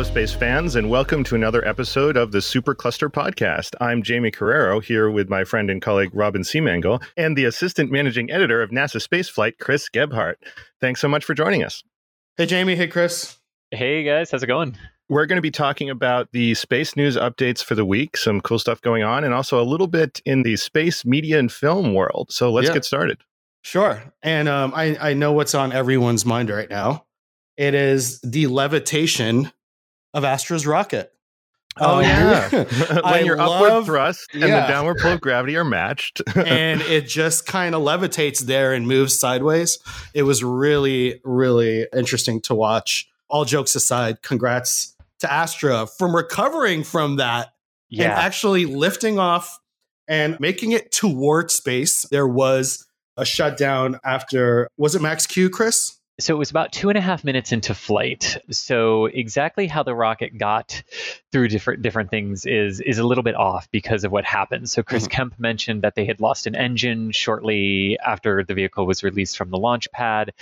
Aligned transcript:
Hello, 0.00 0.10
space 0.10 0.32
fans, 0.32 0.76
and 0.76 0.88
welcome 0.88 1.22
to 1.24 1.34
another 1.34 1.62
episode 1.68 2.16
of 2.16 2.32
the 2.32 2.38
Supercluster 2.38 3.10
Podcast. 3.10 3.74
I'm 3.82 4.02
Jamie 4.02 4.30
Carrero 4.30 4.82
here 4.82 5.10
with 5.10 5.28
my 5.28 5.44
friend 5.44 5.68
and 5.68 5.82
colleague 5.82 6.08
Robin 6.14 6.40
Seemangal 6.40 7.02
and 7.18 7.36
the 7.36 7.44
assistant 7.44 7.92
managing 7.92 8.30
editor 8.30 8.62
of 8.62 8.70
NASA 8.70 8.96
Spaceflight, 8.96 9.58
Chris 9.58 9.90
Gebhardt. 9.90 10.42
Thanks 10.80 11.02
so 11.02 11.08
much 11.08 11.22
for 11.22 11.34
joining 11.34 11.62
us. 11.62 11.84
Hey, 12.38 12.46
Jamie. 12.46 12.76
Hey, 12.76 12.88
Chris. 12.88 13.36
Hey, 13.72 14.02
guys. 14.02 14.30
How's 14.30 14.42
it 14.42 14.46
going? 14.46 14.74
We're 15.10 15.26
going 15.26 15.36
to 15.36 15.42
be 15.42 15.50
talking 15.50 15.90
about 15.90 16.32
the 16.32 16.54
space 16.54 16.96
news 16.96 17.18
updates 17.18 17.62
for 17.62 17.74
the 17.74 17.84
week, 17.84 18.16
some 18.16 18.40
cool 18.40 18.58
stuff 18.58 18.80
going 18.80 19.02
on, 19.02 19.22
and 19.22 19.34
also 19.34 19.60
a 19.60 19.68
little 19.68 19.86
bit 19.86 20.22
in 20.24 20.44
the 20.44 20.56
space 20.56 21.04
media 21.04 21.38
and 21.38 21.52
film 21.52 21.92
world. 21.92 22.28
So 22.32 22.50
let's 22.50 22.68
Yeah. 22.68 22.72
get 22.72 22.86
started. 22.86 23.18
Sure. 23.60 24.02
And 24.22 24.48
um, 24.48 24.72
I, 24.74 24.96
I 25.10 25.12
know 25.12 25.34
what's 25.34 25.54
on 25.54 25.72
everyone's 25.74 26.24
mind 26.24 26.48
right 26.48 26.70
now. 26.70 27.04
It 27.58 27.74
is 27.74 28.18
the 28.22 28.46
levitation 28.46 29.52
of 30.14 30.24
Astra's 30.24 30.66
rocket. 30.66 31.12
Oh, 31.78 31.98
Um, 31.98 32.02
yeah. 32.02 32.48
I 33.04 33.12
when 33.12 33.26
your 33.26 33.40
upward 33.40 33.84
thrust 33.84 34.30
and 34.32 34.42
yeah. 34.42 34.62
the 34.62 34.72
downward 34.72 34.98
pull 34.98 35.12
of 35.12 35.20
gravity 35.20 35.56
are 35.56 35.64
matched. 35.64 36.20
and 36.34 36.80
it 36.82 37.06
just 37.06 37.46
kind 37.46 37.74
of 37.74 37.82
levitates 37.82 38.40
there 38.40 38.72
and 38.72 38.86
moves 38.86 39.18
sideways. 39.18 39.78
It 40.14 40.24
was 40.24 40.42
really, 40.42 41.20
really 41.24 41.86
interesting 41.94 42.40
to 42.42 42.54
watch. 42.54 43.08
All 43.28 43.44
jokes 43.44 43.74
aside, 43.76 44.22
congrats 44.22 44.96
to 45.20 45.32
Astra 45.32 45.86
from 45.86 46.16
recovering 46.16 46.82
from 46.82 47.16
that 47.16 47.52
and 47.92 48.10
actually 48.10 48.66
lifting 48.66 49.18
off 49.18 49.60
and 50.08 50.38
making 50.40 50.72
it 50.72 50.90
toward 50.90 51.50
space. 51.50 52.02
There 52.10 52.26
was 52.26 52.86
a 53.16 53.24
shutdown 53.24 54.00
after, 54.04 54.68
was 54.76 54.94
it 54.94 55.02
Max 55.02 55.26
Q, 55.26 55.50
Chris? 55.50 55.99
So 56.20 56.34
it 56.34 56.38
was 56.38 56.50
about 56.50 56.72
two 56.72 56.88
and 56.90 56.98
a 56.98 57.00
half 57.00 57.24
minutes 57.24 57.52
into 57.52 57.74
flight. 57.74 58.38
So 58.50 59.06
exactly 59.06 59.66
how 59.66 59.82
the 59.82 59.94
rocket 59.94 60.38
got 60.38 60.82
through 61.32 61.48
different 61.48 61.82
different 61.82 62.10
things 62.10 62.46
is 62.46 62.80
is 62.80 62.98
a 62.98 63.04
little 63.04 63.24
bit 63.24 63.34
off 63.34 63.70
because 63.70 64.04
of 64.04 64.12
what 64.12 64.24
happened. 64.24 64.68
So 64.70 64.82
Chris 64.82 65.06
Mhm. 65.06 65.10
Kemp 65.10 65.38
mentioned 65.38 65.82
that 65.82 65.94
they 65.94 66.04
had 66.04 66.20
lost 66.20 66.46
an 66.46 66.54
engine 66.54 67.10
shortly 67.12 67.98
after 67.98 68.44
the 68.44 68.54
vehicle 68.54 68.86
was 68.86 69.02
released 69.02 69.36
from 69.36 69.50
the 69.50 69.58
launch 69.58 69.90
pad, 69.92 70.32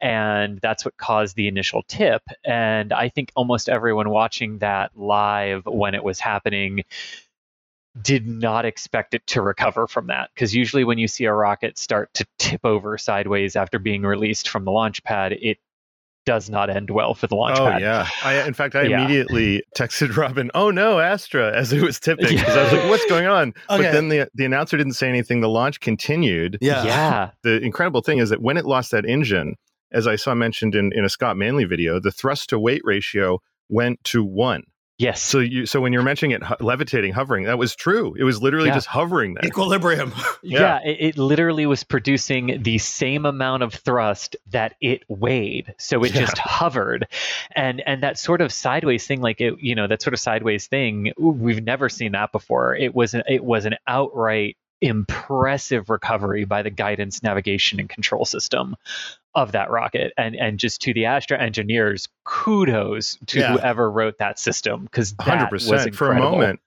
and 0.00 0.58
that's 0.60 0.84
what 0.84 0.96
caused 0.96 1.36
the 1.36 1.48
initial 1.48 1.82
tip. 1.82 2.22
And 2.44 2.92
I 2.92 3.08
think 3.08 3.32
almost 3.34 3.68
everyone 3.68 4.10
watching 4.10 4.58
that 4.58 4.96
live 4.96 5.66
when 5.66 5.94
it 5.94 6.04
was 6.04 6.20
happening 6.20 6.84
did 8.02 8.26
not 8.26 8.64
expect 8.64 9.14
it 9.14 9.26
to 9.26 9.40
recover 9.40 9.86
from 9.86 10.06
that 10.08 10.30
because 10.34 10.54
usually 10.54 10.84
when 10.84 10.98
you 10.98 11.08
see 11.08 11.24
a 11.24 11.32
rocket 11.32 11.78
start 11.78 12.12
to 12.14 12.26
tip 12.38 12.60
over 12.64 12.98
sideways 12.98 13.56
after 13.56 13.78
being 13.78 14.02
released 14.02 14.48
from 14.48 14.64
the 14.64 14.70
launch 14.70 15.02
pad 15.04 15.32
it 15.32 15.58
does 16.26 16.50
not 16.50 16.68
end 16.68 16.90
well 16.90 17.14
for 17.14 17.28
the 17.28 17.36
launch 17.36 17.56
Oh 17.58 17.66
pad 17.70 17.80
yeah! 17.80 18.08
I, 18.24 18.42
in 18.46 18.52
fact, 18.52 18.74
I 18.74 18.82
Yeah. 18.88 18.98
immediately 19.04 19.62
texted 19.78 20.16
Robin, 20.18 20.50
"Oh 20.54 20.70
no, 20.70 20.98
Astra!" 20.98 21.56
as 21.56 21.72
it 21.72 21.80
was 21.80 22.00
tipping 22.00 22.26
because 22.36 22.56
I 22.56 22.64
was 22.64 22.72
like, 22.72 22.90
"What's 22.90 23.06
going 23.06 23.26
on?" 23.26 23.54
Okay. 23.70 23.84
But 23.84 23.92
then 23.92 24.08
the 24.08 24.28
the 24.34 24.44
announcer 24.44 24.76
didn't 24.76 24.94
say 24.94 25.08
anything. 25.08 25.40
The 25.40 25.48
launch 25.48 25.78
continued. 25.80 26.58
Yeah. 26.60 26.84
yeah 26.84 27.30
The 27.44 27.60
incredible 27.62 28.02
thing 28.02 28.18
is 28.18 28.30
that 28.30 28.42
when 28.42 28.56
it 28.56 28.64
lost 28.66 28.90
that 28.90 29.06
engine, 29.06 29.54
as 29.92 30.08
I 30.08 30.16
saw 30.16 30.34
mentioned 30.34 30.74
in, 30.74 30.92
in 30.92 31.04
a 31.04 31.08
Scott 31.08 31.36
Manley 31.36 31.64
video, 31.64 32.00
the 32.00 32.10
thrust 32.10 32.48
to 32.50 32.58
weight 32.58 32.82
ratio 32.84 33.38
went 33.68 34.02
to 34.04 34.24
one. 34.24 34.64
Yes 34.98 35.22
So 35.22 35.40
you 35.40 35.66
so 35.66 35.80
when 35.80 35.92
you're 35.92 36.02
mentioning 36.02 36.30
it 36.32 36.42
ho- 36.42 36.56
levitating, 36.60 37.12
hovering, 37.12 37.44
that 37.44 37.58
was 37.58 37.74
true. 37.76 38.14
It 38.18 38.24
was 38.24 38.40
literally 38.42 38.68
Yeah. 38.68 38.74
just 38.74 38.86
hovering 38.86 39.34
there. 39.34 39.44
Equilibrium. 39.46 40.12
yeah. 40.42 40.80
yeah, 40.82 40.90
it, 40.90 40.96
it 41.00 41.18
literally 41.18 41.66
was 41.66 41.84
producing 41.84 42.62
the 42.62 42.78
same 42.78 43.26
amount 43.26 43.62
of 43.62 43.74
thrust 43.74 44.36
that 44.52 44.74
it 44.80 45.02
weighed 45.08 45.74
so 45.78 46.02
it 46.04 46.14
Yeah. 46.14 46.20
just 46.22 46.38
hovered 46.38 47.06
and 47.54 47.82
and 47.86 48.02
that 48.02 48.18
sort 48.18 48.40
of 48.40 48.52
sideways 48.52 49.06
thing 49.06 49.20
like 49.20 49.40
it 49.40 49.54
you 49.60 49.74
know 49.74 49.86
that 49.86 50.02
sort 50.02 50.14
of 50.14 50.20
sideways 50.20 50.66
thing 50.66 51.12
we've 51.18 51.62
never 51.62 51.88
seen 51.88 52.12
that 52.12 52.32
before 52.32 52.74
it 52.76 52.94
was 52.94 53.14
an, 53.14 53.22
it 53.28 53.44
was 53.44 53.64
an 53.66 53.76
outright 53.86 54.56
impressive 54.82 55.88
recovery 55.88 56.44
by 56.44 56.62
the 56.62 56.68
guidance 56.70 57.22
navigation 57.22 57.80
and 57.80 57.88
control 57.88 58.24
system 58.26 58.76
of 59.36 59.52
that 59.52 59.70
rocket 59.70 60.12
and 60.16 60.34
and 60.34 60.58
just 60.58 60.80
to 60.80 60.92
the 60.92 61.04
astra 61.04 61.40
engineers 61.40 62.08
kudos 62.24 63.18
to 63.26 63.38
Yeah. 63.38 63.52
whoever 63.52 63.88
wrote 63.90 64.18
that 64.18 64.38
system 64.38 64.82
because 64.84 65.14
hundred 65.20 65.50
percent. 65.50 65.94
For 65.94 66.10
a 66.10 66.18
moment, 66.18 66.58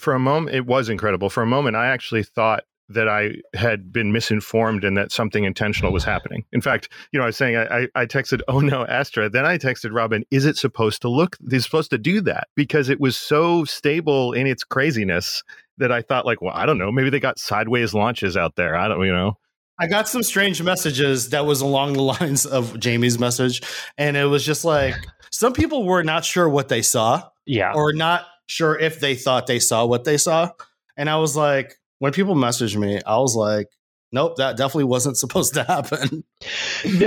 for 0.00 0.14
a 0.14 0.18
moment, 0.18 0.56
it 0.56 0.66
was 0.66 0.88
incredible. 0.88 1.30
For 1.30 1.42
a 1.42 1.46
moment, 1.46 1.76
I 1.76 1.86
actually 1.86 2.24
thought 2.24 2.64
that 2.90 3.08
I 3.08 3.36
had 3.54 3.92
been 3.92 4.12
misinformed 4.12 4.84
and 4.84 4.96
that 4.98 5.10
something 5.10 5.44
intentional 5.44 5.90
was 5.92 6.04
happening. 6.04 6.44
In 6.52 6.60
fact, 6.60 6.90
you 7.12 7.18
know, 7.18 7.24
I 7.24 7.28
was 7.28 7.36
saying 7.36 7.56
I, 7.56 7.64
I, 7.64 7.88
I 7.94 8.06
texted, 8.06 8.40
"Oh 8.48 8.60
no, 8.60 8.84
Astra." 8.86 9.30
Then 9.30 9.46
I 9.46 9.56
texted 9.56 9.94
Robin, 9.94 10.24
"Is 10.30 10.44
it 10.44 10.56
supposed 10.56 11.00
to 11.02 11.08
look? 11.08 11.36
Is 11.50 11.64
supposed 11.64 11.90
to 11.90 11.98
do 11.98 12.20
that?" 12.22 12.48
Because 12.56 12.88
it 12.88 13.00
was 13.00 13.16
so 13.16 13.64
stable 13.64 14.32
in 14.32 14.46
its 14.46 14.64
craziness 14.64 15.42
that 15.78 15.90
I 15.92 16.02
thought, 16.02 16.26
like, 16.26 16.40
well, 16.42 16.54
I 16.54 16.66
don't 16.66 16.78
know, 16.78 16.92
maybe 16.92 17.10
they 17.10 17.20
got 17.20 17.38
sideways 17.38 17.94
launches 17.94 18.36
out 18.36 18.54
there. 18.56 18.76
I 18.76 18.86
don't, 18.88 19.04
you 19.04 19.12
know. 19.12 19.38
I 19.78 19.86
got 19.86 20.08
some 20.08 20.22
strange 20.22 20.62
messages 20.62 21.30
that 21.30 21.46
was 21.46 21.60
along 21.60 21.94
the 21.94 22.02
lines 22.20 22.46
of 22.46 22.78
Jamie's 22.78 23.18
message. 23.18 23.62
And 23.98 24.16
it 24.16 24.26
was 24.26 24.44
just 24.44 24.64
like 24.64 24.94
some 25.30 25.52
people 25.52 25.84
were 25.84 26.04
not 26.04 26.24
sure 26.24 26.48
what 26.48 26.68
they 26.68 26.82
saw 26.82 27.28
yeah 27.46 27.72
or 27.74 27.92
not 27.92 28.24
sure 28.46 28.78
if 28.78 29.00
they 29.00 29.14
thought 29.14 29.46
they 29.46 29.58
saw 29.58 29.84
what 29.84 30.04
they 30.04 30.16
saw. 30.16 30.50
And 30.96 31.10
I 31.10 31.16
was 31.16 31.36
like, 31.36 31.74
when 31.98 32.12
people 32.12 32.34
messaged 32.34 32.76
me, 32.76 33.00
I 33.04 33.18
was 33.18 33.34
like, 33.34 33.68
nope, 34.12 34.36
that 34.36 34.56
definitely 34.56 34.84
wasn't 34.84 35.16
supposed 35.18 35.54
to 35.54 35.64
happen. 35.64 36.24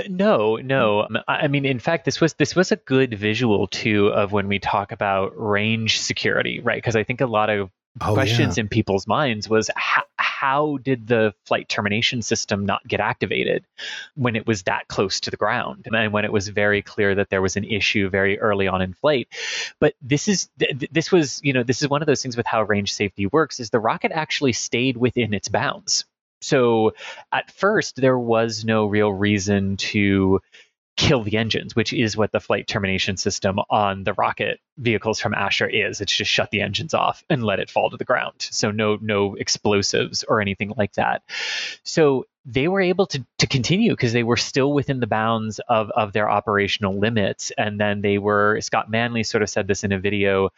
No 0.10 0.58
no 0.58 1.08
i 1.28 1.38
I 1.38 1.48
mean 1.48 1.66
in 1.66 1.80
fact 1.80 2.06
this 2.06 2.20
was 2.20 2.34
this 2.34 2.56
was 2.56 2.72
a 2.72 2.76
good 2.76 3.14
visual 3.14 3.68
too 3.68 4.08
of 4.08 4.32
when 4.32 4.48
we 4.48 4.60
talk 4.60 4.92
about 4.92 5.32
range 5.36 6.00
security 6.00 6.60
right 6.60 6.78
because 6.78 6.96
i 6.96 7.04
think 7.04 7.22
a 7.22 7.28
lot 7.28 7.50
of 7.50 7.70
Oh, 8.02 8.14
questions 8.14 8.58
in 8.58 8.68
people's 8.68 9.08
minds 9.08 9.50
was 9.50 9.70
how, 9.76 10.04
how 10.18 10.78
did 10.78 11.08
the 11.08 11.34
flight 11.46 11.68
termination 11.68 12.22
system 12.22 12.66
not 12.66 12.88
get 12.88 13.00
activated 13.00 13.66
when 14.16 14.36
it 14.36 14.46
was 14.46 14.64
that 14.64 14.88
close 14.88 15.20
to 15.22 15.32
the 15.32 15.38
ground? 15.38 15.88
And 15.92 16.14
when 16.14 16.26
it 16.26 16.32
was 16.32 16.48
very 16.48 16.82
clear 16.82 17.16
that 17.16 17.30
there 17.30 17.42
was 17.42 17.56
an 17.56 17.64
issue 17.64 18.10
very 18.10 18.40
early 18.40 18.68
on 18.68 18.82
in 18.82 18.94
flight. 18.94 19.28
But 19.80 19.96
this 20.02 20.28
is 20.28 20.50
th- 20.60 20.80
th- 20.80 20.92
this 20.92 21.12
was 21.12 21.42
you 21.44 21.54
know 21.54 21.64
this 21.64 21.82
is 21.82 21.90
one 21.90 22.02
of 22.02 22.06
those 22.06 22.22
things 22.22 22.38
with 22.38 22.46
how 22.46 22.64
range 22.64 22.94
safety 22.94 23.26
works 23.26 23.60
is 23.60 23.70
the 23.70 23.80
rocket 23.80 24.12
actually 24.12 24.54
stayed 24.54 24.98
within 24.98 25.34
its 25.34 25.48
bounds. 25.48 26.06
So 26.42 26.94
at 27.32 27.52
first 27.52 27.96
there 27.96 28.18
was 28.18 28.64
no 28.64 28.86
real 28.86 29.12
reason 29.12 29.78
to 29.78 30.42
kill 30.98 31.24
the 31.24 31.38
engines, 31.38 31.76
which 31.76 31.94
is 31.94 32.18
what 32.18 32.32
the 32.32 32.40
flight 32.40 32.68
termination 32.68 33.16
system 33.18 33.60
on 33.70 34.04
the 34.04 34.14
rocket 34.14 34.60
vehicles 34.78 35.20
from 35.20 35.34
Astra 35.34 35.72
is. 35.72 36.02
It's 36.02 36.16
just 36.16 36.32
shut 36.32 36.52
the 36.52 36.62
engines 36.62 36.94
off 36.94 37.24
and 37.30 37.44
let 37.44 37.60
it 37.60 37.70
fall 37.70 37.92
to 37.92 37.98
the 37.98 38.04
ground. 38.04 38.36
So 38.40 38.72
no 38.72 38.98
no 39.00 39.36
explosives 39.36 40.24
or 40.24 40.42
anything 40.42 40.74
like 40.76 40.94
that. 40.94 41.22
So 41.84 42.26
they 42.50 42.70
were 42.70 42.80
able 42.80 43.06
to, 43.06 43.26
to 43.40 43.46
continue 43.46 43.92
because 43.92 44.14
they 44.14 44.24
were 44.24 44.38
still 44.38 44.72
within 44.72 45.02
the 45.02 45.06
bounds 45.06 45.60
of, 45.68 45.90
of 45.92 46.14
their 46.14 46.30
operational 46.30 46.98
limits. 46.98 47.52
And 47.58 47.78
then 47.78 48.00
they 48.00 48.18
were, 48.18 48.62
Scott 48.62 48.90
Manley 48.90 49.24
sort 49.24 49.44
of 49.44 49.50
said 49.50 49.68
this 49.68 49.84
in 49.84 49.92
a 49.92 50.00
video 50.00 50.50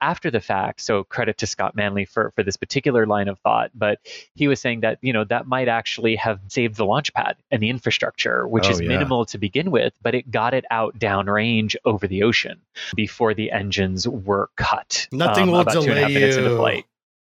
after 0.00 0.30
the 0.30 0.40
fact. 0.40 0.80
So 0.80 1.02
credit 1.02 1.38
to 1.38 1.48
Scott 1.48 1.74
Manley 1.74 2.04
for, 2.04 2.30
for 2.36 2.44
this 2.44 2.56
particular 2.56 3.06
line 3.06 3.26
of 3.26 3.40
thought. 3.40 3.72
But 3.74 3.98
he 4.36 4.46
was 4.46 4.60
saying 4.60 4.82
that, 4.82 4.98
you 5.02 5.12
know, 5.12 5.24
that 5.24 5.48
might 5.48 5.66
actually 5.66 6.14
have 6.14 6.38
saved 6.46 6.76
the 6.76 6.84
launch 6.86 7.12
pad 7.12 7.34
and 7.50 7.60
the 7.60 7.70
infrastructure, 7.70 8.46
which 8.46 8.66
Oh, 8.66 8.70
is 8.70 8.80
yeah. 8.80 8.86
minimal 8.86 9.24
to 9.26 9.38
begin 9.38 9.72
with, 9.72 9.94
but 10.00 10.14
it 10.14 10.30
got 10.30 10.54
it 10.54 10.64
out 10.70 10.96
downrange 10.96 11.74
over 11.84 12.06
the 12.06 12.22
ocean 12.22 12.60
before 12.94 13.34
the 13.34 13.50
engines 13.50 14.06
were 14.06 14.48
cut. 14.56 15.08
Nothing 15.10 15.44
um, 15.44 15.50
will 15.50 15.60
about 15.60 15.74
two 15.82 15.90
and 15.90 15.98
a 15.98 16.02
half 16.02 16.08
delay 16.12 16.50
you. 16.50 16.56
flight. 16.56 16.84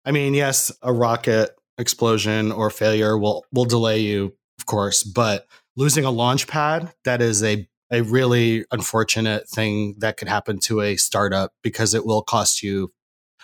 I 0.06 0.12
mean, 0.12 0.36
yes, 0.36 0.72
a 0.84 0.94
rocket 0.94 1.58
explosion 1.78 2.52
or 2.52 2.70
failure 2.70 3.18
will 3.18 3.46
will 3.52 3.66
delay 3.66 4.00
you, 4.00 4.34
of 4.60 4.66
course, 4.66 5.04
but 5.04 5.48
losing 5.76 6.06
a 6.06 6.12
launch 6.12 6.48
pad, 6.48 6.94
that 7.06 7.22
is 7.22 7.44
a 7.44 7.68
a 7.92 8.02
really 8.02 8.66
unfortunate 8.72 9.48
thing 9.48 9.96
that 10.00 10.18
could 10.18 10.28
happen 10.28 10.58
to 10.58 10.82
a 10.82 10.96
startup 10.96 11.54
because 11.62 11.94
it 11.94 12.06
will 12.06 12.24
cost 12.24 12.64
you 12.64 12.92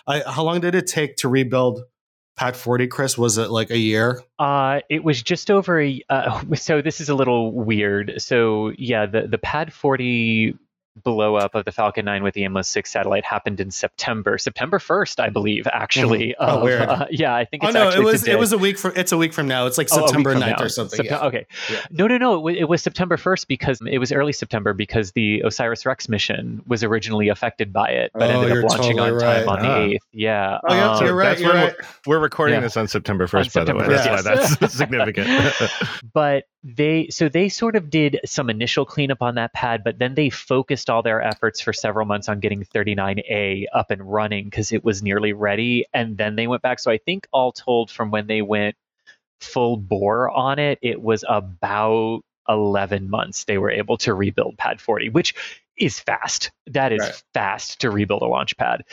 I, 0.06 0.22
how 0.26 0.42
long 0.42 0.60
did 0.60 0.74
it 0.74 0.86
take 0.86 1.16
to 1.16 1.28
rebuild 1.28 1.82
Pad 2.36 2.56
40, 2.56 2.86
Chris? 2.88 3.18
Was 3.18 3.38
it 3.38 3.50
like 3.50 3.70
a 3.70 3.78
year? 3.78 4.22
Uh, 4.38 4.80
it 4.88 5.04
was 5.04 5.22
just 5.22 5.50
over 5.50 5.80
a. 5.80 6.02
Uh, 6.08 6.42
so 6.54 6.82
this 6.82 7.00
is 7.00 7.08
a 7.08 7.14
little 7.14 7.52
weird. 7.52 8.14
So 8.18 8.72
yeah, 8.78 9.06
the 9.06 9.26
the 9.28 9.38
Pad 9.38 9.72
40 9.72 10.54
blow 10.96 11.36
up 11.36 11.54
of 11.54 11.64
the 11.64 11.72
Falcon 11.72 12.04
9 12.04 12.22
with 12.22 12.34
the 12.34 12.44
Amos 12.44 12.68
6 12.68 12.90
satellite 12.90 13.24
happened 13.24 13.60
in 13.60 13.70
September, 13.70 14.36
September 14.38 14.78
1st, 14.78 15.20
I 15.20 15.28
believe. 15.30 15.66
Actually, 15.72 16.34
Oh, 16.38 16.56
of, 16.58 16.62
weird. 16.62 16.82
uh, 16.82 17.06
yeah, 17.10 17.34
I 17.34 17.44
think 17.44 17.62
Oh 17.64 17.68
it's 17.68 17.74
no, 17.74 17.88
it 17.90 18.02
was 18.02 18.20
today. 18.20 18.32
it 18.32 18.38
was 18.38 18.52
a 18.52 18.58
week 18.58 18.76
from 18.76 18.92
it's 18.96 19.12
a 19.12 19.16
week 19.16 19.32
from 19.32 19.46
now. 19.48 19.66
It's 19.66 19.78
like 19.78 19.88
Oh, 19.92 20.04
September 20.06 20.32
from 20.32 20.42
9th 20.42 20.58
now. 20.58 20.64
or 20.64 20.68
something. 20.68 20.96
Septem- 20.96 21.14
yeah. 21.20 21.26
Okay. 21.26 21.46
Yeah. 21.70 21.80
No, 21.90 22.06
no, 22.08 22.18
no. 22.18 22.34
It, 22.34 22.42
wa- 22.42 22.60
it 22.60 22.68
was 22.68 22.82
September 22.82 23.16
1st 23.16 23.46
because 23.46 23.80
it 23.88 23.98
was 23.98 24.10
early 24.12 24.32
September 24.32 24.72
because 24.74 25.12
the 25.12 25.42
OSIRIS-REx 25.44 26.08
mission 26.08 26.62
was 26.66 26.82
originally 26.82 27.28
affected 27.28 27.72
by 27.72 27.88
it, 27.90 28.10
but 28.14 28.30
Oh, 28.30 28.42
ended 28.42 28.58
up 28.64 28.70
launching 28.70 28.96
totally 28.96 29.10
on 29.12 29.20
time 29.20 29.46
right. 29.46 29.46
on 29.46 29.58
the 29.62 29.68
Ah. 29.68 29.78
8th. 29.78 29.98
Yeah. 30.12 30.58
Oh, 30.68 30.74
yeah, 30.74 30.90
um, 30.92 31.04
you're 31.06 31.14
right. 31.14 31.38
You're 31.38 31.54
right. 31.54 31.74
We're 32.06 32.18
recording 32.18 32.56
Yeah. 32.56 32.60
this 32.62 32.76
on 32.76 32.88
September 32.88 33.26
1st, 33.26 33.32
by 33.32 33.42
the 33.42 33.50
September 33.50 33.82
way. 33.88 33.94
That's 33.94 34.06
1st, 34.08 34.24
why 34.50 34.56
that's 34.60 34.74
significant. 34.74 35.28
but 36.12 36.44
they 36.62 37.08
so 37.08 37.28
they 37.28 37.48
sort 37.48 37.76
of 37.76 37.88
did 37.88 38.20
some 38.26 38.50
initial 38.50 38.84
cleanup 38.84 39.22
on 39.22 39.36
that 39.36 39.52
pad, 39.52 39.82
but 39.82 39.98
then 39.98 40.14
they 40.14 40.30
focused 40.30 40.90
all 40.90 41.02
their 41.02 41.22
efforts 41.22 41.60
for 41.60 41.72
several 41.72 42.06
months 42.06 42.28
on 42.28 42.40
getting 42.40 42.64
39A 42.64 43.64
up 43.72 43.90
and 43.90 44.02
running 44.02 44.44
because 44.44 44.72
it 44.72 44.84
was 44.84 45.02
nearly 45.02 45.32
ready, 45.32 45.86
and 45.94 46.18
then 46.18 46.36
they 46.36 46.46
went 46.46 46.62
back. 46.62 46.78
So 46.78 46.90
I 46.90 46.98
think 46.98 47.26
all 47.32 47.52
told, 47.52 47.90
from 47.90 48.10
when 48.10 48.26
they 48.26 48.42
went 48.42 48.76
full 49.40 49.76
bore 49.78 50.30
on 50.30 50.58
it, 50.58 50.78
it 50.82 51.00
was 51.00 51.24
about 51.26 52.22
11 52.48 53.08
months 53.08 53.44
they 53.44 53.58
were 53.58 53.70
able 53.70 53.96
to 53.98 54.12
rebuild 54.12 54.58
pad 54.58 54.80
40 54.80 55.10
which 55.10 55.34
is 55.80 55.98
fast. 55.98 56.52
That 56.66 56.92
is 56.92 57.00
right. 57.00 57.22
fast 57.34 57.80
to 57.80 57.90
rebuild 57.90 58.22
a 58.22 58.26
launch 58.26 58.56
pad. 58.56 58.84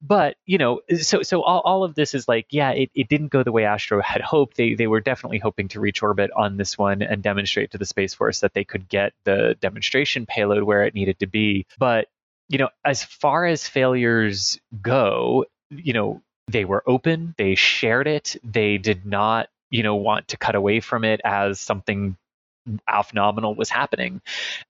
But, 0.00 0.36
you 0.46 0.56
know, 0.56 0.80
so 1.00 1.22
so 1.22 1.42
all, 1.42 1.60
all 1.60 1.84
of 1.84 1.94
this 1.94 2.14
is 2.14 2.28
like, 2.28 2.46
yeah, 2.50 2.70
it, 2.70 2.90
it 2.94 3.08
didn't 3.08 3.28
go 3.28 3.42
the 3.42 3.52
way 3.52 3.64
Astra 3.64 4.02
had 4.02 4.22
hoped. 4.22 4.56
They 4.56 4.74
they 4.74 4.86
were 4.86 5.00
definitely 5.00 5.38
hoping 5.38 5.68
to 5.68 5.80
reach 5.80 6.02
orbit 6.02 6.30
on 6.34 6.56
this 6.56 6.78
one 6.78 7.02
and 7.02 7.22
demonstrate 7.22 7.72
to 7.72 7.78
the 7.78 7.84
Space 7.84 8.14
Force 8.14 8.40
that 8.40 8.54
they 8.54 8.64
could 8.64 8.88
get 8.88 9.12
the 9.24 9.56
demonstration 9.60 10.24
payload 10.24 10.62
where 10.62 10.84
it 10.84 10.94
needed 10.94 11.18
to 11.18 11.26
be. 11.26 11.66
But, 11.78 12.06
you 12.48 12.58
know, 12.58 12.68
as 12.84 13.02
far 13.02 13.44
as 13.44 13.66
failures 13.66 14.58
go, 14.80 15.46
you 15.70 15.92
know, 15.92 16.22
they 16.48 16.64
were 16.64 16.84
open, 16.86 17.34
they 17.36 17.56
shared 17.56 18.06
it, 18.06 18.36
they 18.44 18.78
did 18.78 19.04
not 19.04 19.48
you 19.68 19.82
know 19.82 19.96
want 19.96 20.28
to 20.28 20.36
cut 20.36 20.54
away 20.54 20.78
from 20.78 21.04
it 21.04 21.20
as 21.24 21.60
something 21.60 22.16
off 22.88 23.14
nominal 23.14 23.54
was 23.54 23.70
happening. 23.70 24.20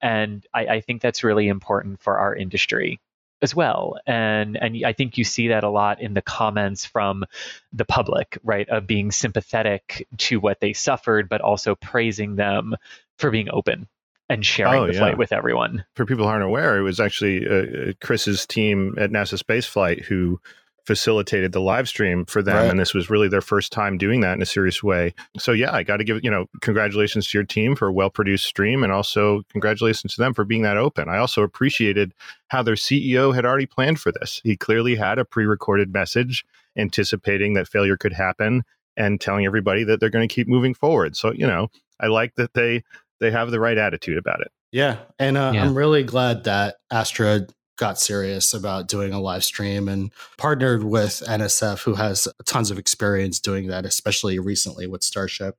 And 0.00 0.46
I, 0.52 0.66
I 0.66 0.80
think 0.80 1.02
that's 1.02 1.24
really 1.24 1.48
important 1.48 2.00
for 2.00 2.18
our 2.18 2.34
industry 2.34 3.00
as 3.42 3.54
well 3.54 3.98
and 4.06 4.56
and 4.56 4.82
i 4.86 4.94
think 4.94 5.18
you 5.18 5.24
see 5.24 5.48
that 5.48 5.62
a 5.62 5.68
lot 5.68 6.00
in 6.00 6.14
the 6.14 6.22
comments 6.22 6.86
from 6.86 7.24
the 7.72 7.84
public 7.84 8.38
right 8.42 8.68
of 8.70 8.86
being 8.86 9.10
sympathetic 9.10 10.08
to 10.16 10.40
what 10.40 10.58
they 10.60 10.72
suffered 10.72 11.28
but 11.28 11.42
also 11.42 11.74
praising 11.74 12.36
them 12.36 12.74
for 13.18 13.30
being 13.30 13.48
open 13.50 13.88
and 14.28 14.44
sharing 14.44 14.82
oh, 14.82 14.86
the 14.86 14.94
yeah. 14.94 14.98
flight 15.00 15.18
with 15.18 15.32
everyone 15.32 15.84
for 15.94 16.06
people 16.06 16.24
who 16.24 16.30
aren't 16.30 16.44
aware 16.44 16.78
it 16.78 16.82
was 16.82 16.98
actually 16.98 17.46
uh, 17.46 17.92
chris's 18.00 18.46
team 18.46 18.94
at 18.98 19.10
nasa 19.10 19.38
spaceflight 19.38 20.02
who 20.04 20.40
facilitated 20.86 21.52
the 21.52 21.60
live 21.60 21.88
stream 21.88 22.24
for 22.24 22.42
them 22.42 22.56
right. 22.56 22.70
and 22.70 22.78
this 22.78 22.94
was 22.94 23.10
really 23.10 23.28
their 23.28 23.40
first 23.40 23.72
time 23.72 23.98
doing 23.98 24.20
that 24.20 24.34
in 24.34 24.42
a 24.42 24.46
serious 24.46 24.82
way. 24.82 25.12
So 25.38 25.52
yeah 25.52 25.74
i 25.74 25.82
got 25.82 25.96
to 25.96 26.04
give 26.04 26.22
you 26.22 26.30
know 26.30 26.46
congratulations 26.60 27.28
to 27.28 27.38
your 27.38 27.44
team 27.44 27.74
for 27.74 27.88
a 27.88 27.92
well 27.92 28.10
produced 28.10 28.46
stream 28.46 28.84
and 28.84 28.92
also 28.92 29.42
congratulations 29.50 30.14
to 30.14 30.22
them 30.22 30.32
for 30.32 30.44
being 30.44 30.62
that 30.62 30.76
open. 30.76 31.08
I 31.08 31.18
also 31.18 31.42
appreciated 31.42 32.14
how 32.48 32.62
their 32.62 32.76
ceo 32.76 33.34
had 33.34 33.44
already 33.44 33.66
planned 33.66 34.00
for 34.00 34.12
this. 34.12 34.40
He 34.44 34.56
clearly 34.56 34.94
had 34.94 35.18
a 35.18 35.24
pre-recorded 35.24 35.92
message 35.92 36.44
anticipating 36.76 37.54
that 37.54 37.68
failure 37.68 37.96
could 37.96 38.12
happen 38.12 38.62
and 38.96 39.20
telling 39.20 39.44
everybody 39.44 39.84
that 39.84 39.98
they're 40.00 40.10
going 40.10 40.26
to 40.26 40.34
keep 40.34 40.46
moving 40.48 40.72
forward. 40.74 41.16
So 41.16 41.32
you 41.32 41.46
know 41.46 41.68
i 42.00 42.06
like 42.06 42.34
that 42.36 42.54
they 42.54 42.84
they 43.18 43.30
have 43.30 43.50
the 43.50 43.60
right 43.60 43.78
attitude 43.78 44.18
about 44.18 44.40
it. 44.40 44.52
Yeah 44.70 44.98
and 45.18 45.36
uh, 45.36 45.52
yeah. 45.54 45.64
i'm 45.64 45.74
really 45.76 46.04
glad 46.04 46.44
that 46.44 46.76
astra 46.90 47.46
got 47.76 47.98
serious 47.98 48.54
about 48.54 48.88
doing 48.88 49.12
a 49.12 49.20
live 49.20 49.44
stream 49.44 49.88
and 49.88 50.10
partnered 50.38 50.82
with 50.82 51.22
NSF, 51.26 51.82
who 51.82 51.94
has 51.94 52.28
tons 52.44 52.70
of 52.70 52.78
experience 52.78 53.38
doing 53.38 53.68
that, 53.68 53.84
especially 53.84 54.38
recently 54.38 54.86
with 54.86 55.02
Starship. 55.02 55.56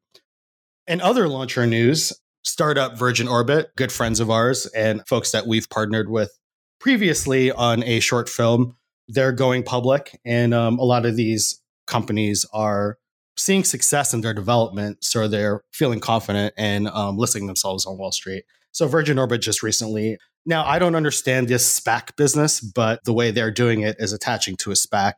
And 0.88 1.02
other 1.02 1.28
launcher 1.28 1.68
news, 1.68 2.14
startup 2.44 2.98
Virgin 2.98 3.28
Orbit, 3.28 3.72
good 3.76 3.92
friends 3.92 4.20
of 4.20 4.30
ours 4.30 4.66
and 4.68 5.06
folks 5.08 5.32
that 5.32 5.46
we've 5.46 5.70
partnered 5.70 6.10
with 6.10 6.38
previously 6.80 7.52
on 7.52 7.84
a 7.84 8.00
short 8.00 8.30
film, 8.30 8.78
they're 9.08 9.32
going 9.32 9.64
public. 9.64 10.20
And 10.26 10.54
um, 10.54 10.80
a 10.80 10.84
lot 10.84 11.06
of 11.06 11.16
these 11.16 11.62
companies 11.86 12.46
are 12.54 12.98
seeing 13.36 13.64
success 13.64 14.14
in 14.14 14.22
their 14.22 14.34
development. 14.34 15.04
So 15.04 15.28
they're 15.28 15.64
feeling 15.72 16.00
confident 16.00 16.54
and 16.58 16.88
um, 16.88 17.18
listing 17.18 17.48
themselves 17.48 17.86
on 17.86 17.98
Wall 17.98 18.12
Street. 18.12 18.44
So 18.72 18.88
Virgin 18.88 19.20
Orbit 19.20 19.42
just 19.42 19.64
recently 19.64 20.18
now, 20.48 20.66
I 20.66 20.80
don't 20.80 20.96
understand 20.96 21.50
this 21.50 21.80
SPAC 21.80 22.16
business, 22.16 22.62
but 22.62 23.04
the 23.04 23.14
way 23.14 23.32
they're 23.32 23.52
doing 23.52 23.82
it 23.82 23.98
is 24.00 24.14
attaching 24.14 24.56
to 24.58 24.72
a 24.72 24.76
SPAC 24.76 25.14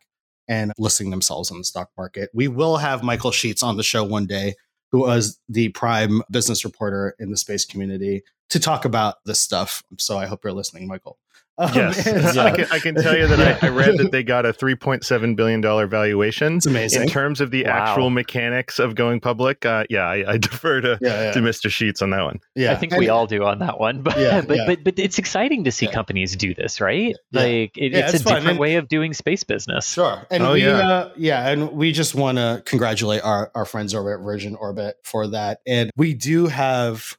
and 0.47 0.73
listing 0.79 1.11
themselves 1.11 1.51
on 1.51 1.59
the 1.59 1.63
stock 1.63 1.91
market. 1.95 2.31
We 2.33 2.47
will 2.47 2.77
have 2.77 3.03
Michael 3.03 3.29
Sheetz 3.29 3.63
on 3.63 3.77
the 3.77 3.83
show 3.83 4.03
one 4.03 4.25
day, 4.25 4.55
who 4.91 5.01
was 5.01 5.39
the 5.47 5.69
prime 5.69 6.23
business 6.31 6.65
reporter 6.65 7.15
in 7.19 7.29
the 7.29 7.37
space 7.37 7.63
community, 7.63 8.23
to 8.49 8.59
talk 8.59 8.83
about 8.85 9.17
this 9.25 9.39
stuff. 9.39 9.83
So 9.99 10.17
I 10.17 10.25
hope 10.25 10.43
you're 10.43 10.51
listening, 10.51 10.87
Michael. 10.87 11.19
Um, 11.59 11.71
yes, 11.75 12.07
I, 12.37 12.55
can, 12.55 12.65
I, 12.71 12.79
can, 12.79 12.95
tell 12.95 13.17
you 13.17 13.27
that 13.27 13.37
yeah. 13.37 13.59
I, 13.61 13.67
I, 13.67 13.69
read 13.69 13.97
that 13.97 14.13
they 14.13 14.23
got 14.23 14.45
a 14.45 14.53
three 14.53 14.75
point 14.75 15.03
seven 15.03 15.35
billion 15.35 15.59
dollar 15.59 15.87
valuation. 15.87 16.55
It's 16.55 16.65
amazing. 16.65 17.01
In 17.01 17.07
terms 17.09 17.41
of 17.41 17.51
the 17.51 17.65
wow. 17.65 17.71
actual 17.71 18.09
mechanics 18.09 18.79
of 18.79 18.95
going 18.95 19.19
public, 19.19 19.65
uh, 19.65 19.83
yeah, 19.89 20.07
I, 20.07 20.33
I 20.33 20.37
defer 20.37 20.79
to, 20.79 20.97
yeah, 21.01 21.23
yeah. 21.23 21.31
to 21.33 21.39
Mr. 21.41 21.69
Sheetz 21.69 22.01
on 22.01 22.11
that 22.11 22.23
one. 22.23 22.39
Yeah, 22.55 22.71
I 22.71 22.75
think 22.75 22.93
and, 22.93 23.01
we 23.01 23.09
all 23.09 23.27
do 23.27 23.43
on 23.43 23.59
that 23.59 23.77
one. 23.77 24.01
But 24.03 24.17
yeah, 24.17 24.39
but, 24.39 24.59
but 24.65 24.85
but 24.85 24.97
it's 24.97 25.19
exciting 25.19 25.65
to 25.65 25.71
see 25.71 25.87
companies 25.87 26.33
do 26.37 26.53
this, 26.53 26.79
right? 26.79 27.13
Like 27.33 27.77
it, 27.77 27.93
it's, 27.93 28.13
it's, 28.13 28.21
a 28.21 28.23
fun. 28.23 28.35
different 28.35 28.49
and, 28.51 28.59
way 28.59 28.75
of 28.75 28.87
doing 28.87 29.13
space 29.13 29.43
business. 29.43 29.85
Sure. 29.91 30.25
And 30.31 30.43
oh, 30.43 30.53
we, 30.53 30.63
yeah, 30.63 30.77
uh, 30.77 31.11
yeah, 31.17 31.49
and 31.49 31.73
we 31.73 31.91
just 31.91 32.15
want 32.15 32.37
to 32.37 32.63
congratulate 32.65 33.21
our 33.21 33.51
our 33.53 33.65
friends 33.65 33.93
over 33.93 34.17
at 34.17 34.23
Virgin 34.23 34.55
Orbit 34.55 34.95
for 35.03 35.27
that. 35.27 35.59
And 35.67 35.91
we 35.97 36.13
do 36.13 36.47
have 36.47 37.17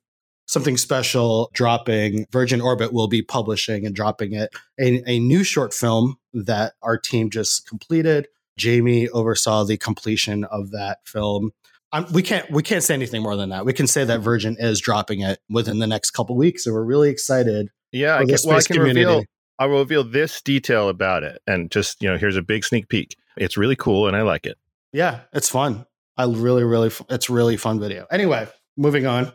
something 0.50 0.76
special 0.76 1.48
dropping. 1.54 2.26
Virgin 2.32 2.60
Orbit 2.60 2.92
will 2.92 3.06
be 3.06 3.22
publishing 3.22 3.86
and 3.86 3.94
dropping 3.94 4.32
it 4.32 4.50
a, 4.80 5.00
a 5.08 5.20
new 5.20 5.44
short 5.44 5.72
film 5.72 6.16
that 6.34 6.74
our 6.82 6.98
team 6.98 7.30
just 7.30 7.68
completed. 7.68 8.26
Jamie 8.58 9.08
oversaw 9.10 9.64
the 9.64 9.76
completion 9.76 10.42
of 10.44 10.72
that 10.72 10.98
film. 11.06 11.52
Um, 11.92 12.06
we 12.12 12.22
can't 12.22 12.50
we 12.50 12.62
can't 12.62 12.82
say 12.82 12.94
anything 12.94 13.22
more 13.22 13.36
than 13.36 13.50
that. 13.50 13.64
We 13.64 13.72
can 13.72 13.86
say 13.86 14.04
that 14.04 14.20
Virgin 14.20 14.56
is 14.58 14.80
dropping 14.80 15.20
it 15.20 15.38
within 15.48 15.78
the 15.78 15.86
next 15.86 16.10
couple 16.10 16.36
weeks, 16.36 16.66
and 16.66 16.74
we're 16.74 16.84
really 16.84 17.10
excited. 17.10 17.68
Yeah, 17.92 18.16
I 18.16 18.24
can, 18.24 18.36
well, 18.44 18.58
I 18.58 18.62
can 18.62 18.76
community. 18.76 19.04
reveal 19.04 19.24
I 19.58 19.66
will 19.66 19.78
reveal 19.78 20.04
this 20.04 20.42
detail 20.42 20.88
about 20.88 21.22
it, 21.22 21.40
and 21.46 21.70
just 21.70 22.02
you 22.02 22.10
know, 22.10 22.18
here's 22.18 22.36
a 22.36 22.42
big 22.42 22.64
sneak 22.64 22.88
peek. 22.88 23.16
It's 23.36 23.56
really 23.56 23.76
cool, 23.76 24.08
and 24.08 24.16
I 24.16 24.22
like 24.22 24.46
it. 24.46 24.58
Yeah, 24.92 25.20
it's 25.32 25.48
fun. 25.48 25.86
I 26.16 26.24
really, 26.24 26.64
really, 26.64 26.90
it's 27.08 27.30
really 27.30 27.56
fun 27.56 27.80
video. 27.80 28.06
Anyway, 28.10 28.46
moving 28.76 29.06
on. 29.06 29.32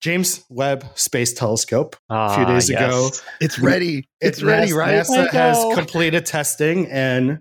James 0.00 0.44
Webb 0.48 0.84
Space 0.94 1.32
Telescope 1.32 1.96
a 2.08 2.34
few 2.34 2.44
ah, 2.44 2.54
days 2.54 2.70
yes. 2.70 2.80
ago. 2.80 3.10
It's 3.40 3.58
ready. 3.58 4.08
It's, 4.20 4.42
ready, 4.42 4.72
right? 4.72 4.94
NASA 4.94 5.28
has 5.30 5.74
completed 5.74 6.24
testing 6.24 6.86
and 6.86 7.40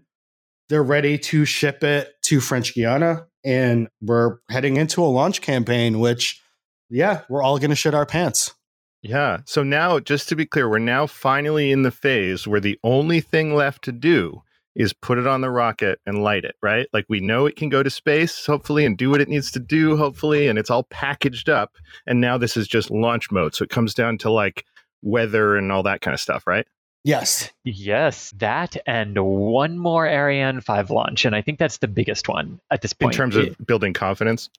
they're 0.69 0.83
ready 0.83 1.17
to 1.17 1.45
ship 1.45 1.83
it 1.83 2.13
to 2.23 2.39
French 2.39 2.73
Guiana. 2.73 3.27
And 3.45 3.87
we're 4.01 4.37
heading 4.49 4.77
into 4.77 5.03
a 5.03 5.05
launch 5.05 5.41
campaign, 5.41 5.99
which, 5.99 6.41
yeah, 6.89 7.21
we're 7.29 7.43
all 7.43 7.59
going 7.59 7.69
to 7.69 7.75
shit 7.75 7.93
our 7.93 8.05
pants. 8.05 8.53
Yeah. 9.01 9.39
So 9.45 9.63
now, 9.63 9.99
just 9.99 10.27
to 10.29 10.35
be 10.35 10.45
clear, 10.45 10.67
we're 10.67 10.79
now 10.79 11.07
finally 11.07 11.71
in 11.71 11.83
the 11.83 11.91
phase 11.91 12.47
where 12.47 12.59
the 12.59 12.79
only 12.83 13.21
thing 13.21 13.55
left 13.55 13.83
to 13.85 13.91
do 13.91 14.41
is 14.77 14.93
put 14.93 15.17
it 15.17 15.25
on 15.25 15.41
the 15.41 15.49
rocket 15.49 15.99
and 16.05 16.23
light 16.23 16.45
it, 16.45 16.55
right? 16.61 16.87
Like 16.93 17.05
we 17.09 17.19
know 17.19 17.47
it 17.47 17.55
can 17.55 17.67
go 17.67 17.81
to 17.81 17.89
space, 17.89 18.45
hopefully, 18.45 18.85
and 18.85 18.95
do 18.95 19.09
what 19.09 19.19
it 19.19 19.27
needs 19.27 19.51
to 19.51 19.59
do, 19.59 19.97
hopefully, 19.97 20.47
and 20.47 20.57
it's 20.57 20.69
all 20.69 20.83
packaged 20.83 21.49
up. 21.49 21.75
And 22.05 22.21
now 22.21 22.37
this 22.37 22.55
is 22.55 22.67
just 22.67 22.91
launch 22.91 23.31
mode. 23.31 23.55
So 23.55 23.63
it 23.63 23.71
comes 23.71 23.95
down 23.95 24.19
to 24.19 24.31
like 24.31 24.65
weather 25.01 25.57
and 25.57 25.71
all 25.71 25.83
that 25.83 26.01
kind 26.01 26.13
of 26.13 26.21
stuff, 26.21 26.45
right? 26.45 26.67
Yes. 27.03 27.51
Yes, 27.63 28.31
that 28.37 28.77
and 28.85 29.17
one 29.17 29.79
more 29.79 30.05
Ariane 30.05 30.61
5 30.61 30.91
launch. 30.91 31.25
And 31.25 31.35
I 31.35 31.41
think 31.41 31.57
that's 31.57 31.77
the 31.77 31.87
biggest 31.87 32.27
one 32.27 32.59
at 32.69 32.81
this 32.81 32.93
point. 32.93 33.13
In 33.13 33.17
terms 33.17 33.35
of 33.35 33.55
building 33.65 33.93
confidence? 33.93 34.49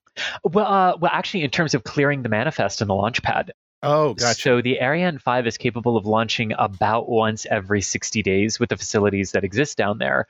Well, 0.42 0.66
uh, 0.66 0.96
well, 0.96 1.10
actually, 1.14 1.44
in 1.44 1.50
terms 1.50 1.74
of 1.74 1.84
clearing 1.84 2.22
the 2.22 2.28
manifest 2.28 2.80
in 2.82 2.88
the 2.88 2.94
launch 2.94 3.22
pad. 3.22 3.52
Oh, 3.82 4.14
gotcha. 4.14 4.40
So 4.40 4.60
the 4.60 4.80
Ariane 4.80 5.18
5 5.18 5.46
is 5.46 5.56
capable 5.56 5.96
of 5.96 6.04
launching 6.04 6.52
about 6.58 7.08
once 7.08 7.46
every 7.48 7.80
60 7.80 8.22
days 8.22 8.58
with 8.58 8.70
the 8.70 8.76
facilities 8.76 9.32
that 9.32 9.44
exist 9.44 9.78
down 9.78 9.98
there, 9.98 10.26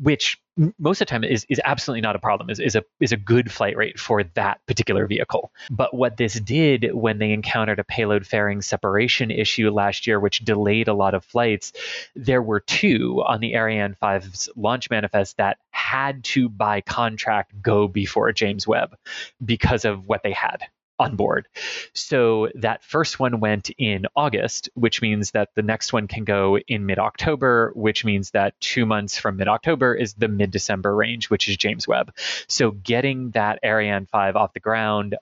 which 0.00 0.40
most 0.78 1.02
of 1.02 1.06
the 1.06 1.10
time 1.10 1.22
is, 1.22 1.44
is 1.50 1.60
absolutely 1.62 2.00
not 2.00 2.16
a 2.16 2.18
problem, 2.18 2.48
is, 2.48 2.58
is, 2.58 2.74
a, 2.74 2.82
is 2.98 3.12
a 3.12 3.18
good 3.18 3.52
flight 3.52 3.76
rate 3.76 4.00
for 4.00 4.24
that 4.34 4.64
particular 4.66 5.06
vehicle. 5.06 5.52
But 5.68 5.92
what 5.92 6.16
this 6.16 6.40
did 6.40 6.94
when 6.94 7.18
they 7.18 7.32
encountered 7.32 7.78
a 7.78 7.84
payload 7.84 8.26
fairing 8.26 8.62
separation 8.62 9.30
issue 9.30 9.68
last 9.70 10.06
year, 10.06 10.18
which 10.18 10.38
delayed 10.38 10.88
a 10.88 10.94
lot 10.94 11.12
of 11.12 11.22
flights, 11.22 11.74
there 12.14 12.40
were 12.40 12.60
two 12.60 13.22
on 13.26 13.40
the 13.40 13.54
Ariane 13.56 13.94
5's 14.02 14.48
launch 14.56 14.88
manifest 14.88 15.36
that 15.36 15.58
had 15.70 16.24
to, 16.24 16.48
by 16.48 16.80
contract, 16.80 17.60
go 17.60 17.86
before 17.88 18.32
James 18.32 18.66
Webb 18.66 18.96
because 19.44 19.84
of 19.84 20.06
what 20.06 20.22
they 20.22 20.32
had 20.32 20.62
on 20.98 21.16
board. 21.16 21.48
So 21.92 22.48
that 22.54 22.82
first 22.82 23.18
one 23.18 23.40
went 23.40 23.70
in 23.78 24.06
August, 24.14 24.70
which 24.74 25.02
means 25.02 25.32
that 25.32 25.50
the 25.54 25.62
next 25.62 25.92
one 25.92 26.08
can 26.08 26.24
go 26.24 26.58
in 26.58 26.86
mid 26.86 26.98
October, 26.98 27.72
which 27.74 28.04
means 28.04 28.30
that 28.30 28.58
two 28.60 28.86
months 28.86 29.18
from 29.18 29.36
mid 29.36 29.48
October 29.48 29.94
is 29.94 30.14
the 30.14 30.28
mid 30.28 30.50
December 30.50 30.94
range, 30.94 31.28
which 31.28 31.48
is 31.48 31.56
James 31.56 31.86
Webb. 31.86 32.14
So 32.48 32.70
getting 32.70 33.30
that 33.30 33.58
Ariane 33.64 34.06
5 34.06 34.36
off 34.36 34.54
the 34.54 34.60
ground 34.60 35.16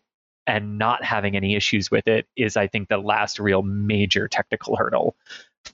and 0.46 0.78
not 0.78 1.02
having 1.02 1.36
any 1.36 1.54
issues 1.54 1.90
with 1.90 2.06
it 2.06 2.26
is, 2.36 2.56
I 2.56 2.66
think, 2.66 2.88
the 2.88 2.98
last 2.98 3.40
real 3.40 3.62
major 3.62 4.28
technical 4.28 4.76
hurdle 4.76 5.16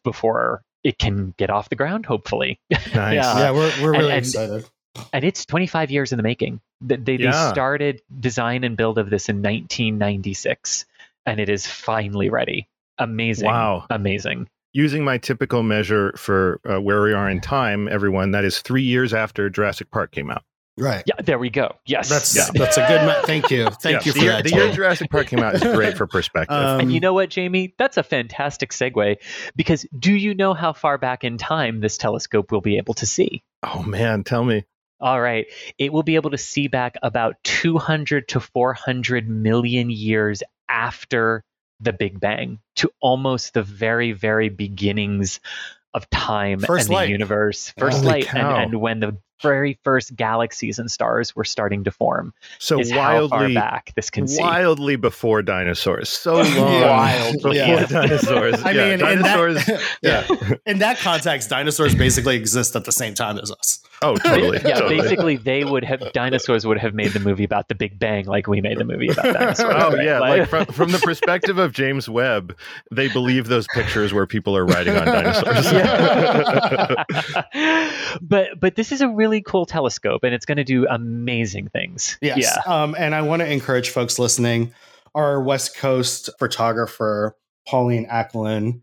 before 0.04 0.62
it 0.84 0.98
can 0.98 1.34
get 1.36 1.50
off 1.50 1.68
the 1.68 1.76
ground, 1.76 2.06
hopefully. 2.06 2.60
Nice. 2.70 3.14
yeah. 3.14 3.38
yeah, 3.38 3.50
we're, 3.50 3.72
we're 3.82 3.92
really 3.92 4.12
and, 4.12 4.26
excited. 4.26 4.64
And 5.12 5.24
it's 5.24 5.44
25 5.44 5.90
years 5.90 6.12
in 6.12 6.16
the 6.16 6.22
making 6.22 6.60
They, 6.80 6.96
they, 6.96 7.16
yeah. 7.16 7.30
they 7.30 7.52
started 7.52 8.02
design 8.18 8.64
and 8.64 8.76
build 8.76 8.98
of 8.98 9.10
this 9.10 9.28
in 9.28 9.36
1996, 9.36 10.86
and 11.26 11.40
it 11.40 11.48
is 11.48 11.66
finally 11.66 12.30
ready. 12.30 12.68
Amazing. 12.98 13.48
Wow. 13.48 13.86
Amazing. 13.90 14.48
Using 14.72 15.04
my 15.04 15.18
typical 15.18 15.62
measure 15.62 16.12
for 16.16 16.60
uh, 16.68 16.80
where 16.80 17.02
we 17.02 17.12
are 17.12 17.28
in 17.28 17.40
time, 17.40 17.88
everyone, 17.88 18.30
that 18.32 18.44
is 18.44 18.60
three 18.60 18.82
years 18.84 19.12
after 19.12 19.50
Jurassic 19.50 19.90
Park 19.90 20.12
came 20.12 20.30
out. 20.30 20.44
Right. 20.80 21.02
Yeah, 21.06 21.16
there 21.22 21.38
we 21.38 21.50
go. 21.50 21.76
Yes. 21.84 22.08
That's 22.08 22.34
yeah. 22.36 22.46
that's 22.54 22.78
a 22.78 22.86
good. 22.86 23.04
Ma- 23.04 23.22
thank 23.22 23.50
you. 23.50 23.68
Thank 23.82 24.06
you 24.06 24.12
for 24.12 24.20
the 24.20 24.26
that. 24.26 24.44
the 24.44 24.50
year 24.50 24.72
Jurassic 24.72 25.10
Park 25.10 25.26
came 25.26 25.40
out 25.40 25.54
is 25.54 25.62
great 25.62 25.96
for 25.96 26.06
perspective. 26.06 26.56
Um, 26.60 26.80
and 26.80 26.92
you 26.92 27.00
know 27.00 27.14
what, 27.14 27.30
Jamie? 27.30 27.74
That's 27.78 27.96
a 27.96 28.02
fantastic 28.02 28.70
segue 28.70 29.16
because 29.56 29.86
do 29.96 30.12
you 30.12 30.34
know 30.34 30.52
how 30.52 30.72
far 30.72 30.98
back 30.98 31.24
in 31.24 31.38
time 31.38 31.80
this 31.80 31.96
telescope 31.96 32.50
will 32.52 32.60
be 32.60 32.76
able 32.76 32.94
to 32.94 33.06
see? 33.06 33.42
Oh 33.62 33.82
man, 33.82 34.24
tell 34.24 34.44
me. 34.44 34.64
All 35.00 35.20
right. 35.20 35.46
It 35.78 35.92
will 35.92 36.02
be 36.02 36.16
able 36.16 36.30
to 36.30 36.38
see 36.38 36.68
back 36.68 36.96
about 37.02 37.36
200 37.44 38.28
to 38.28 38.40
400 38.40 39.28
million 39.28 39.90
years 39.90 40.42
after 40.68 41.42
the 41.80 41.92
Big 41.92 42.20
Bang 42.20 42.58
to 42.76 42.90
almost 43.00 43.54
the 43.54 43.62
very, 43.62 44.12
very 44.12 44.50
beginnings 44.50 45.40
of 45.94 46.08
time 46.10 46.60
first 46.60 46.86
and 46.86 46.94
light. 46.94 47.06
the 47.06 47.12
universe. 47.12 47.72
First 47.78 47.98
Holy 47.98 48.08
light 48.08 48.34
and, 48.34 48.46
and, 48.46 48.80
when 48.80 49.00
the 49.00 49.18
very 49.42 49.78
first 49.82 50.14
galaxies 50.14 50.78
and 50.78 50.90
stars 50.90 51.34
were 51.34 51.44
starting 51.44 51.84
to 51.84 51.90
form. 51.90 52.34
So 52.58 52.78
is 52.78 52.92
wildly 52.92 53.30
how 53.30 53.38
far 53.38 53.54
back 53.54 53.92
this 53.96 54.10
can 54.10 54.28
see. 54.28 54.40
Wildly 54.40 54.96
before 54.96 55.42
dinosaurs. 55.42 56.10
So 56.10 56.34
long 56.42 56.82
Wild 56.82 57.34
before 57.36 57.54
yeah. 57.54 57.86
dinosaurs. 57.86 58.62
I 58.62 58.70
yeah, 58.72 58.90
mean, 58.90 58.98
dinosaurs. 58.98 59.56
in 59.56 59.74
that, 59.76 59.82
yeah. 60.02 60.54
in 60.66 60.78
that 60.80 60.98
context, 60.98 61.48
dinosaurs 61.48 61.94
basically 61.94 62.36
exist 62.36 62.76
at 62.76 62.84
the 62.84 62.92
same 62.92 63.14
time 63.14 63.38
as 63.38 63.50
us. 63.50 63.82
Oh, 64.02 64.16
totally. 64.24 64.58
yeah, 64.64 64.76
totally. 64.76 64.98
basically, 64.98 65.36
they 65.36 65.64
would 65.64 65.84
have 65.84 66.12
dinosaurs 66.12 66.66
would 66.66 66.78
have 66.78 66.94
made 66.94 67.12
the 67.12 67.20
movie 67.20 67.44
about 67.44 67.68
the 67.68 67.74
Big 67.74 67.98
Bang, 67.98 68.24
like 68.24 68.46
we 68.46 68.60
made 68.60 68.78
the 68.78 68.84
movie 68.84 69.08
about 69.08 69.24
dinosaurs. 69.34 69.74
Oh 69.76 69.92
right? 69.92 70.04
yeah, 70.04 70.20
like 70.20 70.48
from, 70.48 70.66
from 70.66 70.92
the 70.92 70.98
perspective 70.98 71.58
of 71.58 71.72
James 71.72 72.08
Webb, 72.08 72.56
they 72.90 73.08
believe 73.08 73.48
those 73.48 73.66
pictures 73.74 74.14
where 74.14 74.26
people 74.26 74.56
are 74.56 74.64
riding 74.64 74.96
on 74.96 75.06
dinosaurs. 75.06 75.70
but 78.22 78.48
but 78.58 78.76
this 78.76 78.90
is 78.90 79.02
a 79.02 79.08
really 79.08 79.42
cool 79.42 79.66
telescope, 79.66 80.24
and 80.24 80.34
it's 80.34 80.46
going 80.46 80.58
to 80.58 80.64
do 80.64 80.86
amazing 80.88 81.68
things. 81.68 82.18
Yes. 82.22 82.38
Yeah. 82.38 82.56
Um, 82.66 82.96
and 82.98 83.14
I 83.14 83.22
want 83.22 83.40
to 83.40 83.50
encourage 83.50 83.90
folks 83.90 84.18
listening. 84.18 84.72
Our 85.14 85.42
West 85.42 85.76
Coast 85.76 86.30
photographer 86.38 87.36
Pauline 87.66 88.06
Acklin 88.08 88.80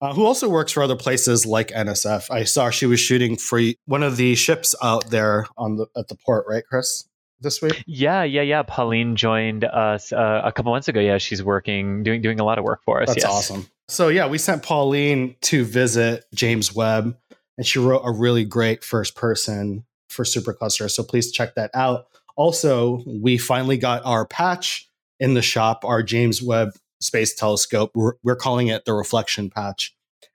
uh, 0.00 0.14
who 0.14 0.24
also 0.24 0.48
works 0.48 0.72
for 0.72 0.82
other 0.82 0.96
places 0.96 1.44
like 1.44 1.68
NSF. 1.68 2.30
I 2.30 2.44
saw 2.44 2.70
she 2.70 2.86
was 2.86 3.00
shooting 3.00 3.36
for 3.36 3.60
one 3.86 4.02
of 4.02 4.16
the 4.16 4.34
ships 4.34 4.74
out 4.82 5.10
there 5.10 5.46
on 5.56 5.76
the 5.76 5.86
at 5.96 6.08
the 6.08 6.16
port, 6.16 6.46
right, 6.48 6.64
Chris? 6.66 7.06
This 7.42 7.62
week? 7.62 7.82
Yeah, 7.86 8.22
yeah, 8.22 8.42
yeah. 8.42 8.62
Pauline 8.62 9.16
joined 9.16 9.64
us 9.64 10.12
uh, 10.12 10.42
a 10.44 10.52
couple 10.52 10.72
months 10.72 10.88
ago. 10.88 11.00
Yeah, 11.00 11.16
she's 11.16 11.42
working, 11.42 12.02
doing 12.02 12.20
doing 12.20 12.38
a 12.38 12.44
lot 12.44 12.58
of 12.58 12.64
work 12.64 12.82
for 12.84 13.02
us. 13.02 13.08
That's 13.08 13.24
yes. 13.24 13.30
awesome. 13.30 13.66
So 13.88 14.08
yeah, 14.08 14.26
we 14.26 14.38
sent 14.38 14.62
Pauline 14.62 15.36
to 15.42 15.64
visit 15.64 16.24
James 16.34 16.74
Webb, 16.74 17.16
and 17.56 17.66
she 17.66 17.78
wrote 17.78 18.02
a 18.04 18.12
really 18.12 18.44
great 18.44 18.84
first 18.84 19.14
person 19.14 19.84
for 20.08 20.24
Supercluster. 20.24 20.90
So 20.90 21.02
please 21.02 21.32
check 21.32 21.54
that 21.54 21.70
out. 21.72 22.06
Also, 22.36 23.02
we 23.06 23.38
finally 23.38 23.78
got 23.78 24.04
our 24.04 24.26
patch 24.26 24.88
in 25.18 25.34
the 25.34 25.42
shop, 25.42 25.84
our 25.84 26.02
James 26.02 26.42
Webb 26.42 26.70
Space 27.00 27.34
Telescope. 27.34 27.92
We're, 27.94 28.14
we're 28.22 28.36
calling 28.36 28.68
it 28.68 28.84
the 28.84 28.92
reflection 28.92 29.50
patch. 29.50 29.94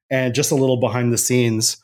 And 0.09 0.35
just 0.35 0.51
a 0.51 0.55
little 0.55 0.77
behind 0.77 1.11
the 1.11 1.17
scenes, 1.17 1.77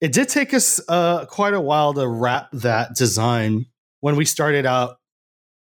it 0.00 0.12
did 0.12 0.28
take 0.28 0.54
us 0.54 0.80
uh, 0.88 1.26
quite 1.26 1.54
a 1.54 1.60
while 1.60 1.92
to 1.94 2.08
wrap 2.08 2.48
that 2.52 2.94
design. 2.94 3.66
When 4.00 4.16
we 4.16 4.24
started 4.24 4.64
out 4.64 4.98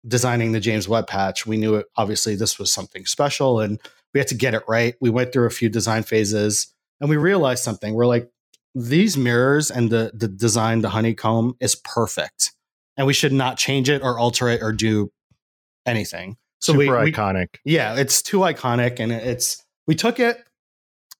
designing 0.08 0.52
the 0.52 0.60
James 0.60 0.88
Webb 0.88 1.08
patch, 1.08 1.46
we 1.46 1.58
knew 1.58 1.76
it, 1.76 1.88
obviously 1.96 2.36
this 2.36 2.58
was 2.58 2.72
something 2.72 3.06
special 3.06 3.60
and 3.60 3.80
we 4.14 4.20
had 4.20 4.28
to 4.30 4.36
get 4.36 4.54
it 4.54 4.64
right. 4.68 4.96
We 5.00 5.10
went 5.10 5.32
through 5.32 5.46
a 5.46 5.52
few 5.52 5.70
design 5.70 6.04
phases 6.04 6.74
and 7.00 7.10
we 7.10 7.18
realized 7.18 7.64
something. 7.64 7.94
We're 7.94 8.08
like, 8.08 8.30
these 8.74 9.16
mirrors 9.16 9.72
and 9.72 9.90
the, 9.90 10.12
the 10.14 10.28
design, 10.28 10.82
the 10.82 10.90
honeycomb 10.90 11.56
is 11.60 11.76
perfect. 11.76 12.52
And 12.98 13.08
we 13.08 13.14
should 13.14 13.34
not 13.34 13.58
change 13.58 13.90
it 13.90 14.02
or 14.02 14.18
alter 14.18 14.50
it 14.50 14.62
or 14.62 14.72
do 14.72 15.12
anything. 15.86 16.38
So 16.66 16.74
Super 16.74 17.00
we, 17.04 17.12
iconic. 17.12 17.48
We, 17.64 17.74
yeah, 17.74 17.96
it's 17.96 18.24
too 18.24 18.40
iconic, 18.40 19.00
and 19.00 19.12
it's 19.12 19.64
we 19.86 19.94
took 19.94 20.20
it. 20.20 20.44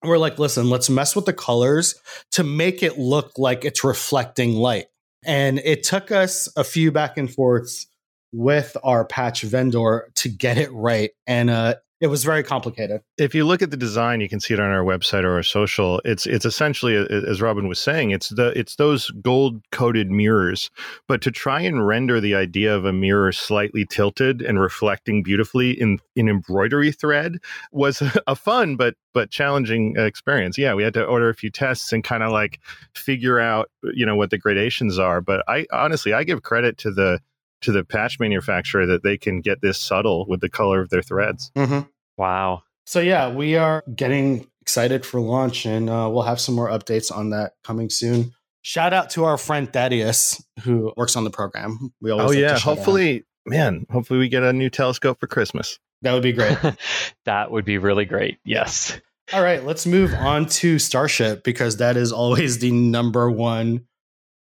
We're 0.02 0.18
like, 0.18 0.40
listen, 0.40 0.72
let's 0.72 0.90
mess 0.90 1.16
with 1.16 1.26
the 1.26 1.34
colors 1.34 1.94
to 2.32 2.44
make 2.44 2.82
it 2.82 2.98
look 2.98 3.34
like 3.38 3.64
it's 3.64 3.84
reflecting 3.84 4.56
light. 4.56 4.88
And 5.24 5.60
it 5.60 5.84
took 5.84 6.12
us 6.12 6.50
a 6.58 6.64
few 6.64 6.92
back 6.92 7.20
and 7.20 7.32
forths 7.32 7.86
with 8.32 8.76
our 8.84 9.06
patch 9.06 9.44
vendor 9.44 10.10
to 10.16 10.30
get 10.30 10.58
it 10.58 10.72
right. 10.74 11.12
And 11.28 11.52
uh, 11.52 11.76
it 12.02 12.08
was 12.08 12.26
very 12.26 12.44
complicated. 12.44 13.02
If 13.18 13.34
you 13.34 13.46
look 13.46 13.62
at 13.62 13.72
the 13.72 13.78
design, 13.78 14.20
you 14.20 14.28
can 14.28 14.42
see 14.42 14.54
it 14.54 14.60
on 14.60 14.70
our 14.70 14.84
website 14.84 15.24
or 15.24 15.36
our 15.36 15.44
social. 15.44 16.02
It's 16.04 16.26
it's 16.26 16.46
essentially, 16.46 16.96
as 16.96 17.42
Robin 17.42 17.70
was 17.70 17.80
saying, 17.80 18.12
it's 18.12 18.30
the 18.30 18.58
it's 18.58 18.76
those 18.76 19.10
gold 19.22 19.62
coated 19.72 20.12
mirrors. 20.12 20.70
But 21.08 21.22
to 21.22 21.32
try 21.32 21.62
and 21.62 21.88
render 21.88 22.20
the 22.20 22.36
idea 22.36 22.76
of 22.76 22.84
a 22.84 22.92
mirror 22.92 23.32
slightly 23.32 23.86
tilted 23.86 24.42
and 24.42 24.60
reflecting 24.60 25.24
beautifully 25.24 25.72
in 25.72 26.00
in 26.18 26.28
embroidery 26.28 26.92
thread 26.92 27.38
was 27.72 28.04
a 28.28 28.36
fun 28.36 28.76
but 28.76 28.96
but 29.14 29.32
challenging 29.32 29.96
experience. 29.98 30.58
Yeah, 30.58 30.74
we 30.74 30.84
had 30.84 30.94
to 30.96 31.06
order 31.06 31.30
a 31.30 31.36
few 31.36 31.50
tests 31.50 31.94
and 31.94 32.04
kind 32.04 32.24
of 32.24 32.32
like 32.32 32.60
figure 32.94 33.40
out 33.40 33.70
you 33.94 34.06
know 34.06 34.18
what 34.18 34.32
the 34.32 34.38
gradations 34.38 35.00
are. 35.00 35.22
But 35.22 35.44
I 35.48 35.66
honestly 35.72 36.12
I 36.12 36.26
give 36.26 36.44
credit 36.44 36.78
to 36.80 36.92
the 36.92 37.22
to 37.62 37.72
the 37.72 37.84
patch 37.84 38.20
manufacturer 38.20 38.86
that 38.86 39.04
they 39.04 39.18
can 39.18 39.42
get 39.42 39.62
this 39.62 39.80
subtle 39.80 40.26
with 40.28 40.42
the 40.42 40.50
color 40.50 40.82
of 40.82 40.90
their 40.90 41.02
threads. 41.02 41.52
Mm-hmm. 41.56 41.88
Wow. 42.18 42.64
So 42.86 43.00
yeah, 43.00 43.34
we 43.34 43.56
are 43.56 43.84
getting 43.94 44.48
excited 44.62 45.06
for 45.06 45.20
launch, 45.20 45.66
and 45.66 45.90
uh, 45.90 46.10
we'll 46.12 46.24
have 46.24 46.40
some 46.40 46.56
more 46.56 46.70
updates 46.70 47.16
on 47.16 47.32
that 47.32 47.54
coming 47.64 47.90
soon. 47.90 48.34
Shout 48.62 48.94
out 48.94 49.12
to 49.12 49.26
our 49.26 49.38
friend 49.38 49.72
Thaddeus 49.72 50.44
who 50.64 50.92
works 50.98 51.16
on 51.16 51.24
the 51.24 51.30
program. 51.30 51.94
We 52.02 52.12
always 52.12 52.30
oh 52.30 52.40
yeah, 52.40 52.58
hopefully, 52.58 53.18
out. 53.18 53.52
man, 53.52 53.86
hopefully 53.92 54.20
we 54.20 54.30
get 54.30 54.44
a 54.44 54.54
new 54.54 54.70
telescope 54.70 55.20
for 55.20 55.28
Christmas. 55.28 55.80
That 56.02 56.14
would 56.14 56.24
be 56.24 56.34
great. 56.34 56.58
that 57.26 57.52
would 57.52 57.66
be 57.66 57.78
really 57.78 58.06
great. 58.06 58.40
Yes. 58.44 59.00
All 59.34 59.42
right, 59.42 59.64
let's 59.64 59.88
move 59.88 60.14
on 60.14 60.46
to 60.48 60.78
Starship 60.78 61.44
because 61.44 61.78
that 61.78 61.98
is 61.98 62.12
always 62.12 62.60
the 62.60 62.72
number 62.72 63.30
one 63.30 63.86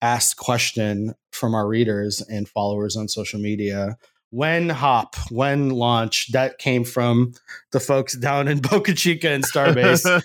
asked 0.01 0.35
question 0.35 1.15
from 1.33 1.55
our 1.55 1.67
readers 1.67 2.21
and 2.21 2.47
followers 2.47 2.95
on 2.95 3.07
social 3.07 3.39
media. 3.39 3.97
When 4.29 4.69
hop, 4.69 5.15
when 5.29 5.69
launch, 5.69 6.31
that 6.31 6.57
came 6.57 6.83
from 6.85 7.33
the 7.71 7.79
folks 7.79 8.13
down 8.17 8.47
in 8.47 8.59
Boca 8.59 8.93
Chica 8.93 9.29
and 9.29 9.43
Starbase. 9.43 10.05
um, 10.11 10.21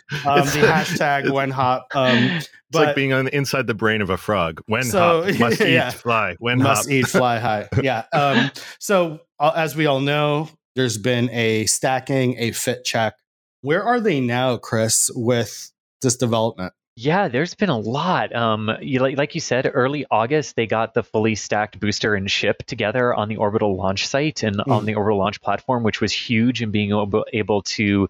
the 0.47 0.67
hashtag 0.67 1.31
when 1.31 1.51
hop. 1.51 1.89
Um, 1.95 2.17
it's 2.17 2.49
but, 2.71 2.87
like 2.87 2.97
being 2.97 3.13
on 3.13 3.27
the 3.27 3.37
inside 3.37 3.67
the 3.67 3.75
brain 3.75 4.01
of 4.01 4.09
a 4.09 4.17
frog. 4.17 4.63
When 4.67 4.85
so, 4.85 5.25
hop, 5.25 5.39
must 5.39 5.61
yeah, 5.61 5.89
eat, 5.89 5.95
fly. 5.95 6.37
When 6.39 6.59
must 6.59 6.85
hop. 6.85 6.93
eat, 6.93 7.07
fly 7.07 7.39
high. 7.39 7.69
Yeah. 7.83 8.05
Um, 8.13 8.51
so 8.79 9.21
uh, 9.39 9.53
as 9.55 9.77
we 9.77 9.87
all 9.87 10.01
know, 10.01 10.49
there's 10.75 10.97
been 10.97 11.29
a 11.31 11.67
stacking, 11.67 12.37
a 12.39 12.53
fit 12.53 12.85
check. 12.85 13.15
Where 13.61 13.83
are 13.83 14.01
they 14.01 14.21
now, 14.21 14.57
Chris, 14.57 15.11
with 15.15 15.71
this 16.01 16.17
development? 16.17 16.73
Yeah, 17.01 17.29
there's 17.29 17.55
been 17.55 17.69
a 17.69 17.79
lot. 17.79 18.35
Um, 18.35 18.73
you, 18.81 18.99
like, 18.99 19.17
like 19.17 19.37
you 19.37 19.41
said, 19.41 19.71
early 19.73 20.05
August, 20.11 20.57
they 20.57 20.67
got 20.67 20.95
the 20.95 21.05
fully 21.05 21.37
stacked 21.37 21.79
booster 21.79 22.17
and 22.17 22.29
ship 22.29 22.65
together 22.67 23.15
on 23.15 23.29
the 23.29 23.37
orbital 23.37 23.77
launch 23.77 24.09
site 24.09 24.43
and 24.43 24.57
mm. 24.57 24.69
on 24.69 24.85
the 24.85 24.97
orbital 24.97 25.17
launch 25.17 25.41
platform, 25.41 25.85
which 25.85 26.01
was 26.01 26.13
huge 26.13 26.61
in 26.61 26.73
being 26.73 26.91
able, 26.91 27.25
able 27.33 27.63
to 27.63 28.09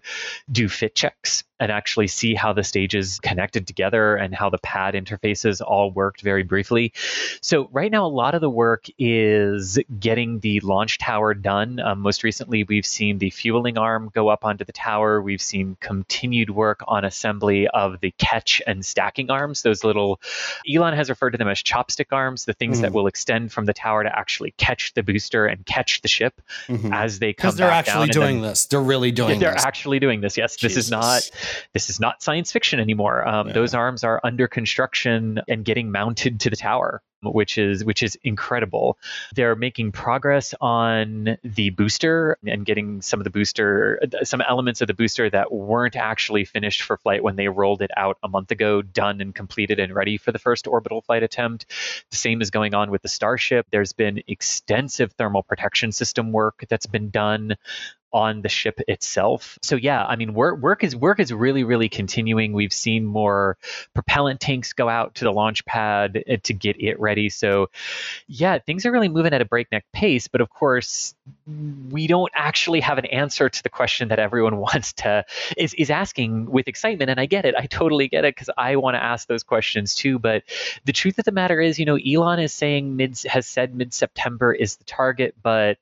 do 0.51 0.67
fit 0.67 0.95
checks 0.95 1.43
and 1.59 1.71
actually 1.71 2.07
see 2.07 2.35
how 2.35 2.53
the 2.53 2.63
stages 2.63 3.19
connected 3.19 3.67
together 3.67 4.15
and 4.15 4.33
how 4.33 4.49
the 4.49 4.57
pad 4.59 4.93
interfaces 4.93 5.61
all 5.65 5.91
worked 5.91 6.21
very 6.21 6.43
briefly. 6.43 6.93
So, 7.41 7.69
right 7.71 7.91
now, 7.91 8.05
a 8.05 8.07
lot 8.07 8.35
of 8.35 8.41
the 8.41 8.49
work 8.49 8.85
is 8.97 9.79
getting 9.99 10.39
the 10.39 10.59
launch 10.61 10.97
tower 10.97 11.33
done. 11.33 11.79
Um, 11.79 11.99
most 11.99 12.23
recently, 12.23 12.63
we've 12.63 12.85
seen 12.85 13.17
the 13.17 13.29
fueling 13.29 13.77
arm 13.77 14.09
go 14.13 14.29
up 14.29 14.45
onto 14.45 14.63
the 14.65 14.71
tower. 14.71 15.21
We've 15.21 15.41
seen 15.41 15.77
continued 15.79 16.49
work 16.49 16.81
on 16.87 17.05
assembly 17.05 17.67
of 17.67 17.99
the 17.99 18.11
catch 18.17 18.61
and 18.65 18.85
stacking 18.85 19.29
arms, 19.29 19.61
those 19.61 19.83
little, 19.83 20.19
Elon 20.69 20.93
has 20.93 21.09
referred 21.09 21.31
to 21.31 21.37
them 21.37 21.47
as 21.47 21.61
chopstick 21.61 22.07
arms, 22.11 22.45
the 22.45 22.53
things 22.53 22.77
mm 22.77 22.79
that 22.79 22.93
will 22.93 23.07
extend 23.07 23.51
from 23.51 23.65
the 23.65 23.73
tower 23.73 24.03
to 24.03 24.17
actually 24.17 24.51
catch 24.51 24.93
the 24.93 25.03
booster 25.03 25.45
and 25.45 25.65
catch 25.65 26.01
the 26.01 26.07
ship 26.07 26.41
mm-hmm. 26.67 26.93
as 26.93 27.19
they 27.19 27.33
come 27.33 27.49
Because 27.49 27.57
they're 27.57 27.69
actually 27.69 28.07
doing 28.07 28.41
then, 28.41 28.51
this. 28.51 28.67
They're 28.67 28.81
really 28.81 29.11
doing 29.11 29.31
this. 29.31 29.39
they're 29.39 29.53
this. 29.53 29.65
actually 29.65 29.99
doing 29.99 30.21
this. 30.21 30.37
Yes, 30.37 30.55
Jesus. 30.55 30.75
this 30.75 30.85
is 30.85 30.91
not 30.91 31.29
this 31.73 31.89
is 31.89 31.99
not 31.99 32.21
science 32.21 32.51
fiction 32.51 32.79
anymore. 32.79 33.27
Um, 33.27 33.47
yeah. 33.47 33.53
Those 33.53 33.73
arms 33.73 34.03
are 34.03 34.19
under 34.23 34.47
construction 34.47 35.41
and 35.47 35.65
getting 35.65 35.91
mounted 35.91 36.39
to 36.41 36.49
the 36.49 36.55
tower 36.55 37.01
which 37.21 37.57
is 37.57 37.83
which 37.83 38.03
is 38.03 38.17
incredible. 38.23 38.97
They're 39.35 39.55
making 39.55 39.91
progress 39.91 40.53
on 40.61 41.37
the 41.43 41.69
booster 41.71 42.37
and 42.45 42.65
getting 42.65 43.01
some 43.01 43.19
of 43.19 43.23
the 43.23 43.29
booster 43.29 43.99
some 44.23 44.41
elements 44.41 44.81
of 44.81 44.87
the 44.87 44.93
booster 44.93 45.29
that 45.29 45.51
weren't 45.51 45.95
actually 45.95 46.45
finished 46.45 46.81
for 46.81 46.97
flight 46.97 47.23
when 47.23 47.35
they 47.35 47.47
rolled 47.47 47.81
it 47.81 47.91
out 47.97 48.17
a 48.23 48.27
month 48.27 48.51
ago 48.51 48.81
done 48.81 49.21
and 49.21 49.35
completed 49.35 49.79
and 49.79 49.93
ready 49.93 50.17
for 50.17 50.31
the 50.31 50.39
first 50.39 50.67
orbital 50.67 51.01
flight 51.01 51.23
attempt. 51.23 51.65
The 52.11 52.17
same 52.17 52.41
is 52.41 52.51
going 52.51 52.73
on 52.73 52.91
with 52.91 53.01
the 53.01 53.09
Starship. 53.09 53.67
There's 53.71 53.93
been 53.93 54.21
extensive 54.27 55.11
thermal 55.13 55.43
protection 55.43 55.91
system 55.91 56.31
work 56.31 56.65
that's 56.69 56.87
been 56.87 57.09
done 57.09 57.57
on 58.11 58.41
the 58.41 58.49
ship 58.49 58.79
itself. 58.87 59.57
So 59.61 59.75
yeah, 59.75 60.03
I 60.03 60.15
mean 60.15 60.33
work 60.33 60.59
work 60.59 60.83
is 60.83 60.95
work 60.95 61.19
is 61.19 61.31
really 61.31 61.63
really 61.63 61.89
continuing. 61.89 62.53
We've 62.53 62.73
seen 62.73 63.05
more 63.05 63.57
propellant 63.93 64.39
tanks 64.39 64.73
go 64.73 64.89
out 64.89 65.15
to 65.15 65.25
the 65.25 65.31
launch 65.31 65.65
pad 65.65 66.23
uh, 66.29 66.37
to 66.43 66.53
get 66.53 66.81
it 66.81 66.99
ready. 66.99 67.29
So 67.29 67.69
yeah, 68.27 68.59
things 68.59 68.85
are 68.85 68.91
really 68.91 69.09
moving 69.09 69.33
at 69.33 69.41
a 69.41 69.45
breakneck 69.45 69.85
pace, 69.93 70.27
but 70.27 70.41
of 70.41 70.49
course 70.49 71.13
we 71.91 72.07
don't 72.07 72.31
actually 72.33 72.79
have 72.79 72.97
an 72.97 73.05
answer 73.05 73.49
to 73.49 73.63
the 73.63 73.69
question 73.69 74.09
that 74.09 74.19
everyone 74.19 74.57
wants 74.69 74.93
to 74.93 75.25
is 75.57 75.73
is 75.75 75.89
asking 75.89 76.49
with 76.49 76.67
excitement 76.67 77.09
and 77.09 77.19
I 77.19 77.25
get 77.25 77.45
it. 77.45 77.55
I 77.55 77.65
totally 77.65 78.07
get 78.07 78.25
it 78.25 78.35
cuz 78.35 78.49
I 78.57 78.77
want 78.77 78.95
to 78.95 79.03
ask 79.03 79.27
those 79.27 79.43
questions 79.43 79.95
too, 79.95 80.19
but 80.19 80.43
the 80.85 80.93
truth 80.93 81.19
of 81.19 81.25
the 81.25 81.31
matter 81.31 81.61
is, 81.61 81.79
you 81.79 81.85
know, 81.85 81.95
Elon 81.97 82.39
is 82.39 82.53
saying 82.53 82.95
mid 82.95 83.17
has 83.27 83.47
said 83.47 83.75
mid 83.75 83.93
September 83.93 84.53
is 84.53 84.77
the 84.77 84.83
target, 84.83 85.35
but 85.41 85.77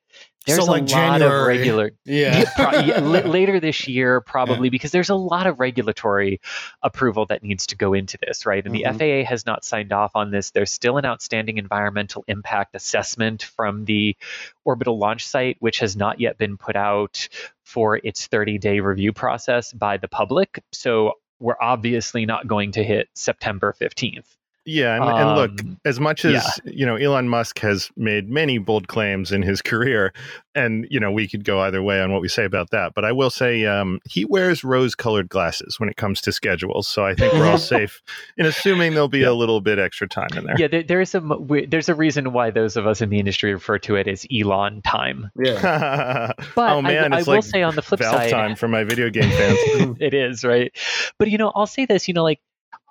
there's 0.48 0.64
so 0.64 0.70
like 0.70 0.82
a 0.82 0.86
January. 0.86 1.20
lot 1.20 1.40
of 1.40 1.46
regular 1.46 1.90
yeah, 2.04 2.44
pro, 2.56 2.80
yeah 2.80 2.98
later 3.00 3.60
this 3.60 3.86
year 3.86 4.20
probably 4.20 4.68
yeah. 4.68 4.70
because 4.70 4.90
there's 4.90 5.10
a 5.10 5.14
lot 5.14 5.46
of 5.46 5.60
regulatory 5.60 6.40
approval 6.82 7.26
that 7.26 7.42
needs 7.42 7.66
to 7.66 7.76
go 7.76 7.94
into 7.94 8.18
this 8.26 8.46
right 8.46 8.64
and 8.64 8.74
mm-hmm. 8.74 8.96
the 8.96 9.22
FAA 9.24 9.28
has 9.28 9.46
not 9.46 9.64
signed 9.64 9.92
off 9.92 10.12
on 10.14 10.30
this 10.30 10.50
there's 10.50 10.72
still 10.72 10.96
an 10.98 11.04
outstanding 11.04 11.58
environmental 11.58 12.24
impact 12.28 12.74
assessment 12.74 13.42
from 13.42 13.84
the 13.84 14.16
orbital 14.64 14.98
launch 14.98 15.26
site 15.26 15.56
which 15.60 15.80
has 15.80 15.96
not 15.96 16.20
yet 16.20 16.38
been 16.38 16.56
put 16.56 16.76
out 16.76 17.28
for 17.64 17.96
its 17.96 18.26
30 18.26 18.58
day 18.58 18.80
review 18.80 19.12
process 19.12 19.72
by 19.72 19.96
the 19.96 20.08
public 20.08 20.62
so 20.72 21.12
we're 21.40 21.56
obviously 21.60 22.26
not 22.26 22.48
going 22.48 22.72
to 22.72 22.82
hit 22.82 23.08
September 23.14 23.74
15th 23.80 24.26
yeah, 24.68 24.96
and, 24.96 25.04
um, 25.04 25.16
and, 25.16 25.36
look, 25.36 25.60
um, 25.62 25.80
as 25.86 25.98
much 25.98 26.24
as 26.24 26.60
yeah. 26.64 26.72
you 26.72 26.84
know, 26.84 26.96
Elon 26.96 27.28
Musk 27.28 27.58
has 27.60 27.90
made 27.96 28.28
many 28.28 28.58
bold 28.58 28.86
claims 28.88 29.32
in 29.32 29.40
his 29.40 29.62
career, 29.62 30.12
and 30.54 30.86
you 30.90 31.00
know, 31.00 31.10
we 31.10 31.26
could 31.26 31.42
go 31.44 31.60
either 31.60 31.82
way 31.82 32.00
on 32.02 32.12
what 32.12 32.20
we 32.20 32.28
say 32.28 32.44
about 32.44 32.70
that. 32.70 32.92
But 32.94 33.06
I 33.06 33.12
will 33.12 33.30
say, 33.30 33.64
um, 33.64 33.98
he 34.04 34.26
wears 34.26 34.62
rose-colored 34.62 35.30
glasses 35.30 35.80
when 35.80 35.88
it 35.88 35.96
comes 35.96 36.20
to 36.22 36.32
schedules, 36.32 36.86
so 36.86 37.06
I 37.06 37.14
think 37.14 37.32
we're 37.32 37.46
all 37.46 37.58
safe 37.76 38.02
in 38.36 38.44
assuming 38.44 38.92
there'll 38.92 39.08
be 39.08 39.20
yeah. 39.20 39.30
a 39.30 39.32
little 39.32 39.62
bit 39.62 39.78
extra 39.78 40.06
time 40.06 40.28
in 40.36 40.44
there. 40.44 40.56
Yeah, 40.58 40.68
there, 40.68 40.82
there's 40.82 41.14
a 41.14 41.22
there's 41.66 41.88
a 41.88 41.94
reason 41.94 42.32
why 42.32 42.50
those 42.50 42.76
of 42.76 42.86
us 42.86 43.00
in 43.00 43.08
the 43.08 43.18
industry 43.18 43.54
refer 43.54 43.78
to 43.78 43.96
it 43.96 44.06
as 44.06 44.26
Elon 44.30 44.82
time. 44.82 45.30
Yeah. 45.36 46.32
but 46.54 46.72
oh 46.72 46.82
man, 46.82 47.14
I, 47.14 47.20
I 47.20 47.22
will 47.22 47.36
like 47.36 47.44
say 47.44 47.62
on 47.62 47.74
the 47.74 47.82
flip 47.82 48.00
Valve 48.00 48.14
side, 48.14 48.30
time 48.30 48.54
for 48.54 48.68
my 48.68 48.84
video 48.84 49.08
game 49.08 49.30
fans. 49.30 49.96
it 50.00 50.12
is 50.12 50.44
right, 50.44 50.76
but 51.18 51.30
you 51.30 51.38
know, 51.38 51.52
I'll 51.54 51.66
say 51.66 51.86
this, 51.86 52.06
you 52.06 52.12
know, 52.12 52.22
like 52.22 52.40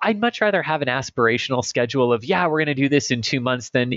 I'd 0.02 0.20
much 0.20 0.40
rather 0.40 0.62
have 0.62 0.82
an 0.82 0.88
aspirational 0.88 1.64
schedule 1.64 2.12
of, 2.12 2.24
yeah, 2.24 2.46
we're 2.46 2.58
going 2.58 2.66
to 2.66 2.74
do 2.74 2.88
this 2.88 3.10
in 3.10 3.22
two 3.22 3.40
months 3.40 3.70
than, 3.70 3.92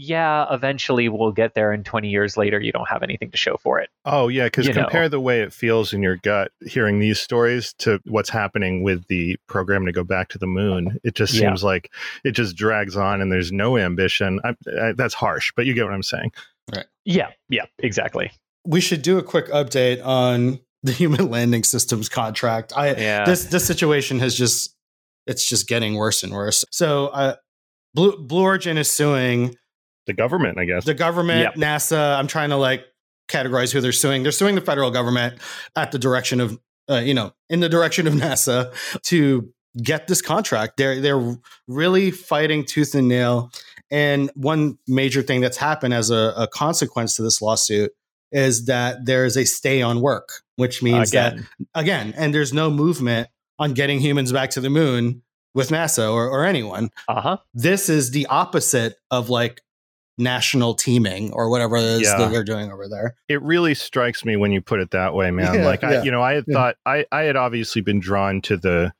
yeah, 0.00 0.46
eventually 0.50 1.08
we'll 1.08 1.32
get 1.32 1.54
there. 1.54 1.72
And 1.72 1.84
20 1.84 2.08
years 2.08 2.36
later, 2.36 2.60
you 2.60 2.70
don't 2.70 2.88
have 2.88 3.02
anything 3.02 3.32
to 3.32 3.36
show 3.36 3.56
for 3.56 3.80
it. 3.80 3.90
Oh, 4.04 4.28
yeah. 4.28 4.44
Because 4.44 4.68
compare 4.68 5.02
know. 5.02 5.08
the 5.08 5.20
way 5.20 5.40
it 5.40 5.52
feels 5.52 5.92
in 5.92 6.02
your 6.02 6.16
gut 6.16 6.52
hearing 6.64 7.00
these 7.00 7.18
stories 7.18 7.74
to 7.80 8.00
what's 8.06 8.30
happening 8.30 8.82
with 8.82 9.06
the 9.08 9.36
program 9.48 9.86
to 9.86 9.92
go 9.92 10.04
back 10.04 10.28
to 10.30 10.38
the 10.38 10.46
moon. 10.46 10.98
It 11.02 11.14
just 11.14 11.32
seems 11.32 11.62
yeah. 11.62 11.68
like 11.68 11.90
it 12.24 12.30
just 12.30 12.56
drags 12.56 12.96
on 12.96 13.20
and 13.20 13.32
there's 13.32 13.50
no 13.50 13.76
ambition. 13.76 14.40
I, 14.44 14.54
I, 14.80 14.92
that's 14.92 15.14
harsh, 15.14 15.52
but 15.56 15.66
you 15.66 15.74
get 15.74 15.84
what 15.84 15.94
I'm 15.94 16.02
saying. 16.04 16.32
Right. 16.74 16.86
Yeah. 17.04 17.30
Yeah. 17.48 17.66
Exactly. 17.80 18.30
We 18.64 18.80
should 18.80 19.02
do 19.02 19.18
a 19.18 19.22
quick 19.22 19.48
update 19.48 20.04
on 20.04 20.60
the 20.84 20.92
human 20.98 21.28
landing 21.28 21.64
systems 21.64 22.08
contract. 22.08 22.72
I 22.76 22.94
yeah. 22.94 23.24
this 23.24 23.46
this 23.46 23.66
situation 23.66 24.20
has 24.20 24.36
just 24.36 24.76
it's 25.28 25.48
just 25.48 25.68
getting 25.68 25.94
worse 25.94 26.22
and 26.22 26.32
worse. 26.32 26.64
So, 26.70 27.08
uh, 27.08 27.36
Blue, 27.94 28.16
Blue 28.16 28.42
Origin 28.42 28.78
is 28.78 28.90
suing 28.90 29.56
the 30.06 30.14
government, 30.14 30.58
I 30.58 30.64
guess. 30.64 30.84
The 30.84 30.94
government, 30.94 31.40
yep. 31.40 31.54
NASA. 31.54 32.18
I'm 32.18 32.26
trying 32.26 32.50
to 32.50 32.56
like 32.56 32.84
categorize 33.28 33.72
who 33.72 33.80
they're 33.80 33.92
suing. 33.92 34.22
They're 34.22 34.32
suing 34.32 34.54
the 34.54 34.60
federal 34.60 34.90
government 34.90 35.38
at 35.76 35.92
the 35.92 35.98
direction 35.98 36.40
of, 36.40 36.58
uh, 36.90 36.96
you 36.96 37.14
know, 37.14 37.32
in 37.48 37.60
the 37.60 37.68
direction 37.68 38.06
of 38.06 38.14
NASA 38.14 38.72
to 39.04 39.52
get 39.82 40.08
this 40.08 40.22
contract. 40.22 40.76
They're 40.76 41.00
they're 41.00 41.36
really 41.66 42.10
fighting 42.10 42.64
tooth 42.64 42.94
and 42.94 43.08
nail. 43.08 43.50
And 43.90 44.30
one 44.34 44.78
major 44.86 45.22
thing 45.22 45.40
that's 45.40 45.56
happened 45.56 45.94
as 45.94 46.10
a, 46.10 46.34
a 46.36 46.48
consequence 46.48 47.16
to 47.16 47.22
this 47.22 47.40
lawsuit 47.40 47.92
is 48.32 48.66
that 48.66 49.06
there 49.06 49.24
is 49.24 49.36
a 49.36 49.46
stay 49.46 49.80
on 49.80 50.00
work, 50.00 50.42
which 50.56 50.82
means 50.82 51.10
again. 51.10 51.46
that 51.58 51.80
again, 51.80 52.14
and 52.16 52.34
there's 52.34 52.52
no 52.52 52.70
movement 52.70 53.28
on 53.58 53.74
getting 53.74 54.00
humans 54.00 54.32
back 54.32 54.50
to 54.50 54.60
the 54.60 54.70
moon 54.70 55.22
with 55.54 55.70
NASA 55.70 56.12
or, 56.12 56.28
or 56.28 56.44
anyone. 56.44 56.90
Uh-huh. 57.08 57.38
This 57.54 57.88
is 57.88 58.10
the 58.10 58.26
opposite 58.26 58.96
of 59.10 59.28
like 59.28 59.62
national 60.18 60.74
teaming 60.74 61.32
or 61.32 61.48
whatever 61.48 61.76
it 61.76 61.84
is 61.84 62.02
yeah. 62.02 62.18
that 62.18 62.30
they're 62.30 62.44
doing 62.44 62.70
over 62.72 62.88
there. 62.88 63.14
It 63.28 63.40
really 63.42 63.74
strikes 63.74 64.24
me 64.24 64.36
when 64.36 64.52
you 64.52 64.60
put 64.60 64.80
it 64.80 64.90
that 64.90 65.14
way, 65.14 65.30
man. 65.30 65.54
Yeah, 65.54 65.66
like 65.66 65.84
I, 65.84 66.02
you 66.02 66.10
know, 66.10 66.22
I 66.22 66.34
had 66.34 66.46
thought 66.46 66.76
I, 66.84 67.06
I 67.12 67.22
had 67.22 67.36
obviously 67.36 67.82
been 67.82 68.00
drawn 68.00 68.42
to 68.42 68.56
the 68.56 68.92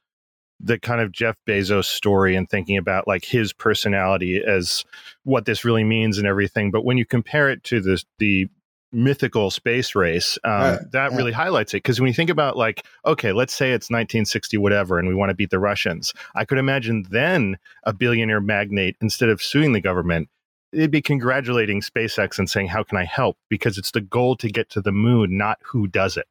the 0.61 0.79
kind 0.79 1.01
of 1.01 1.13
Jeff 1.13 1.37
Bezos 1.47 1.85
story 1.85 2.35
and 2.35 2.49
thinking 2.49 2.77
about 2.77 3.07
like 3.07 3.25
his 3.25 3.53
personality 3.53 4.43
as 4.45 4.85
what 5.23 5.45
this 5.45 5.65
really 5.65 5.85
means 5.85 6.19
and 6.19 6.27
everything. 6.27 6.71
But 6.71 6.85
when 6.85 6.99
you 6.99 7.07
compare 7.07 7.49
it 7.51 7.63
to 7.65 7.81
the 7.81 8.03
the 8.19 8.49
mythical 8.93 9.51
space 9.51 9.95
race 9.95 10.39
um, 10.45 10.79
that 10.93 11.13
really 11.13 11.33
highlights 11.33 11.75
it. 11.75 11.79
Because 11.79 12.01
when 12.01 12.09
you 12.09 12.15
think 12.15 12.31
about 12.31 12.57
like 12.57 12.85
okay 13.05 13.33
let's 13.33 13.53
say 13.53 13.69
it's 13.69 13.91
1960 13.91 14.57
whatever 14.59 14.99
and 14.99 15.09
we 15.09 15.15
want 15.15 15.31
to 15.31 15.35
beat 15.35 15.51
the 15.51 15.59
russians 15.59 16.15
i 16.35 16.45
could 16.45 16.59
imagine 16.59 17.05
then 17.11 17.59
a 17.85 17.93
billionaire 17.93 18.41
magnate 18.41 18.97
instead 19.01 19.29
of 19.29 19.43
suing 19.43 19.73
the 19.73 19.81
government 19.81 20.29
it'd 20.73 20.91
be 20.91 21.03
congratulating 21.03 21.81
spacex 21.81 22.39
and 22.39 22.49
saying 22.49 22.69
how 22.69 22.83
can 22.83 22.99
i 22.99 23.05
help? 23.05 23.37
Because 23.49 23.79
it's 23.79 23.91
the 23.91 24.01
goal 24.01 24.37
to 24.37 24.49
get 24.49 24.71
to 24.71 24.81
the 24.81 24.93
moon 24.93 25.37
not 25.37 25.59
who 25.63 25.87
does 25.87 26.17
it. 26.17 26.27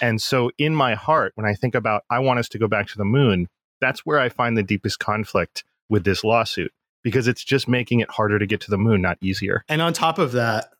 And 0.00 0.20
so 0.20 0.50
in 0.58 0.74
my 0.74 0.94
heart 0.94 1.32
when 1.36 1.46
i 1.46 1.54
think 1.54 1.74
about 1.74 2.04
i 2.10 2.18
want 2.18 2.38
us 2.38 2.48
to 2.50 2.58
go 2.58 2.68
back 2.68 2.88
to 2.88 2.98
the 2.98 3.04
moon 3.04 3.48
that's 3.80 4.04
where 4.06 4.18
i 4.18 4.28
find 4.28 4.56
the 4.56 4.62
deepest 4.62 4.98
conflict 4.98 5.64
with 5.88 6.04
this 6.04 6.24
lawsuit 6.24 6.72
because 7.02 7.26
it's 7.26 7.44
just 7.44 7.68
making 7.68 8.00
it 8.00 8.10
harder 8.10 8.38
to 8.38 8.46
get 8.46 8.60
to 8.60 8.70
the 8.70 8.78
moon 8.78 9.02
not 9.02 9.18
easier. 9.20 9.64
And 9.68 9.82
on 9.82 9.92
top 9.92 10.18
of 10.18 10.32
that 10.32 10.70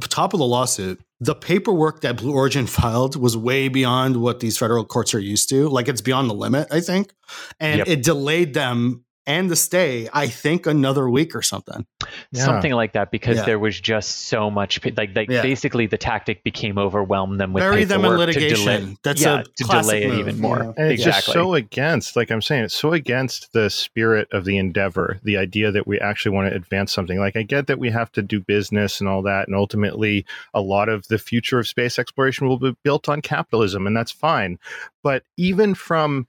top 0.00 0.34
of 0.34 0.38
the 0.38 0.46
lawsuit, 0.46 1.00
the 1.20 1.34
paperwork 1.34 2.02
that 2.02 2.18
Blue 2.18 2.34
Origin 2.34 2.66
filed 2.66 3.16
was 3.16 3.36
way 3.36 3.68
beyond 3.68 4.16
what 4.18 4.40
these 4.40 4.58
federal 4.58 4.84
courts 4.84 5.14
are 5.14 5.20
used 5.20 5.48
to. 5.50 5.68
Like 5.68 5.88
it's 5.88 6.02
beyond 6.02 6.28
the 6.28 6.34
limit, 6.34 6.68
I 6.70 6.80
think. 6.80 7.12
And 7.58 7.78
yep. 7.78 7.88
it 7.88 8.02
delayed 8.02 8.54
them 8.54 9.05
and 9.26 9.50
the 9.50 9.56
stay, 9.56 10.08
I 10.12 10.28
think 10.28 10.66
another 10.66 11.10
week 11.10 11.34
or 11.34 11.42
something. 11.42 11.84
Yeah. 12.30 12.44
Something 12.44 12.72
like 12.72 12.92
that 12.92 13.10
because 13.10 13.38
yeah. 13.38 13.44
there 13.44 13.58
was 13.58 13.78
just 13.80 14.28
so 14.28 14.50
much 14.50 14.84
like 14.96 15.16
like 15.16 15.28
yeah. 15.28 15.42
basically 15.42 15.86
the 15.86 15.98
tactic 15.98 16.44
became 16.44 16.78
overwhelm 16.78 17.36
them 17.38 17.52
with 17.52 17.62
bury 17.62 17.84
them 17.84 18.04
in 18.04 18.12
litigation. 18.12 18.64
Delay, 18.64 18.96
That's 19.02 19.22
yeah, 19.22 19.42
to 19.42 19.64
delay 19.64 20.04
it 20.04 20.14
even 20.14 20.40
more. 20.40 20.74
And 20.76 20.92
it's 20.92 21.02
just 21.02 21.26
so 21.26 21.54
against, 21.54 22.14
like 22.14 22.30
I'm 22.30 22.42
saying, 22.42 22.64
it's 22.64 22.74
so 22.74 22.92
against 22.92 23.52
the 23.52 23.68
spirit 23.68 24.28
of 24.32 24.44
the 24.44 24.58
endeavor, 24.58 25.18
the 25.24 25.36
idea 25.36 25.72
that 25.72 25.86
we 25.86 25.98
actually 25.98 26.34
want 26.34 26.50
to 26.50 26.56
advance 26.56 26.92
something. 26.92 27.18
Like 27.18 27.36
I 27.36 27.42
get 27.42 27.66
that 27.66 27.78
we 27.78 27.90
have 27.90 28.12
to 28.12 28.22
do 28.22 28.40
business 28.40 29.00
and 29.00 29.08
all 29.08 29.22
that, 29.22 29.48
and 29.48 29.56
ultimately 29.56 30.24
a 30.54 30.60
lot 30.60 30.88
of 30.88 31.08
the 31.08 31.18
future 31.18 31.58
of 31.58 31.66
space 31.66 31.98
exploration 31.98 32.46
will 32.46 32.58
be 32.58 32.76
built 32.84 33.08
on 33.08 33.20
capitalism, 33.20 33.86
and 33.86 33.96
that's 33.96 34.12
fine. 34.12 34.58
But 35.02 35.24
even 35.36 35.74
from 35.74 36.26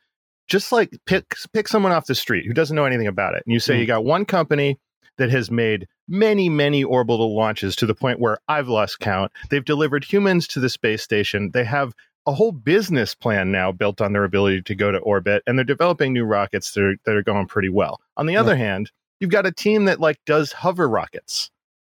just 0.48 0.72
like 0.72 0.92
pick 1.06 1.36
pick 1.54 1.68
someone 1.68 1.92
off 1.92 2.06
the 2.06 2.16
street 2.16 2.46
who 2.46 2.54
doesn't 2.54 2.76
know 2.76 2.86
anything 2.86 3.08
about 3.08 3.34
it 3.36 3.44
and 3.46 3.54
you 3.54 3.60
say 3.60 3.76
mm. 3.76 3.80
you 3.80 3.86
got 3.86 4.04
one 4.04 4.26
company 4.26 4.80
that 5.18 5.30
has 5.30 5.50
made 5.50 5.88
many 6.08 6.50
many 6.50 6.84
orbital 6.84 7.36
launches 7.36 7.76
to 7.76 7.86
the 7.86 7.96
point 7.96 8.20
where 8.20 8.38
i've 8.48 8.68
lost 8.68 9.00
count. 9.00 9.32
They've 9.50 9.64
delivered 9.64 10.04
humans 10.04 10.48
to 10.50 10.60
the 10.60 10.70
space 10.70 11.04
station. 11.04 11.52
They 11.54 11.64
have 11.66 11.94
a 12.26 12.34
whole 12.34 12.52
business 12.52 13.16
plan 13.16 13.52
now 13.52 13.72
built 13.72 14.02
on 14.02 14.12
their 14.12 14.26
ability 14.26 14.62
to 14.64 14.76
go 14.76 14.92
to 14.92 14.98
orbit 15.00 15.44
and 15.48 15.58
they're 15.58 15.64
developing 15.64 16.12
new 16.12 16.26
rockets 16.26 16.72
that 16.74 16.84
are, 16.84 16.96
that 17.06 17.16
are 17.16 17.24
going 17.24 17.48
pretty 17.48 17.70
well. 17.70 18.02
On 18.16 18.26
the 18.26 18.38
other 18.38 18.56
hand 18.56 18.92
you've 19.20 19.32
got 19.32 19.46
a 19.46 19.52
team 19.52 19.86
that 19.86 20.00
like 20.00 20.18
does 20.26 20.52
hover 20.52 20.88
rockets 20.88 21.50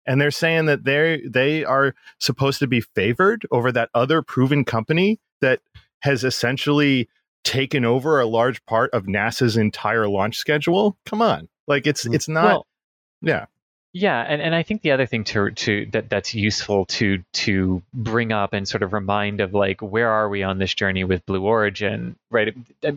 and 0.07 0.21
they're 0.21 0.31
saying 0.31 0.67
that 0.67 0.85
they 0.85 1.23
they 1.29 1.65
are 1.65 1.95
supposed 2.19 2.59
to 2.59 2.67
be 2.67 2.81
favored 2.81 3.47
over 3.51 3.71
that 3.73 3.91
other 3.95 4.23
proven 4.23 4.65
company 4.65 5.21
that 5.41 5.61
has 6.01 6.25
essentially 6.25 7.09
taken 7.45 7.85
over 7.85 8.21
a 8.21 8.27
large 8.27 8.65
part 8.67 8.91
of 8.93 9.05
NASA's 9.05 9.57
entire 9.57 10.09
launch 10.09 10.37
schedule. 10.37 10.97
Come 11.07 11.23
on. 11.23 11.49
Like 11.67 11.87
it's 11.87 12.07
mm, 12.07 12.15
it's 12.15 12.29
not 12.29 12.45
well, 12.45 12.67
yeah. 13.23 13.47
Yeah, 13.95 14.19
and, 14.21 14.41
and 14.41 14.55
I 14.55 14.63
think 14.63 14.81
the 14.81 14.93
other 14.93 15.05
thing 15.05 15.25
to 15.25 15.51
to 15.51 15.87
that 15.93 16.09
that's 16.09 16.35
useful 16.35 16.87
to 16.87 17.23
to 17.35 17.83
bring 17.93 18.33
up 18.33 18.55
and 18.55 18.67
sort 18.67 18.83
of 18.83 18.95
remind 18.95 19.43
of 19.43 19.53
like 19.53 19.83
where 19.83 20.09
are 20.09 20.31
we 20.31 20.43
on 20.43 20.57
this 20.57 20.73
journey 20.73 21.05
with 21.05 21.27
Blue 21.27 21.43
Origin, 21.45 22.17
right? 22.31 22.55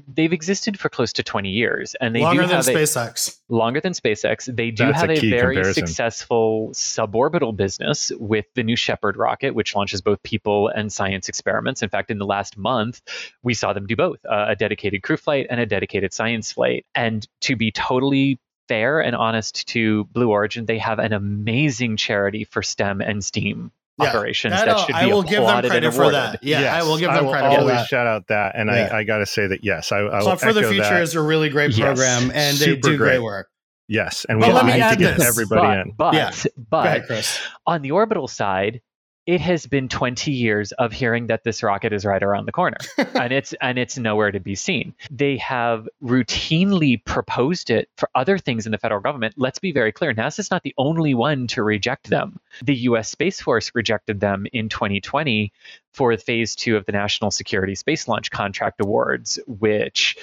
They've 0.07 0.31
existed 0.31 0.79
for 0.79 0.87
close 0.87 1.11
to 1.13 1.23
20 1.23 1.49
years 1.49 1.95
and 1.99 2.15
they 2.15 2.21
longer 2.21 2.43
do 2.43 2.47
than 2.47 2.55
have 2.57 2.67
a, 2.69 2.71
SpaceX. 2.71 3.37
longer 3.49 3.81
than 3.81 3.91
SpaceX. 3.91 4.55
They 4.55 4.71
do 4.71 4.85
That's 4.85 5.01
have 5.01 5.09
a 5.09 5.13
a, 5.13 5.29
very 5.29 5.55
comparison. 5.55 5.85
successful 5.85 6.69
suborbital 6.71 7.57
business 7.57 8.13
with 8.17 8.45
the 8.53 8.63
New 8.63 8.77
Shepard 8.77 9.17
rocket, 9.17 9.53
which 9.53 9.75
launches 9.75 9.99
both 9.99 10.23
people 10.23 10.69
and 10.69 10.93
science 10.93 11.27
experiments. 11.27 11.81
In 11.81 11.89
fact, 11.89 12.09
in 12.09 12.19
the 12.19 12.25
last 12.25 12.57
month, 12.57 13.01
we 13.43 13.53
saw 13.53 13.73
them 13.73 13.85
do 13.85 13.97
both 13.97 14.25
uh, 14.25 14.45
a 14.47 14.55
dedicated 14.55 15.03
crew 15.03 15.17
flight 15.17 15.47
and 15.49 15.59
a 15.59 15.65
dedicated 15.65 16.13
science 16.13 16.53
flight. 16.53 16.85
And 16.95 17.27
to 17.41 17.57
be 17.57 17.71
totally 17.71 18.39
fair 18.67 18.99
and 19.01 19.15
honest 19.15 19.67
to 19.69 20.05
Blue 20.05 20.29
Origin, 20.29 20.65
they 20.65 20.77
have 20.77 20.99
an 20.99 21.13
amazing 21.13 21.97
charity 21.97 22.43
for 22.43 22.61
STEM 22.61 23.01
and 23.01 23.23
STEAM 23.23 23.71
Yeah, 23.99 24.09
operations 24.09 24.53
that 24.53 24.65
that 24.65 24.75
I'll- 24.75 24.79
should 24.85 24.87
be 24.87 24.93
I 24.93 25.05
will 25.07 25.23
give 25.23 25.31
them 25.33 25.43
applauded 25.43 25.71
credit 25.71 25.93
for 25.93 26.11
that. 26.11 26.43
Yeah, 26.43 26.75
I 26.75 26.83
will 26.83 26.97
give 26.97 27.09
them 27.09 27.17
I 27.17 27.21
will 27.21 27.31
credit 27.31 27.53
for 27.55 27.59
always 27.61 27.75
that. 27.77 27.87
shout 27.87 28.07
out 28.07 28.27
that, 28.27 28.53
and 28.55 28.69
Yeah. 28.69 28.89
I, 28.91 28.97
I 28.99 29.03
got 29.03 29.19
to 29.19 29.25
say 29.25 29.47
that 29.47 29.63
yes, 29.63 29.91
I, 29.91 30.05
I 30.07 30.21
Club 30.21 30.39
for 30.39 30.53
the 30.53 30.63
Future 30.63 30.81
that. 30.83 31.01
is 31.01 31.15
a 31.15 31.21
really 31.21 31.49
great 31.49 31.71
Yes. 31.77 31.85
program, 31.97 32.31
and 32.33 32.57
they 32.57 32.75
do 32.75 32.81
great 32.81 32.97
great. 32.97 33.19
work. 33.21 33.49
yes, 33.87 34.25
and 34.27 34.39
But 34.39 34.47
we, 34.49 34.53
let 34.53 34.65
we 34.65 34.71
me 34.71 34.77
need 34.79 34.89
to 34.89 34.95
get 34.97 35.17
this. 35.17 35.27
everybody 35.27 35.61
but, 35.61 35.77
in. 35.79 35.91
But, 35.95 36.13
Yeah. 36.15 36.31
But 36.69 37.09
ahead, 37.09 37.25
on 37.67 37.81
the 37.83 37.91
orbital 37.91 38.27
side, 38.27 38.81
it 39.25 39.41
has 39.41 39.65
been 39.65 39.89
20 39.89 40.31
years 40.31 40.71
of 40.73 40.91
hearing 40.91 41.27
that 41.27 41.43
this 41.43 41.63
rocket 41.63 41.93
is 41.93 42.05
right 42.05 42.21
around 42.21 42.45
the 42.45 42.51
corner 42.51 42.77
and 42.97 43.33
it's 43.33 43.53
and 43.53 43.79
it's 43.79 43.97
nowhere 43.97 44.31
to 44.31 44.39
be 44.39 44.55
seen. 44.55 44.93
They 45.09 45.37
have 45.37 45.89
routinely 46.03 47.03
proposed 47.03 47.69
it 47.69 47.89
for 47.97 48.09
other 48.13 48.37
things 48.37 48.65
in 48.65 48.71
the 48.71 48.77
federal 48.77 49.01
government. 49.01 49.35
Let's 49.37 49.59
be 49.59 49.71
very 49.71 49.91
clear, 49.91 50.13
NASA's 50.13 50.51
not 50.51 50.63
the 50.63 50.75
only 50.77 51.13
one 51.13 51.47
to 51.47 51.63
reject 51.63 52.09
them. 52.09 52.39
The 52.63 52.75
US 52.75 53.09
Space 53.09 53.41
Force 53.41 53.71
rejected 53.73 54.19
them 54.19 54.45
in 54.53 54.69
2020 54.69 55.51
for 55.93 56.15
phase 56.17 56.55
2 56.55 56.77
of 56.77 56.85
the 56.85 56.91
National 56.91 57.31
Security 57.31 57.75
Space 57.75 58.07
Launch 58.07 58.29
Contract 58.29 58.79
Awards, 58.81 59.39
which 59.47 60.17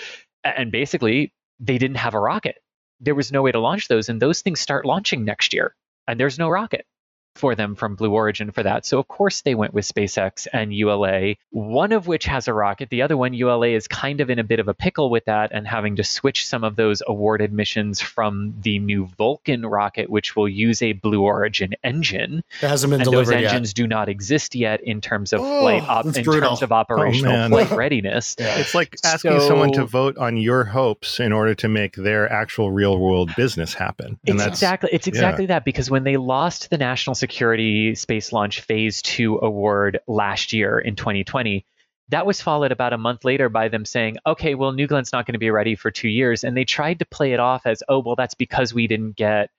and 0.44 0.70
basically 0.70 1.32
they 1.58 1.78
didn't 1.78 1.96
have 1.96 2.14
a 2.14 2.20
rocket. 2.20 2.58
There 3.00 3.14
was 3.16 3.32
no 3.32 3.42
way 3.42 3.50
to 3.50 3.58
launch 3.58 3.88
those 3.88 4.08
and 4.08 4.22
those 4.22 4.42
things 4.42 4.60
start 4.60 4.84
launching 4.84 5.24
next 5.24 5.52
year 5.52 5.74
and 6.06 6.18
there's 6.18 6.38
no 6.38 6.48
rocket 6.48 6.86
for 7.34 7.54
them 7.54 7.74
from 7.74 7.94
Blue 7.94 8.12
Origin 8.12 8.50
for 8.50 8.62
that. 8.62 8.84
So 8.86 8.98
of 8.98 9.08
course 9.08 9.40
they 9.42 9.54
went 9.54 9.74
with 9.74 9.84
SpaceX 9.86 10.46
and 10.52 10.72
ULA, 10.74 11.34
one 11.50 11.92
of 11.92 12.06
which 12.06 12.24
has 12.26 12.48
a 12.48 12.52
rocket. 12.54 12.90
The 12.90 13.02
other 13.02 13.16
one, 13.16 13.32
ULA, 13.34 13.68
is 13.68 13.88
kind 13.88 14.20
of 14.20 14.30
in 14.30 14.38
a 14.38 14.44
bit 14.44 14.60
of 14.60 14.68
a 14.68 14.74
pickle 14.74 15.10
with 15.10 15.24
that 15.26 15.50
and 15.52 15.66
having 15.66 15.96
to 15.96 16.04
switch 16.04 16.46
some 16.46 16.64
of 16.64 16.76
those 16.76 17.02
awarded 17.06 17.52
missions 17.52 18.00
from 18.00 18.54
the 18.62 18.78
new 18.78 19.06
Vulcan 19.18 19.64
rocket, 19.64 20.10
which 20.10 20.36
will 20.36 20.48
use 20.48 20.82
a 20.82 20.92
Blue 20.92 21.22
Origin 21.22 21.74
engine. 21.82 22.44
That 22.60 22.68
hasn't 22.68 22.90
been 22.90 23.00
and 23.00 23.06
those 23.06 23.12
delivered 23.26 23.40
yet. 23.40 23.52
engines 23.52 23.72
do 23.72 23.86
not 23.86 24.08
exist 24.08 24.54
yet 24.54 24.82
in 24.82 25.00
terms 25.00 25.32
of 25.32 25.40
Oh, 25.42 25.60
flight 25.60 25.82
op- 25.88 26.04
in 26.06 26.12
brutal. 26.24 26.50
terms 26.50 26.62
of 26.62 26.70
oh, 26.72 26.76
operational 26.76 27.32
man. 27.32 27.50
flight 27.50 27.70
readiness. 27.70 28.36
Yeah. 28.42 28.58
It's 28.58 28.74
like 28.74 28.96
asking 29.04 29.40
someone 29.40 29.72
to 29.72 29.84
vote 29.84 30.16
on 30.18 30.36
your 30.36 30.64
hopes 30.64 31.20
in 31.20 31.32
order 31.32 31.54
to 31.56 31.68
make 31.68 31.94
their 31.94 32.30
actual 32.30 32.72
real 32.72 32.98
world 32.98 33.30
business 33.36 33.72
happen. 33.72 34.18
And 34.26 34.34
It's 34.36 34.38
that's 34.44 34.58
exactly 34.58 34.90
it's 34.92 35.06
exactly 35.06 35.46
that 35.46 35.64
because 35.64 35.90
when 35.90 36.02
they 36.04 36.16
lost 36.16 36.70
the 36.70 36.78
National 36.78 37.14
Security 37.22 37.94
Space 37.94 38.32
Launch 38.32 38.62
Phase 38.62 39.00
2 39.02 39.38
award 39.42 40.00
last 40.08 40.52
year 40.52 40.80
in 40.80 40.96
2020, 40.96 41.64
that 42.08 42.26
was 42.26 42.42
followed 42.42 42.72
about 42.72 42.92
a 42.92 42.98
month 42.98 43.24
later 43.24 43.48
by 43.48 43.68
them 43.68 43.84
saying, 43.84 44.16
"Okay, 44.26 44.56
well 44.56 44.72
New 44.72 44.88
Glenn's 44.88 45.12
not 45.12 45.24
going 45.24 45.34
to 45.34 45.38
be 45.38 45.52
ready 45.52 45.76
for 45.76 45.92
2 45.92 46.08
years." 46.08 46.42
And 46.42 46.56
they 46.56 46.64
tried 46.64 46.98
to 46.98 47.04
play 47.04 47.32
it 47.32 47.38
off 47.38 47.64
as, 47.64 47.84
"Oh, 47.88 48.00
well 48.00 48.16
that's 48.16 48.34
because 48.34 48.74
we 48.74 48.88
didn't 48.88 49.14
get 49.14 49.50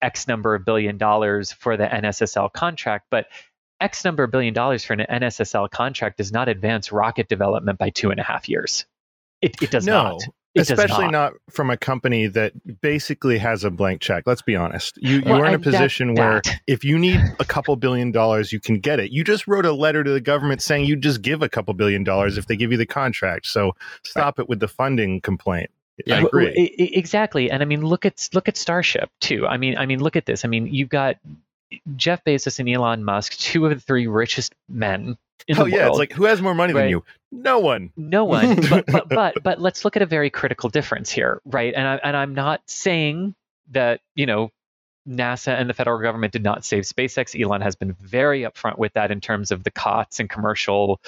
X 0.00 0.28
number 0.28 0.54
of 0.54 0.64
billion 0.64 0.98
dollars 0.98 1.50
for 1.50 1.76
the 1.76 1.92
NSSL 1.92 2.48
contract." 2.52 3.06
But 3.10 3.26
X 3.80 4.04
number 4.04 4.22
of 4.22 4.30
billion 4.30 4.54
dollars 4.54 4.84
for 4.84 4.92
an 4.92 5.00
NSSL 5.00 5.68
contract 5.68 6.18
does 6.18 6.30
not 6.30 6.48
advance 6.48 6.92
rocket 6.92 7.28
development 7.28 7.76
by 7.76 7.90
two 7.90 8.12
and 8.12 8.20
a 8.20 8.22
half 8.22 8.48
years. 8.48 8.86
It, 9.42 9.60
it 9.60 9.72
does 9.72 9.84
No, 9.84 10.02
not. 10.12 10.22
It 10.54 10.62
especially 10.62 11.04
not. 11.04 11.12
not. 11.12 11.32
from 11.50 11.70
a 11.70 11.76
company 11.76 12.26
that 12.26 12.52
basically 12.80 13.38
has 13.38 13.62
a 13.62 13.70
blank 13.70 14.00
check. 14.00 14.24
Let's 14.26 14.42
be 14.42 14.56
honest. 14.56 14.98
You 15.00 15.22
Well, 15.24 15.36
you 15.38 15.42
are 15.42 15.46
in 15.46 15.52
a 15.52 15.54
and 15.54 15.64
that- 15.64 15.70
position 15.70 16.14
where 16.14 16.40
that- 16.44 16.60
if 16.66 16.82
you 16.84 16.98
need 16.98 17.20
a 17.38 17.44
couple 17.44 17.76
billion 17.76 18.10
dollars, 18.10 18.52
you 18.52 18.58
can 18.58 18.80
get 18.80 18.98
it. 18.98 19.12
You 19.12 19.22
just 19.22 19.46
wrote 19.46 19.64
a 19.64 19.72
letter 19.72 20.02
to 20.02 20.10
the 20.10 20.20
government 20.20 20.60
saying 20.62 20.86
you 20.86 20.96
just 20.96 21.22
give 21.22 21.42
a 21.42 21.48
couple 21.48 21.72
billion 21.74 22.02
dollars 22.02 22.36
if 22.36 22.46
they 22.46 22.56
give 22.56 22.72
you 22.72 22.78
the 22.78 22.86
contract. 22.86 23.46
So 23.46 23.76
stop 24.04 24.38
it 24.40 24.48
with 24.48 24.58
the 24.60 24.68
funding 24.68 25.20
complaint. 25.20 25.70
Yeah. 26.06 26.18
Well, 26.20 26.28
agree. 26.28 26.74
exactly, 26.78 27.50
and 27.50 27.62
I 27.62 27.66
mean, 27.66 27.84
look 27.84 28.06
at 28.06 28.28
look 28.32 28.48
at 28.48 28.56
Starship 28.56 29.10
too. 29.20 29.46
I 29.46 29.58
mean, 29.58 29.76
I 29.76 29.84
mean, 29.84 30.00
look 30.00 30.16
at 30.16 30.24
this. 30.24 30.46
I 30.46 30.48
mean, 30.48 30.66
you've 30.66 30.88
got 30.88 31.16
Jeff 31.94 32.24
Bezos 32.24 32.58
and 32.58 32.68
Elon 32.68 33.04
Musk, 33.04 33.34
two 33.36 33.66
of 33.66 33.70
the 33.74 33.78
three 33.80 34.06
richest 34.06 34.54
men 34.68 35.18
in 35.46 35.58
oh 35.60 35.66
yeah, 35.66 35.82
world. 35.82 35.88
it's 35.90 35.98
like 35.98 36.12
who 36.12 36.24
has 36.24 36.40
more 36.40 36.54
money 36.54 36.72
than 36.72 36.88
you? 36.88 37.04
No 37.32 37.58
one. 37.60 37.92
no 37.96 38.24
one, 38.24 38.56
but, 38.70 38.86
but 38.86 39.08
but 39.08 39.42
but 39.42 39.60
let's 39.60 39.84
look 39.84 39.96
at 39.96 40.02
a 40.02 40.06
very 40.06 40.30
critical 40.30 40.68
difference 40.68 41.10
here, 41.10 41.40
right? 41.44 41.72
And 41.74 41.86
I 41.86 41.96
and 42.02 42.16
I'm 42.16 42.34
not 42.34 42.62
saying 42.66 43.34
that 43.70 44.00
you 44.14 44.26
know 44.26 44.50
NASA 45.08 45.58
and 45.58 45.68
the 45.70 45.74
federal 45.74 46.00
government 46.00 46.32
did 46.32 46.42
not 46.42 46.64
save 46.64 46.84
SpaceX. 46.84 47.40
Elon 47.40 47.60
has 47.62 47.74
been 47.76 47.92
very 47.94 48.42
upfront 48.42 48.78
with 48.78 48.92
that 48.94 49.10
in 49.10 49.20
terms 49.20 49.50
of 49.50 49.64
the 49.64 49.70
COTS 49.70 50.20
and 50.20 50.28
commercial 50.28 51.00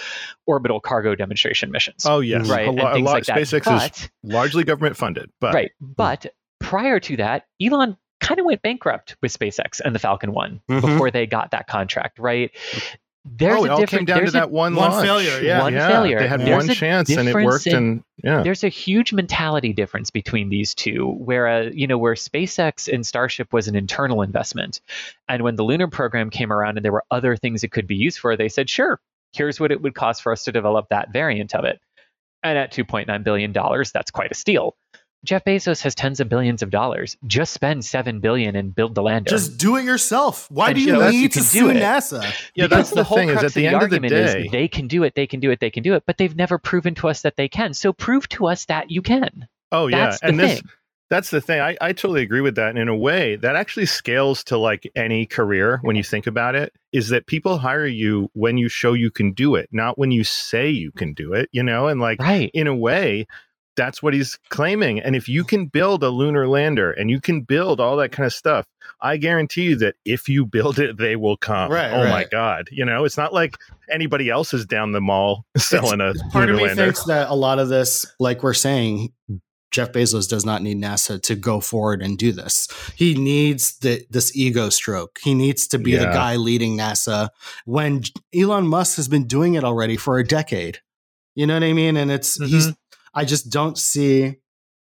orbital 0.47 0.81
cargo 0.81 1.15
demonstration 1.15 1.71
missions. 1.71 2.07
Oh 2.07 2.21
yes, 2.21 2.49
right, 2.49 2.67
A, 2.67 2.71
and 2.71 2.81
a 2.81 2.93
things 2.95 3.07
lot. 3.07 3.13
like 3.15 3.25
that. 3.27 3.39
SpaceX 3.39 3.65
But- 3.65 3.99
is 3.99 4.11
largely 4.23 4.65
government 4.65 4.97
funded, 4.97 5.31
but 5.41 5.55
right. 5.55 5.73
But 5.81 6.27
prior 6.61 7.01
to 7.01 7.17
that, 7.19 7.47
Elon 7.61 7.97
kind 8.21 8.39
of 8.39 8.47
went 8.47 8.63
bankrupt 8.63 9.17
with 9.21 9.37
SpaceX 9.37 9.81
and 9.85 9.93
the 9.95 9.99
Falcon 9.99 10.33
One 10.33 10.61
Mhm. 10.71 10.81
before 10.81 11.11
they 11.11 11.27
got 11.27 11.51
that 11.51 11.67
contract, 11.67 12.19
right? 12.21 12.53
There's 13.25 13.61
oh, 13.61 13.65
it 13.65 13.69
a 13.69 13.73
all 13.73 13.87
came 13.87 14.05
down 14.05 14.25
to 14.25 14.31
that 14.33 14.51
one 14.51 14.75
one 14.75 14.91
launch. 14.91 15.07
failure, 15.07 15.41
yeah. 15.41 15.61
One 15.61 15.75
failure. 15.75 16.19
They 16.19 16.27
had 16.27 16.41
There's 16.41 16.67
one 16.67 16.75
chance 16.75 17.09
and 17.09 17.29
it 17.29 17.35
worked. 17.35 17.69
in- 17.69 17.77
and 17.77 18.05
yeah, 18.25 18.43
there's 18.43 18.65
a 18.65 18.69
huge 18.69 19.13
mentality 19.13 19.73
difference 19.73 20.11
between 20.11 20.49
these 20.49 20.75
two 20.75 21.07
where 21.13 21.47
uh, 21.47 21.63
you 21.73 21.87
know 21.87 21.99
where 21.99 22.15
SpaceX 22.15 22.93
and 22.93 23.07
Starship 23.07 23.53
was 23.53 23.69
an 23.69 23.77
internal 23.77 24.23
investment 24.23 24.81
and 25.29 25.43
when 25.45 25.55
the 25.55 25.63
lunar 25.63 25.87
program 25.87 26.31
came 26.31 26.53
around 26.53 26.79
and 26.79 26.85
there 26.85 26.93
were 26.93 27.05
other 27.13 27.37
things 27.37 27.63
it 27.63 27.71
could 27.71 27.87
be 27.87 27.95
used 27.97 28.19
for 28.19 28.37
they 28.37 28.49
said 28.49 28.69
sure 28.69 29.01
here's 29.33 29.61
what 29.61 29.71
it 29.71 29.81
would 29.81 29.95
cost 29.95 30.21
for 30.23 30.33
us 30.33 30.43
to 30.45 30.53
develop 30.53 30.89
that 30.89 31.13
variant 31.13 31.55
of 31.55 31.65
it 31.65 31.81
and 32.43 32.59
at 32.59 32.73
2.9 32.73 33.23
billion 33.25 33.53
dollars 33.53 33.93
that's 33.93 34.11
quite 34.11 34.33
a 34.33 34.35
steal 34.35 34.75
Jeff 35.25 35.45
Bezos 35.45 35.83
has 35.83 35.95
tens 35.95 36.19
of 36.21 36.29
billions 36.29 36.63
of 36.63 36.71
dollars 36.71 37.17
just 37.27 37.53
spend 37.53 37.85
7 37.85 38.21
billion 38.21 38.57
and 38.57 38.75
build 38.75 38.95
the 38.95 39.03
lander 39.03 39.31
Just 39.31 39.57
do 39.59 39.77
it 39.77 39.85
yourself. 39.85 40.51
Why 40.51 40.69
And 40.71 40.75
do 40.77 40.83
you 40.83 41.01
us 41.01 41.13
you 41.15 41.21
need 41.23 41.33
to 41.33 41.39
do 41.39 41.45
sue 41.45 41.71
it. 41.71 41.77
NASA? 41.77 42.23
yeah. 42.55 42.67
because 42.67 42.71
That's 42.71 42.91
the, 42.91 42.97
the 42.97 43.05
whole 43.05 43.19
thing 43.19 43.29
is 43.31 43.43
at 43.45 43.55
the 43.55 43.67
of 43.67 43.75
end 43.75 43.83
of 43.83 43.91
the 43.91 43.97
argument 43.97 44.11
day, 44.11 44.45
is 44.47 44.51
they 44.53 44.69
can 44.69 44.89
do 44.89 45.03
it, 45.05 45.15
they 45.15 45.27
can 45.27 45.41
do 45.41 45.51
it, 45.51 45.61
they 45.61 45.71
can 45.71 45.83
do 45.83 45.95
it, 45.95 46.03
but 46.07 46.19
they've 46.19 46.35
never 46.35 46.59
proven 46.59 46.95
to 46.97 47.09
us 47.09 47.23
that 47.23 47.37
they 47.37 47.49
can. 47.49 47.73
So 47.75 47.93
prove 47.93 48.29
to 48.31 48.47
us 48.47 48.65
that 48.67 48.91
you 48.91 49.03
can. 49.03 49.47
oh 49.71 49.87
yeah, 49.87 50.07
That's 50.07 50.21
the 50.21 50.27
and 50.27 50.39
this 50.41 50.55
thing. 50.61 50.69
That's 51.11 51.29
the 51.29 51.43
thing. 51.43 51.61
I, 51.61 51.77
I 51.79 51.93
totally 51.93 52.23
agree 52.23 52.41
with 52.41 52.55
that. 52.55 52.71
And 52.71 52.79
in 52.79 52.89
a 52.89 52.97
way, 52.97 53.37
that 53.37 53.55
actually 53.55 53.85
scales 53.85 54.43
to 54.45 54.57
like 54.57 54.91
any 54.97 55.27
career 55.27 55.79
when 55.83 55.95
you 55.95 56.03
think 56.03 56.27
about 56.27 56.55
it, 56.55 56.73
is 56.91 57.11
that 57.11 57.27
people 57.27 57.59
hire 57.59 57.85
you 57.87 58.31
when 58.33 58.57
you 58.57 58.71
show 58.71 58.95
you 58.95 59.11
can 59.11 59.33
do 59.33 59.55
it, 59.55 59.69
not 59.73 59.99
when 59.99 60.11
you 60.11 60.25
say 60.25 60.71
you 60.71 60.91
can 60.91 61.13
do 61.13 61.35
it, 61.35 61.51
you 61.53 61.63
know? 61.63 61.87
And 61.89 62.01
like, 62.01 62.19
Right. 62.19 62.51
in 62.55 62.67
a 62.67 62.75
way, 62.75 63.27
that's 63.77 64.03
what 64.03 64.15
he's 64.15 64.39
claiming. 64.51 65.01
And 65.01 65.17
if 65.17 65.29
you 65.29 65.45
can 65.45 65.67
build 65.67 66.03
a 66.03 66.11
lunar 66.11 66.47
lander 66.49 66.91
and 66.91 67.11
you 67.11 67.21
can 67.21 67.43
build 67.43 67.81
all 67.81 67.97
that 67.97 68.13
kind 68.13 68.27
of 68.27 68.33
stuff, 68.33 68.67
I 69.01 69.17
guarantee 69.17 69.63
you 69.63 69.77
that 69.77 69.95
if 70.05 70.29
you 70.29 70.45
build 70.47 70.79
it, 70.79 70.97
they 70.99 71.17
will 71.17 71.37
come. 71.37 71.71
Right, 71.71 71.91
oh 71.91 72.09
my. 72.09 72.25
God. 72.31 72.69
You 72.71 72.85
know, 72.85 73.05
it's 73.05 73.17
not 73.17 73.33
like 73.33 73.57
anybody 73.91 74.31
else 74.31 74.55
is 74.55 74.65
down 74.67 74.93
the 74.93 75.01
mall 75.01 75.45
selling 75.57 76.01
a 76.01 76.15
Part 76.31 76.51
of 76.51 76.57
me 76.57 76.67
lander. 76.67 76.85
thinks 76.85 77.05
that 77.05 77.29
a 77.29 77.35
lot 77.35 77.59
of 77.59 77.69
this, 77.69 78.07
like 78.21 78.43
we're 78.43 78.55
saying, 78.55 79.13
Jeff 79.71 79.93
Bezos 79.93 80.29
does 80.29 80.45
not 80.45 80.63
need 80.63 80.77
NASA 80.77 81.21
to 81.23 81.35
go 81.35 81.61
forward 81.61 82.03
and 82.03 82.19
do 82.19 82.31
this. 82.31 82.69
He 82.95 83.15
needs 83.15 83.79
the, 83.79 84.05
this 84.11 84.37
ego 84.37 84.69
stroke. 84.69 85.19
He 85.23 85.35
needs 85.35 85.67
to 85.69 85.79
be 85.79 85.97
the 85.97 86.05
guy 86.05 86.37
leading 86.37 86.77
NASA 86.77 87.31
when 87.65 88.03
Elon 88.39 88.67
Musk 88.67 88.97
has 88.97 89.09
been 89.09 89.27
doing 89.27 89.55
it 89.55 89.65
already 89.65 89.97
for 89.97 90.19
a 90.19 90.25
decade. 90.27 90.81
You 91.35 91.47
know 91.47 91.55
what 91.55 91.63
I 91.63 91.73
mean? 91.73 91.97
And 91.97 92.11
it's 92.11 92.37
he's. 92.37 92.67
Mm-hmm. 92.67 92.73
I 93.15 93.25
just 93.25 93.51
don't 93.51 93.77
see. 93.79 94.37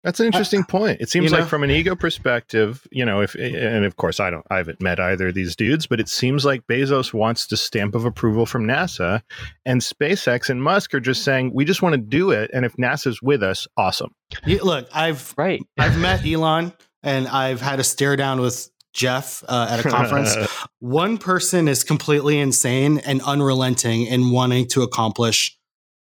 That's 0.04 0.20
an 0.20 0.28
interesting 0.28 0.64
point. 0.64 1.02
It 1.02 1.10
seems 1.10 1.26
you 1.26 1.32
like 1.32 1.42
know? 1.42 1.48
from 1.48 1.64
an 1.64 1.72
ego 1.72 1.96
perspective, 1.96 2.88
you 2.92 3.04
know, 3.04 3.22
if 3.22 3.34
and 3.34 3.86
of 3.86 3.96
course 3.96 4.20
I 4.20 4.30
don't 4.30 4.46
I 4.52 4.58
haven't 4.58 4.80
met 4.80 5.00
either 5.00 5.30
of 5.30 5.34
these 5.34 5.56
dudes, 5.56 5.88
but 5.88 6.00
it 6.00 6.08
seems 6.08 6.46
like 6.46 6.68
Bezos 6.68 7.12
wants 7.12 7.48
the 7.48 7.58
stamp 7.58 7.96
of 7.96 8.06
approval 8.06 8.46
from 8.46 8.68
NASA 8.68 9.24
and 9.66 9.82
SpaceX 9.82 10.48
and 10.48 10.62
Musk 10.62 10.94
are 10.94 11.00
just 11.00 11.24
saying 11.24 11.54
we 11.56 11.66
just 11.66 11.82
want 11.82 11.94
to 11.94 12.02
do 12.02 12.30
it 12.30 12.52
and 12.54 12.66
if 12.66 12.74
NASA's 12.74 13.20
with 13.20 13.42
us, 13.42 13.68
awesome. 13.78 14.14
You- 14.46 14.64
Look, 14.64 14.88
I've 14.94 15.34
Right. 15.38 15.64
I've 15.80 15.98
met 15.98 16.24
Elon 16.24 16.72
and 17.02 17.28
I've 17.28 17.62
had 17.62 17.80
a 17.80 17.84
stare 17.84 18.16
down 18.16 18.42
with 18.42 18.70
Jeff 18.94 19.44
uh, 19.48 19.68
at 19.72 19.86
a 19.86 19.90
conference. 19.90 20.36
One 20.80 21.18
person 21.18 21.68
is 21.68 21.84
completely 21.84 22.40
insane 22.40 23.00
and 23.00 23.22
unrelenting 23.24 24.06
in 24.06 24.30
wanting 24.30 24.68
to 24.70 24.84
accomplish 24.84 25.58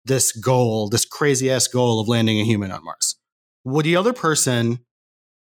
this 0.06 0.32
goal, 0.32 0.89
this 0.89 1.06
crazy 1.06 1.50
ass 1.50 1.68
goal 1.68 2.00
of 2.00 2.08
landing 2.08 2.39
a 2.39 2.46
human 2.46 2.72
on 2.72 2.84
Mars. 2.84 3.16
Well, 3.63 3.84
the 3.84 3.96
other 3.96 4.13
person 4.13 4.80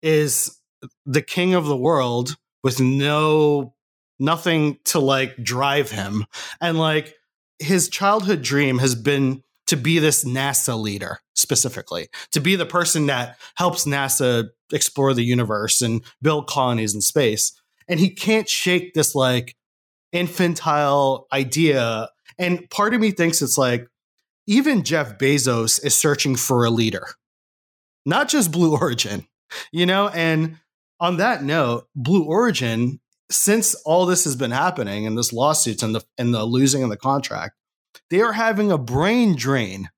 is 0.02 0.60
the 1.06 1.22
king 1.22 1.54
of 1.54 1.65
the 1.65 1.78
world 1.78 2.36
with 2.63 2.80
no 2.80 3.76
nothing 4.20 4.78
to 4.86 5.00
like 5.00 5.36
drive 5.44 5.91
him. 5.91 6.26
And 6.62 6.78
like 6.78 7.15
his 7.60 7.89
childhood 7.89 8.41
dream 8.41 8.80
has 8.80 8.96
been 8.96 9.44
to 9.68 9.76
be 9.76 10.00
this 10.00 10.24
NASA 10.24 10.80
leader 10.80 11.20
specifically, 11.34 12.08
to 12.32 12.39
be 12.39 12.56
the 12.56 12.65
person 12.65 13.08
that 13.08 13.38
helps 13.56 13.86
NASA 13.86 14.50
explore 14.72 15.13
the 15.13 15.24
universe 15.24 15.82
and 15.82 16.04
build 16.22 16.48
colonies 16.48 16.94
in 16.94 17.02
space. 17.02 17.60
And 17.88 18.00
he 18.00 18.10
can't 18.10 18.50
shake 18.50 18.94
this 18.94 19.15
like 19.15 19.56
infantile 20.12 21.28
idea. 21.34 22.10
And 22.38 22.70
part 22.70 22.94
of 22.94 23.02
me 23.02 23.12
thinks 23.12 23.41
it's 23.41 23.58
like 23.58 23.88
even 24.47 24.84
Jeff 24.84 25.17
Bezos 25.17 25.84
is 25.84 25.95
searching 25.95 26.36
for 26.36 26.65
a 26.65 26.69
leader, 26.69 27.08
not 28.05 28.29
just 28.29 28.51
Blue 28.51 28.77
Origin, 28.79 29.27
you 29.71 29.86
know? 29.86 30.10
And 30.10 30.58
on 30.99 31.17
that 31.17 31.43
note, 31.43 31.88
Blue 31.95 32.23
Origin, 32.23 32.99
since 33.29 33.75
all 33.86 34.05
this 34.05 34.23
has 34.23 34.36
been 34.36 34.51
happening 34.51 35.08
and 35.08 35.17
this 35.17 35.34
lawsuits 35.34 35.84
and 35.84 35.95
the 35.95 36.03
and 36.17 36.34
the 36.34 36.45
losing 36.45 36.84
of 36.84 36.89
the 36.89 36.97
contract, 36.97 37.55
they 38.10 38.21
are 38.21 38.34
having 38.34 38.71
a 38.71 38.77
brain 38.77 39.36
drain, 39.36 39.89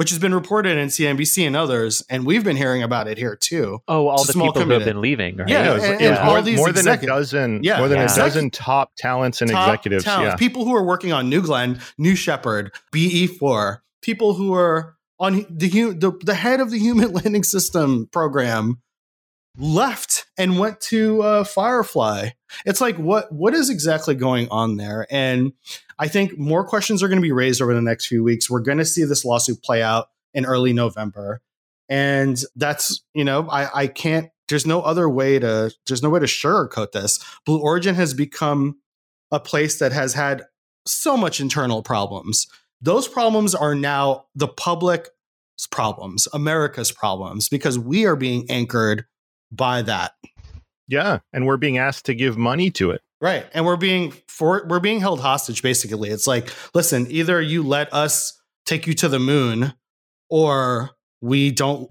which 0.00 0.08
has 0.08 0.18
been 0.18 0.32
reported 0.32 0.78
in 0.78 0.88
CNBC 0.88 1.46
and 1.46 1.54
others, 1.54 2.02
and 2.08 2.24
we've 2.24 2.42
been 2.42 2.56
hearing 2.56 2.82
about 2.82 3.06
it 3.06 3.18
here 3.18 3.36
too. 3.36 3.80
Oh, 3.86 4.08
all 4.08 4.24
the 4.24 4.32
people 4.32 4.62
who 4.62 4.70
have 4.70 4.82
been 4.86 5.02
leaving, 5.02 5.36
right? 5.36 5.46
Yeah, 5.46 5.72
it 5.72 5.74
was, 5.74 5.84
and- 5.84 6.00
it 6.00 6.10
was 6.10 6.18
more, 6.46 6.56
more 6.56 6.72
than 6.72 6.86
execu- 6.86 7.02
a 7.02 7.06
dozen, 7.06 7.60
Yeah, 7.62 7.76
more 7.80 7.88
than 7.88 7.98
yeah. 7.98 8.10
a 8.10 8.16
dozen 8.16 8.48
top 8.48 8.92
talents 8.96 9.42
and 9.42 9.50
Top 9.50 9.68
executives. 9.68 10.04
talents, 10.04 10.30
Yeah, 10.32 10.36
people 10.36 10.64
who 10.64 10.74
are 10.74 10.82
working 10.82 11.12
on 11.12 11.28
New 11.28 11.42
Glenn, 11.42 11.82
New 11.98 12.16
Shepard, 12.16 12.72
BE4, 12.94 13.80
people 14.00 14.32
who 14.32 14.54
are 14.54 14.96
on 15.18 15.44
the 15.50 15.68
the, 15.92 16.18
the 16.24 16.34
head 16.34 16.60
of 16.60 16.70
the 16.70 16.78
Human 16.78 17.12
Landing 17.22 17.44
System 17.44 18.08
program 18.10 18.80
left 19.58 20.24
and 20.38 20.58
went 20.58 20.80
to 20.80 21.22
uh, 21.22 21.44
Firefly. 21.44 22.30
It's 22.64 22.80
like 22.80 22.96
what 22.96 23.30
what 23.30 23.52
is 23.52 23.68
exactly 23.68 24.14
going 24.14 24.48
on 24.50 24.76
there? 24.78 25.06
And 25.10 25.52
I 26.00 26.08
think 26.08 26.38
more 26.38 26.64
questions 26.64 27.02
are 27.02 27.08
going 27.08 27.18
to 27.18 27.22
be 27.22 27.30
raised 27.30 27.60
over 27.60 27.74
the 27.74 27.82
next 27.82 28.06
few 28.06 28.24
weeks. 28.24 28.48
We're 28.48 28.60
going 28.60 28.78
to 28.78 28.86
see 28.86 29.04
this 29.04 29.22
lawsuit 29.22 29.62
play 29.62 29.82
out 29.82 30.08
in 30.32 30.46
early 30.46 30.72
November, 30.72 31.42
and 31.90 32.42
that's 32.56 33.04
you 33.14 33.22
know 33.22 33.46
I 33.50 33.82
I 33.82 33.86
can't. 33.86 34.30
There's 34.48 34.66
no 34.66 34.80
other 34.80 35.08
way 35.08 35.38
to. 35.38 35.70
There's 35.86 36.02
no 36.02 36.08
way 36.08 36.20
to 36.20 36.26
sugarcoat 36.26 36.92
this. 36.92 37.20
Blue 37.44 37.60
Origin 37.60 37.94
has 37.96 38.14
become 38.14 38.78
a 39.30 39.38
place 39.38 39.78
that 39.78 39.92
has 39.92 40.14
had 40.14 40.42
so 40.86 41.18
much 41.18 41.38
internal 41.38 41.82
problems. 41.82 42.46
Those 42.80 43.06
problems 43.06 43.54
are 43.54 43.74
now 43.74 44.24
the 44.34 44.48
public's 44.48 45.10
problems, 45.70 46.26
America's 46.32 46.90
problems, 46.90 47.50
because 47.50 47.78
we 47.78 48.06
are 48.06 48.16
being 48.16 48.46
anchored 48.50 49.04
by 49.52 49.82
that. 49.82 50.12
yeah, 50.88 51.18
and 51.34 51.46
we're 51.46 51.58
being 51.58 51.76
asked 51.76 52.06
to 52.06 52.14
give 52.14 52.38
money 52.38 52.70
to 52.70 52.90
it. 52.90 53.02
Right. 53.20 53.46
And 53.52 53.64
we're 53.66 53.76
being 53.76 54.12
for 54.28 54.64
we're 54.68 54.80
being 54.80 55.00
held 55.00 55.20
hostage 55.20 55.62
basically. 55.62 56.08
It's 56.10 56.26
like, 56.26 56.50
listen, 56.74 57.06
either 57.10 57.40
you 57.40 57.62
let 57.62 57.92
us 57.92 58.40
take 58.66 58.86
you 58.86 58.94
to 58.94 59.08
the 59.08 59.18
moon 59.18 59.74
or 60.28 60.90
we 61.20 61.50
don't 61.50 61.90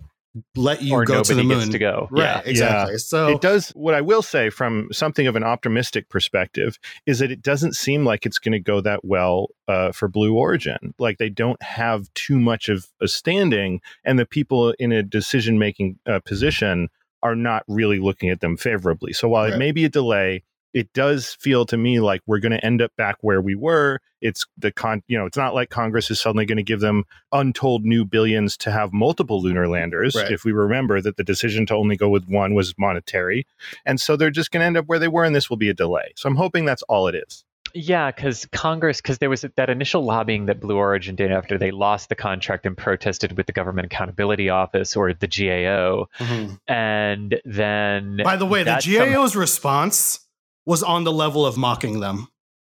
let 0.56 0.82
you 0.84 0.94
or 0.94 1.06
go 1.06 1.24
to 1.24 1.34
the 1.36 1.44
moon. 1.44 1.60
gets 1.60 1.72
to 1.72 1.80
go. 1.80 2.08
Right, 2.12 2.22
Yeah. 2.22 2.42
exactly. 2.46 2.98
So 3.00 3.30
it 3.30 3.42
does 3.42 3.70
what 3.70 3.96
i 3.96 4.02
will 4.02 4.22
say 4.22 4.50
from 4.52 4.88
something 4.92 5.26
of 5.28 5.36
an 5.36 5.44
optimistic 5.44 6.08
perspective 6.10 6.78
is 7.08 7.18
that 7.20 7.32
it 7.32 7.42
doesn't 7.42 7.74
seem 7.76 8.06
like 8.06 8.26
it's 8.28 8.38
going 8.38 8.52
to 8.54 8.60
go 8.60 8.80
that 8.82 9.04
well 9.04 9.48
uh, 9.68 9.92
for 9.92 10.08
blue 10.08 10.36
origin 10.36 10.94
like 11.00 11.18
they 11.18 11.30
don't 11.30 11.62
have 11.63 12.13
too 12.13 12.39
much 12.39 12.70
of 12.70 12.88
a 13.02 13.08
standing 13.08 13.82
and 14.06 14.20
the 14.20 14.26
people 14.26 14.72
in 14.80 14.92
a 14.92 15.02
decision 15.04 15.58
making 15.58 15.98
uh, 16.08 16.20
position 16.20 16.89
are 17.24 17.36
not 17.36 17.63
really 17.68 18.00
looking 18.00 18.30
at 18.30 18.39
them 18.39 18.56
favorably 18.56 19.12
so 19.12 19.28
while 19.28 19.46
Right. 19.46 19.54
it 19.54 19.58
may 19.58 19.72
be 19.72 19.84
a 19.84 19.89
delay 19.89 20.44
it 20.73 20.91
does 20.93 21.34
feel 21.39 21.65
to 21.65 21.77
me 21.77 21.99
like 21.99 22.21
we're 22.27 22.39
going 22.39 22.51
to 22.51 22.63
end 22.65 22.82
up 22.82 22.95
back 22.95 23.17
where 23.21 23.41
we 23.41 23.55
were. 23.55 23.99
It's 24.21 24.45
the 24.58 24.71
con 24.71 25.01
you 25.08 25.17
know 25.17 25.25
it's 25.25 25.38
not 25.38 25.55
like 25.55 25.69
congress 25.69 26.12
is 26.12 26.19
suddenly 26.19 26.45
going 26.45 26.58
to 26.58 26.63
give 26.63 26.82
them 26.82 27.05
untold 27.32 27.86
new 27.86 28.03
billions 28.03 28.58
to 28.58 28.71
have 28.71 28.91
multiple 28.91 29.41
lunar 29.41 29.67
landers 29.67 30.13
Right. 30.15 30.29
if 30.32 30.43
we 30.43 30.51
remember 30.51 30.99
that 31.01 31.15
the 31.15 31.23
decision 31.23 31.65
to 31.67 31.75
only 31.75 31.95
go 31.95 32.10
with 32.10 32.27
one 32.27 32.53
was 32.53 32.73
monetary. 32.77 33.47
And 33.86 33.99
so 34.01 34.17
they're 34.17 34.29
just 34.29 34.51
going 34.51 34.60
to 34.62 34.65
end 34.65 34.77
up 34.77 34.88
where 34.88 34.99
they 34.99 35.08
were 35.08 35.23
and 35.23 35.34
this 35.34 35.49
will 35.49 35.58
be 35.58 35.69
a 35.69 35.73
delay. 35.73 36.12
So 36.15 36.27
i'm 36.27 36.36
hoping 36.36 36.65
that's 36.65 36.84
all 36.84 37.08
it 37.08 37.15
is. 37.15 37.43
Yeah, 37.75 38.10
because 38.10 38.47
Congress, 38.51 38.99
because 38.99 39.19
there 39.19 39.29
was 39.29 39.45
that 39.55 39.69
initial 39.69 40.03
lobbying 40.03 40.47
that 40.47 40.60
Blue 40.60 40.75
Origin 40.75 41.15
did 41.15 41.32
after 41.32 41.55
they 41.60 41.69
lost 41.69 42.10
the 42.10 42.15
contract 42.15 42.65
and 42.65 42.75
protested 42.75 43.38
with 43.38 43.45
the 43.45 43.53
Government 43.53 43.86
Accountability 43.86 44.49
Office 44.49 44.95
or 44.95 45.13
the 45.13 45.27
GAO, 45.27 46.08
Mhm. 46.17 46.60
and 46.67 47.39
then 47.45 48.21
by 48.23 48.38
the 48.38 48.47
way, 48.47 48.62
the 48.63 48.71
that 48.71 48.84
GAO's 48.84 49.36
response 49.36 50.21
was 50.69 50.84
on 50.84 51.03
the 51.03 51.12
level 51.12 51.45
of 51.45 51.58
mocking 51.58 51.99
them. 51.99 52.27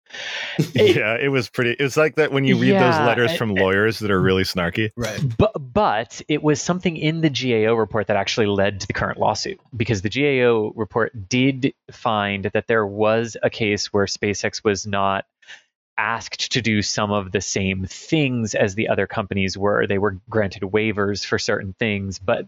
yeah 0.74 1.16
it 1.18 1.28
was 1.30 1.50
pretty 1.50 1.72
it's 1.72 1.98
like 1.98 2.16
that 2.16 2.32
when 2.32 2.46
you 2.46 2.56
read 2.58 2.72
those 2.72 2.96
Yeah, 2.96 3.06
letters 3.06 3.32
and- 3.32 3.38
from 3.38 3.56
lawyers 3.56 4.00
that 4.00 4.10
are 4.10 4.22
really 4.22 4.44
snarky 4.44 4.92
Right. 4.96 5.20
But 5.38 5.52
but 5.74 6.22
it 6.30 6.42
was 6.42 6.62
something 6.62 6.96
in 6.96 7.20
the 7.20 7.30
GAO 7.30 7.74
report 7.74 8.08
that 8.08 8.16
actually 8.16 8.48
led 8.48 8.80
to 8.80 8.88
the 8.88 8.94
current 8.94 9.20
lawsuit 9.20 9.60
because 9.76 10.02
the 10.04 10.10
GAO 10.10 10.72
report 10.78 11.28
did 11.28 11.74
find 11.92 12.46
that 12.54 12.68
there 12.68 12.86
was 12.88 13.36
a 13.44 13.50
case 13.50 13.92
where 13.92 14.06
SpaceX 14.06 14.64
was 14.64 14.88
not 14.88 15.26
asked 15.98 16.52
to 16.54 16.62
do 16.62 16.82
some 16.82 17.12
of 17.12 17.32
the 17.32 17.42
same 17.42 17.86
things 17.86 18.56
as 18.56 18.76
the 18.76 18.90
other 18.90 19.08
companies 19.08 19.58
were. 19.58 19.88
They 19.88 19.98
were 19.98 20.20
granted 20.30 20.64
waivers 20.64 21.26
for 21.26 21.40
certain 21.40 21.74
things, 21.74 22.20
but 22.20 22.48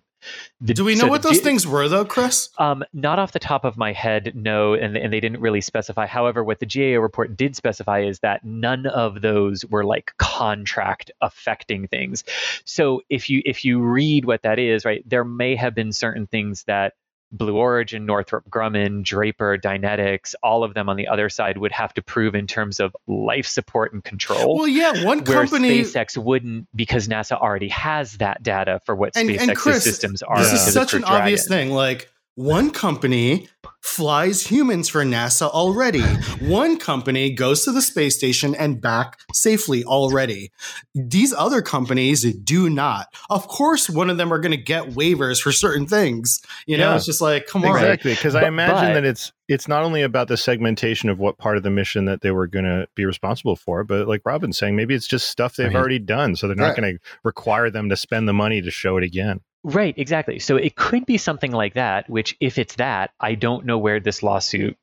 the, 0.62 0.73
Do 0.73 0.83
we 0.83 0.95
know 0.95 1.01
so 1.01 1.07
what 1.07 1.21
the 1.21 1.29
those 1.29 1.39
things 1.39 1.65
were 1.65 1.88
though, 1.88 2.03
Chris? 2.03 2.49
Um, 2.57 2.83
not 2.91 3.19
off 3.19 3.31
the 3.31 3.39
top 3.39 3.63
of 3.63 3.77
my 3.77 3.93
head, 3.93 4.33
no, 4.35 4.73
and, 4.73 4.97
and 4.97 5.13
they 5.13 5.21
didn't 5.21 5.39
really 5.39 5.62
specify. 5.62 6.05
However, 6.05 6.43
what 6.43 6.59
the 6.59 6.65
GAO 6.65 6.99
report 6.99 7.38
did 7.38 7.55
specify 7.55 8.01
is 8.01 8.19
that 8.19 8.43
none 8.43 8.85
of 8.85 9.21
those 9.21 9.65
were 9.65 9.85
like 9.85 10.12
contract 10.17 11.12
affecting 11.21 11.88
things. 11.88 12.25
So 12.65 13.01
if 13.09 13.29
you 13.29 13.41
if 13.45 13.63
you 13.63 13.79
read 13.79 14.25
what 14.25 14.41
that 14.41 14.59
is, 14.59 14.83
right, 14.83 15.07
there 15.07 15.23
may 15.23 15.55
have 15.55 15.73
been 15.73 15.93
certain 15.93 16.27
things 16.27 16.63
that 16.65 16.93
Blue 17.32 17.56
Origin, 17.56 18.06
Northrop 18.06 18.50
Grumman, 18.50 19.04
Draper, 19.04 19.58
Dynetics, 19.58 20.34
all 20.42 20.63
of 20.63 20.74
them 20.74 20.89
on 20.89 20.98
the 20.98 21.08
other 21.08 21.30
side 21.30 21.58
would 21.58 21.72
have 21.72 21.94
to 21.94 22.02
prove 22.02 22.36
in 22.36 22.48
terms 22.48 22.80
of 22.80 22.96
life 23.08 23.46
support 23.46 23.94
and 23.94 24.04
control. 24.04 24.58
Well, 24.58 24.68
yeah, 24.68 25.06
one 25.06 25.20
where 25.20 25.42
company 25.42 25.82
SpaceX 25.82 26.18
wouldn't 26.18 26.68
because 26.76 27.08
NASA 27.08 27.39
already 27.39 27.70
has 27.70 28.18
that 28.18 28.42
data 28.42 28.82
for 28.86 28.96
what 28.96 29.15
and, 29.15 29.30
SpaceX's 29.30 29.48
and 29.48 29.58
Chris, 29.58 29.84
systems 29.84 30.24
are. 30.24 30.39
This 30.39 30.54
is 30.54 30.74
such 30.74 30.94
an 30.94 31.04
obvious 31.04 31.48
thing. 31.48 31.72
Like 31.72 32.10
one 32.39 32.71
company 32.71 33.49
flies 33.82 34.47
humans 34.47 34.88
for 34.88 35.04
NASA 35.04 35.49
already. 35.49 36.02
one 36.39 36.78
company 36.80 37.30
goes 37.32 37.65
to 37.65 37.71
the 37.73 37.82
space 37.82 38.15
station 38.15 38.56
and 38.56 38.80
back 38.80 39.19
safely 39.34 39.84
already. 39.84 40.49
These 40.95 41.34
other 41.34 41.62
companies 41.62 42.21
do 42.36 42.69
not. 42.69 43.08
Of 43.30 43.49
course, 43.49 43.89
one 43.89 44.10
of 44.10 44.15
them 44.17 44.32
are 44.32 44.39
going 44.39 44.52
to 44.54 44.58
get 44.58 44.91
waivers 44.91 45.41
for 45.41 45.52
certain 45.52 45.86
things. 45.86 46.41
You 46.65 46.78
know, 46.78 46.91
Yeah. 46.91 46.95
it's 46.95 47.06
just 47.06 47.19
like, 47.21 47.45
come 47.47 47.65
on. 47.65 47.75
Exactly, 47.75 48.13
because 48.13 48.36
I 48.36 48.47
imagine 48.47 48.89
but- 48.89 48.93
that 48.93 49.06
it's 49.06 49.34
it's 49.49 49.67
not 49.67 49.84
only 49.84 50.04
about 50.04 50.28
the 50.28 50.38
segmentation 50.38 51.10
of 51.10 51.17
what 51.17 51.39
part 51.39 51.58
of 51.58 51.63
the 51.63 51.71
mission 51.71 52.06
that 52.06 52.21
they 52.21 52.30
were 52.30 52.45
going 52.45 52.65
to 52.65 52.88
be 52.95 53.04
responsible 53.04 53.56
for, 53.56 53.84
but 53.84 54.08
like 54.08 54.21
Robin's 54.23 54.60
saying, 54.60 54.75
maybe 54.75 54.93
it's 54.93 55.08
just 55.08 55.28
stuff 55.28 55.56
they've 55.56 55.67
Right. 55.73 55.75
already 55.75 55.97
done, 55.97 56.36
so 56.36 56.45
they're 56.47 56.56
not 56.56 56.67
Right. 56.67 56.78
going 56.78 56.93
to 56.95 56.99
require 57.23 57.71
them 57.71 57.89
to 57.89 57.97
spend 57.97 58.28
the 58.30 58.34
money 58.34 58.62
to 58.62 58.69
show 58.69 58.95
it 58.97 59.04
again. 59.04 59.41
Right, 59.63 59.93
exactly. 59.98 60.39
So 60.39 60.56
it 60.56 60.76
could 60.76 61.06
be 61.06 61.17
something 61.17 61.52
like 61.52 61.74
that, 61.74 62.10
which 62.10 62.36
if 62.39 62.58
it's 62.58 62.76
that, 62.76 63.12
I 63.19 63.36
don't 63.36 63.65
know 63.65 63.78
where 63.78 64.00
this 64.00 64.24
lawsuit's 64.24 64.78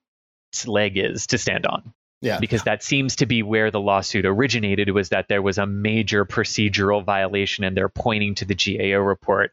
leg 0.66 0.98
is 0.98 1.28
to 1.28 1.38
stand 1.38 1.66
on. 1.66 1.94
Yeah. 2.22 2.40
Because 2.40 2.62
that 2.64 2.82
seems 2.82 3.16
to 3.16 3.26
be 3.26 3.42
where 3.42 3.70
the 3.70 3.80
lawsuit 3.80 4.24
originated 4.24 4.88
was 4.90 5.10
that 5.10 5.28
there 5.28 5.42
was 5.42 5.58
a 5.58 5.66
major 5.66 6.24
procedural 6.24 7.04
violation 7.04 7.62
and 7.62 7.76
they're 7.76 7.90
pointing 7.90 8.34
to 8.36 8.46
the 8.46 8.54
GAO 8.54 8.98
report 9.00 9.52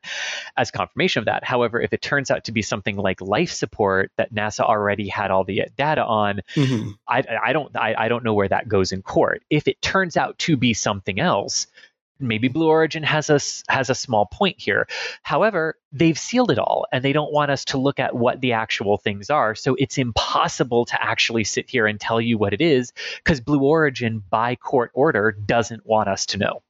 as 0.55 0.71
confirmation 0.71 1.19
of 1.19 1.25
that. 1.25 1.43
However, 1.43 1.81
if 1.81 1.91
it 1.91 2.01
turns 2.01 2.31
out 2.31 2.45
to 2.45 2.53
be 2.53 2.61
something 2.61 2.95
like 2.95 3.19
life 3.19 3.51
support 3.51 4.11
that 4.17 4.33
NASA 4.33 4.61
already 4.61 5.09
had 5.09 5.29
all 5.29 5.43
the 5.43 5.63
data 5.77 6.03
on, 6.05 6.41
Mhm. 6.55 6.97
I, 7.07 7.23
I 7.43 7.51
don't 7.51 7.75
I, 7.75 7.95
I 7.97 8.07
don't 8.07 8.23
know 8.23 8.33
where 8.33 8.47
that 8.47 8.69
goes 8.69 8.93
in 8.93 9.01
court. 9.01 9.43
If 9.49 9.67
it 9.67 9.81
turns 9.81 10.15
out 10.15 10.37
to 10.39 10.55
be 10.55 10.73
something 10.73 11.19
else, 11.19 11.67
maybe 12.19 12.47
Blue 12.47 12.67
Origin 12.67 13.03
has 13.03 13.29
a 13.29 13.39
has 13.71 13.89
a 13.89 13.95
small 13.95 14.25
point 14.25 14.59
here. 14.59 14.87
However, 15.21 15.77
they've 15.91 16.17
sealed 16.17 16.51
it 16.51 16.59
all, 16.59 16.85
and 16.91 17.03
they 17.03 17.13
don't 17.13 17.33
want 17.33 17.51
us 17.51 17.65
to 17.65 17.77
look 17.77 17.99
at 17.99 18.15
what 18.15 18.41
the 18.41 18.53
actual 18.53 18.97
things 18.97 19.29
are. 19.29 19.55
So 19.55 19.75
it's 19.77 19.97
impossible 19.97 20.85
to 20.85 21.03
actually 21.03 21.43
sit 21.43 21.69
here 21.69 21.87
and 21.87 21.99
tell 21.99 22.21
you 22.21 22.37
what 22.37 22.53
it 22.53 22.61
is 22.61 22.93
because 23.17 23.41
Blue 23.41 23.61
Origin, 23.61 24.23
by 24.29 24.55
court 24.55 24.91
order, 24.93 25.31
doesn't 25.31 25.85
want 25.85 26.09
us 26.09 26.25
to 26.27 26.37
know. 26.37 26.63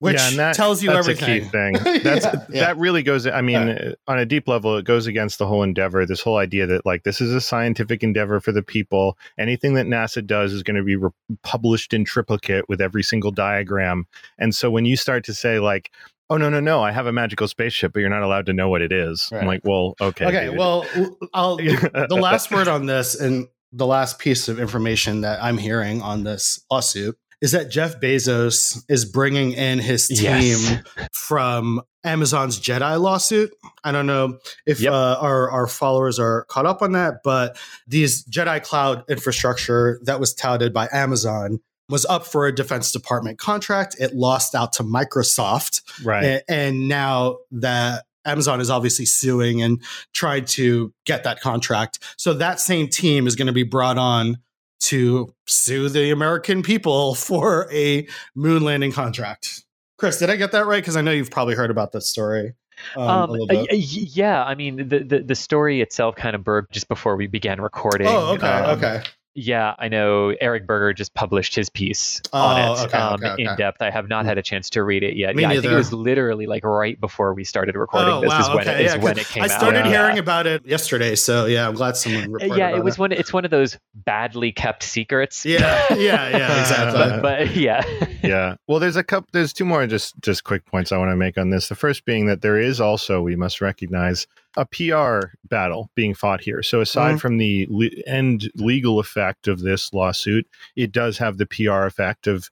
Which 0.00 0.16
yeah, 0.16 0.30
that, 0.36 0.54
tells 0.54 0.82
you 0.82 0.90
that's 0.90 1.08
everything. 1.08 1.28
a 1.30 1.40
key 1.40 1.48
thing. 1.48 1.72
That's 2.02 2.24
Yeah, 2.24 2.32
yeah. 2.50 2.60
that 2.66 2.78
really 2.78 3.02
goes. 3.02 3.26
I 3.26 3.40
mean, 3.42 3.68
Yeah. 3.68 3.90
uh, 3.90 4.10
on 4.10 4.18
a 4.18 4.26
deep 4.26 4.48
level, 4.48 4.76
it 4.76 4.84
goes 4.84 5.06
against 5.06 5.38
the 5.38 5.46
whole 5.46 5.62
endeavor. 5.62 6.04
This 6.06 6.20
whole 6.20 6.36
idea 6.38 6.66
that 6.66 6.84
like 6.86 7.04
this 7.04 7.20
is 7.20 7.32
a 7.32 7.40
scientific 7.40 8.02
endeavor 8.02 8.40
for 8.40 8.52
the 8.52 8.62
people. 8.62 9.16
Anything 9.38 9.74
that 9.74 9.86
NASA 9.86 10.24
does 10.26 10.52
is 10.52 10.62
going 10.62 10.76
to 10.76 10.82
be 10.84 10.96
re- 10.96 11.10
published 11.42 11.92
in 11.94 12.04
triplicate 12.04 12.68
with 12.68 12.80
every 12.80 13.02
single 13.02 13.30
diagram. 13.30 14.06
And 14.38 14.54
so 14.54 14.70
when 14.70 14.84
you 14.84 14.96
start 14.96 15.24
to 15.24 15.34
say 15.34 15.58
like 15.60 15.90
oh 16.30 16.36
no 16.36 16.50
no 16.50 16.60
no 16.60 16.82
i 16.82 16.92
have 16.92 17.06
a 17.06 17.12
magical 17.12 17.48
spaceship 17.48 17.90
but 17.94 18.00
you're 18.00 18.10
not 18.10 18.22
allowed 18.22 18.44
to 18.44 18.52
know 18.52 18.68
what 18.68 18.82
it 18.82 18.92
is 18.92 19.30
Right. 19.32 19.40
i'm 19.40 19.46
like 19.46 19.62
well 19.64 19.94
okay 19.98 20.26
Okay, 20.26 20.46
dude. 20.50 20.58
well, 20.58 20.84
I'll 21.32 21.56
the 21.56 22.18
last 22.20 22.50
word 22.52 22.68
on 22.68 22.84
this 22.84 23.18
and 23.18 23.48
the 23.72 23.86
last 23.86 24.18
piece 24.18 24.46
of 24.48 24.60
information 24.60 25.22
that 25.22 25.42
I'm 25.42 25.56
hearing 25.56 26.02
on 26.02 26.24
this 26.24 26.62
lawsuit 26.70 27.16
is 27.40 27.52
that 27.52 27.70
Jeff 27.70 28.00
Bezos 28.00 28.82
is 28.88 29.04
bringing 29.04 29.52
in 29.52 29.78
his 29.78 30.08
team 30.08 30.18
Yes. 30.22 30.82
from 31.12 31.82
Amazon's 32.04 32.58
Jedi 32.58 33.00
lawsuit. 33.00 33.50
I 33.84 33.92
don't 33.92 34.06
know 34.06 34.38
if 34.66 34.80
Yep. 34.80 34.92
uh, 34.92 35.16
our 35.20 35.50
our 35.50 35.66
followers 35.66 36.18
are 36.18 36.44
caught 36.48 36.66
up 36.66 36.82
on 36.82 36.92
that, 36.92 37.22
but 37.22 37.56
these 37.86 38.24
Jedi 38.24 38.62
cloud 38.62 39.04
infrastructure 39.08 40.00
that 40.04 40.18
was 40.20 40.34
touted 40.34 40.72
by 40.72 40.88
Amazon 40.92 41.60
was 41.88 42.04
up 42.06 42.26
for 42.26 42.46
a 42.46 42.54
Defense 42.54 42.92
Department 42.92 43.38
contract. 43.38 43.96
It 43.98 44.14
lost 44.14 44.54
out 44.54 44.72
to 44.74 44.82
Microsoft. 44.82 45.82
right 46.04 46.24
A- 46.24 46.50
and 46.50 46.88
now 46.88 47.38
that 47.52 48.04
Amazon 48.24 48.60
is 48.60 48.68
obviously 48.68 49.06
suing 49.06 49.62
and 49.62 49.80
tried 50.12 50.46
to 50.48 50.92
get 51.06 51.24
that 51.24 51.40
contract. 51.40 51.98
So 52.18 52.34
that 52.34 52.60
same 52.60 52.88
team 52.88 53.26
is 53.26 53.36
going 53.36 53.46
to 53.46 53.52
be 53.54 53.62
brought 53.62 53.96
on 53.96 54.38
to 54.80 55.34
sue 55.46 55.88
the 55.88 56.10
American 56.10 56.62
people 56.62 57.14
for 57.14 57.68
a 57.72 58.06
moon 58.34 58.62
landing 58.62 58.92
contract. 58.92 59.64
Chris, 59.98 60.18
did 60.18 60.30
I 60.30 60.36
get 60.36 60.52
that 60.52 60.66
right? 60.66 60.80
Because 60.80 60.96
I 60.96 61.00
know 61.00 61.10
you've 61.10 61.30
probably 61.30 61.54
heard 61.54 61.70
about 61.70 61.92
this 61.92 62.08
story. 62.08 62.54
Um, 62.96 63.30
Um, 63.30 63.36
uh, 63.50 63.64
yeah, 63.72 64.44
I 64.44 64.54
mean 64.54 64.88
the, 64.88 65.00
the 65.00 65.18
the 65.20 65.34
story 65.34 65.80
itself 65.80 66.14
kind 66.14 66.36
of 66.36 66.44
broke 66.44 66.70
just 66.70 66.86
before 66.88 67.16
we 67.16 67.26
began 67.26 67.60
recording. 67.60 68.06
Oh, 68.06 68.34
okay, 68.34 68.46
Um, 68.46 68.78
okay. 68.78 69.02
Yeah, 69.40 69.74
I 69.78 69.86
know 69.88 70.34
Eric 70.40 70.66
Berger 70.66 70.92
just 70.92 71.14
published 71.14 71.54
his 71.54 71.68
piece 71.70 72.20
on 72.32 72.60
Oh, 72.60 72.72
it 72.82 72.86
okay, 72.86 72.98
um, 72.98 73.14
okay, 73.14 73.28
okay. 73.30 73.42
in 73.44 73.56
depth. 73.56 73.80
I 73.80 73.90
have 73.90 74.08
not 74.08 74.24
had 74.26 74.36
a 74.36 74.42
chance 74.42 74.68
to 74.70 74.82
read 74.82 75.04
it 75.04 75.14
yet. 75.16 75.36
Me 75.36 75.42
yeah, 75.42 75.48
I 75.48 75.52
think 75.52 75.62
neither. 75.64 75.76
it 75.76 75.78
was 75.78 75.92
literally 75.92 76.46
like 76.46 76.64
right 76.64 77.00
before 77.00 77.34
we 77.34 77.44
started 77.44 77.76
recording. 77.76 78.12
Oh, 78.14 78.20
this 78.20 78.30
wow, 78.30 78.40
is 78.40 78.48
when 78.48 78.68
it 78.68 78.80
is 78.80 78.94
yeah, 78.94 79.00
when 79.00 79.16
it 79.16 79.26
came 79.28 79.42
I 79.44 79.46
out. 79.46 79.50
started 79.52 79.84
Yeah. 79.86 79.90
hearing 79.92 80.18
about 80.18 80.48
it 80.48 80.66
yesterday, 80.66 81.14
so 81.14 81.46
yeah, 81.46 81.68
I'm 81.68 81.74
glad 81.74 81.96
someone 81.96 82.24
Uh, 82.24 82.28
reported. 82.30 82.58
yeah, 82.58 82.76
it 82.76 82.82
was 82.82 82.98
one. 82.98 83.12
It's 83.12 83.32
one 83.32 83.44
of 83.44 83.52
those 83.52 83.78
badly 83.94 84.50
kept 84.50 84.82
secrets. 84.82 85.46
Yeah, 85.46 85.84
yeah, 85.94 86.28
yeah, 86.36 86.60
exactly. 86.60 86.98
but, 86.98 87.22
but 87.22 87.54
yeah, 87.56 87.82
yeah. 88.22 88.56
Well 88.66 88.78
there's 88.78 88.96
a 88.96 89.04
couple 89.04 89.28
there's 89.32 89.52
two 89.52 89.64
more 89.64 89.86
just 89.86 90.14
just 90.20 90.44
quick 90.44 90.64
points 90.66 90.92
i 90.92 90.96
want 90.98 91.10
to 91.10 91.16
make 91.16 91.38
on 91.38 91.50
this. 91.50 91.68
The 91.68 91.74
first 91.74 92.04
being 92.04 92.26
that 92.26 92.42
there 92.42 92.58
is 92.58 92.80
also 92.80 93.22
we 93.22 93.36
must 93.36 93.60
recognize 93.60 94.26
a 94.56 94.64
pr 94.66 95.28
battle 95.48 95.90
being 95.94 96.14
fought 96.14 96.40
here. 96.40 96.62
So 96.62 96.80
aside 96.80 97.16
Mhm. 97.16 97.20
from 97.20 97.38
the 97.38 97.66
le- 97.70 97.90
end 98.06 98.50
legal 98.54 98.98
effect 98.98 99.46
of 99.48 99.60
this 99.60 99.92
lawsuit 99.92 100.46
it 100.76 100.92
does 100.92 101.18
have 101.18 101.38
the 101.38 101.46
pr 101.46 101.84
effect 101.86 102.26
of 102.26 102.50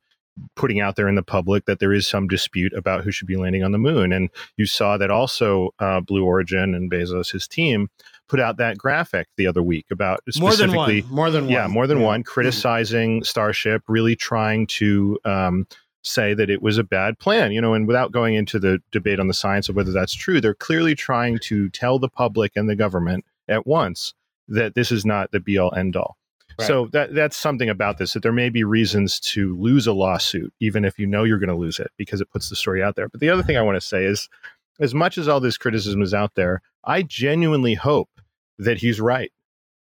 putting 0.54 0.80
out 0.80 0.96
there 0.96 1.08
in 1.08 1.14
the 1.14 1.22
public 1.22 1.64
that 1.64 1.78
there 1.78 1.94
is 1.94 2.06
some 2.06 2.28
dispute 2.28 2.74
about 2.74 3.02
who 3.02 3.10
should 3.10 3.26
be 3.26 3.36
landing 3.38 3.64
on 3.64 3.72
the 3.72 3.78
moon. 3.78 4.12
And 4.12 4.28
you 4.58 4.66
saw 4.66 4.98
that 4.98 5.10
also 5.10 5.70
uh, 5.78 6.00
blue 6.02 6.24
origin 6.26 6.74
and 6.74 6.90
bezos 6.90 7.32
his 7.32 7.48
team 7.48 7.88
put 8.28 8.40
out 8.40 8.56
that 8.56 8.76
graphic 8.78 9.28
the 9.36 9.46
other 9.46 9.62
week 9.62 9.86
about 9.90 10.20
more 10.38 10.50
than 10.50 10.70
specifically 10.70 11.02
one. 11.02 11.14
More 11.14 11.30
than 11.30 11.44
one. 11.44 11.52
yeah, 11.52 11.66
more 11.66 11.86
than 11.86 12.00
Yeah. 12.00 12.06
one, 12.06 12.22
criticizing 12.22 13.22
Starship, 13.24 13.82
really 13.88 14.16
trying 14.16 14.66
to 14.68 15.18
um, 15.24 15.66
say 16.02 16.34
that 16.34 16.50
it 16.50 16.62
was 16.62 16.78
a 16.78 16.84
bad 16.84 17.18
plan, 17.18 17.52
you 17.52 17.60
know, 17.60 17.74
and 17.74 17.86
without 17.86 18.12
going 18.12 18.34
into 18.34 18.58
the 18.58 18.80
debate 18.92 19.20
on 19.20 19.28
the 19.28 19.34
science 19.34 19.68
of 19.68 19.76
whether 19.76 19.92
that's 19.92 20.14
true, 20.14 20.40
they're 20.40 20.54
clearly 20.54 20.94
trying 20.94 21.38
to 21.40 21.68
tell 21.70 21.98
the 21.98 22.08
public 22.08 22.52
and 22.56 22.68
the 22.68 22.76
government 22.76 23.24
at 23.48 23.66
once 23.66 24.14
that 24.48 24.74
this 24.74 24.92
is 24.92 25.04
not 25.04 25.30
the 25.32 25.40
be 25.40 25.58
all 25.58 25.74
end 25.74 25.96
all. 25.96 26.16
Right. 26.58 26.66
So 26.68 26.86
that 26.92 27.14
that's 27.14 27.36
something 27.36 27.68
about 27.68 27.98
this 27.98 28.14
that 28.14 28.22
there 28.22 28.32
may 28.32 28.48
be 28.48 28.64
reasons 28.64 29.20
to 29.20 29.60
lose 29.60 29.86
a 29.86 29.92
lawsuit, 29.92 30.54
even 30.60 30.84
if 30.84 30.98
you 30.98 31.06
know 31.06 31.24
you're 31.24 31.38
going 31.38 31.50
to 31.50 31.54
lose 31.54 31.78
it, 31.78 31.90
because 31.98 32.20
it 32.20 32.30
puts 32.30 32.48
the 32.48 32.56
story 32.56 32.82
out 32.82 32.96
there. 32.96 33.08
But 33.08 33.20
the 33.20 33.28
other 33.28 33.42
thing 33.42 33.58
I 33.58 33.62
want 33.62 33.76
to 33.76 33.80
say 33.86 34.04
is, 34.04 34.28
as 34.80 34.94
much 34.94 35.18
as 35.18 35.28
all 35.28 35.38
this 35.40 35.58
criticism 35.58 36.00
is 36.00 36.14
out 36.14 36.34
there, 36.34 36.62
I 36.84 37.02
genuinely 37.02 37.74
hope 37.74 38.08
that 38.58 38.78
he's 38.78 39.00
right 39.00 39.32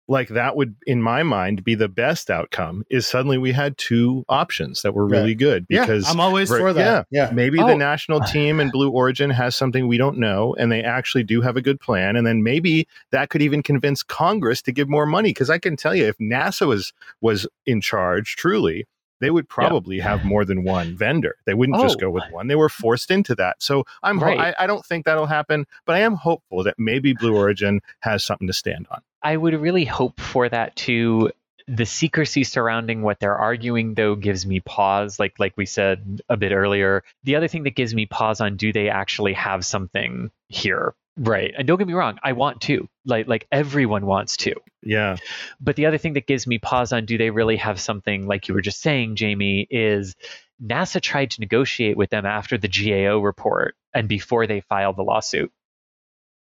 like 0.07 0.29
that 0.29 0.55
would 0.57 0.75
in 0.87 1.01
my 1.01 1.23
mind 1.23 1.63
be 1.63 1.73
the 1.75 1.87
best 1.87 2.29
outcome 2.29 2.83
is 2.89 3.07
suddenly 3.07 3.37
we 3.37 3.51
had 3.53 3.77
two 3.77 4.25
options 4.27 4.81
that 4.81 4.93
were 4.93 5.05
really 5.05 5.29
Right. 5.31 5.37
good 5.37 5.67
because 5.67 6.03
yeah, 6.05 6.11
I'm 6.11 6.19
always 6.19 6.49
Right, 6.49 6.59
for 6.59 6.73
that. 6.73 7.05
Yeah, 7.11 7.29
maybe 7.31 7.61
Oh. 7.61 7.67
the 7.67 7.75
national 7.75 8.19
team 8.21 8.59
and 8.59 8.71
blue 8.71 8.89
origin 8.89 9.29
has 9.29 9.55
something 9.55 9.87
we 9.87 9.97
don't 9.97 10.17
know 10.17 10.53
and 10.59 10.71
they 10.71 10.83
actually 10.83 11.23
do 11.23 11.41
have 11.41 11.55
a 11.55 11.61
good 11.61 11.79
plan 11.79 12.15
and 12.15 12.25
then 12.27 12.43
maybe 12.43 12.87
that 13.11 13.29
could 13.29 13.41
even 13.41 13.61
convince 13.63 14.03
congress 14.03 14.61
to 14.63 14.71
give 14.73 14.89
more 14.89 15.05
money 15.05 15.29
because 15.29 15.49
i 15.51 15.57
can 15.59 15.77
tell 15.77 15.95
you 15.95 16.05
if 16.05 16.17
nasa 16.17 16.67
was 16.67 16.91
was 17.21 17.47
in 17.65 17.79
charge 17.79 18.35
truly 18.35 18.87
they 19.21 19.31
would 19.31 19.47
probably 19.47 19.99
have 19.99 20.25
more 20.25 20.43
than 20.43 20.63
one 20.65 20.97
vendor 20.97 21.35
they 21.45 21.53
wouldn't 21.53 21.79
just 21.79 21.95
Oh. 21.95 21.99
go 22.01 22.09
with 22.09 22.25
one 22.31 22.47
they 22.47 22.55
were 22.55 22.67
forced 22.67 23.09
into 23.11 23.33
that 23.35 23.61
so 23.63 23.85
i'm 24.03 24.17
ho- 24.19 24.25
I, 24.27 24.53
I 24.59 24.67
don't 24.67 24.85
think 24.85 25.05
that'll 25.05 25.27
happen 25.27 25.65
but 25.85 25.95
i 25.95 25.99
am 25.99 26.15
hopeful 26.15 26.63
that 26.63 26.75
maybe 26.77 27.13
blue 27.19 27.35
origin 27.37 27.79
has 28.01 28.23
something 28.25 28.47
to 28.47 28.53
stand 28.53 28.87
on 28.91 29.01
I 29.23 29.37
would 29.37 29.53
really 29.53 29.85
hope 29.85 30.19
for 30.19 30.49
that 30.49 30.75
too. 30.75 31.29
The 31.67 31.85
secrecy 31.85 32.43
surrounding 32.43 33.03
what 33.03 33.19
they're 33.19 33.37
arguing, 33.37 33.93
though, 33.93 34.15
gives 34.15 34.47
me 34.47 34.61
pause. 34.61 35.19
Like 35.19 35.35
like 35.37 35.53
we 35.55 35.67
said 35.67 36.21
a 36.27 36.35
bit 36.35 36.51
earlier, 36.51 37.03
the 37.23 37.35
other 37.35 37.47
thing 37.47 37.61
that 37.65 37.75
gives 37.75 37.93
me 37.93 38.07
pause 38.07 38.41
on 38.41 38.57
do 38.57 38.73
they 38.73 38.89
actually 38.89 39.33
have 39.33 39.63
something 39.63 40.31
here, 40.47 40.95
right? 41.17 41.53
And 41.57 41.67
don't 41.67 41.77
get 41.77 41.87
me 41.87 41.93
wrong, 41.93 42.17
I 42.23 42.33
want 42.33 42.61
to. 42.61 42.87
Like 43.05 43.27
like 43.27 43.47
everyone 43.51 44.05
wants 44.05 44.37
to. 44.37 44.53
yeah 44.83 45.17
But 45.59 45.75
the 45.75 45.87
other 45.87 45.97
thing 45.97 46.13
that 46.13 46.27
gives 46.27 46.45
me 46.47 46.57
pause 46.59 46.93
on 46.93 47.05
do 47.05 47.17
they 47.17 47.29
really 47.31 47.57
have 47.57 47.79
something 47.79 48.27
like 48.27 48.47
you 48.47 48.53
were 48.53 48.61
just 48.61 48.81
saying, 48.81 49.15
Jamie, 49.15 49.67
is 49.69 50.15
NASA 50.63 51.01
tried 51.01 51.31
to 51.31 51.39
negotiate 51.41 51.97
with 51.97 52.09
them 52.11 52.25
after 52.25 52.57
the 52.57 52.67
GAO 52.67 53.19
report 53.19 53.75
and 53.93 54.07
before 54.07 54.45
they 54.47 54.61
filed 54.61 54.97
the 54.97 55.01
lawsuit. 55.03 55.51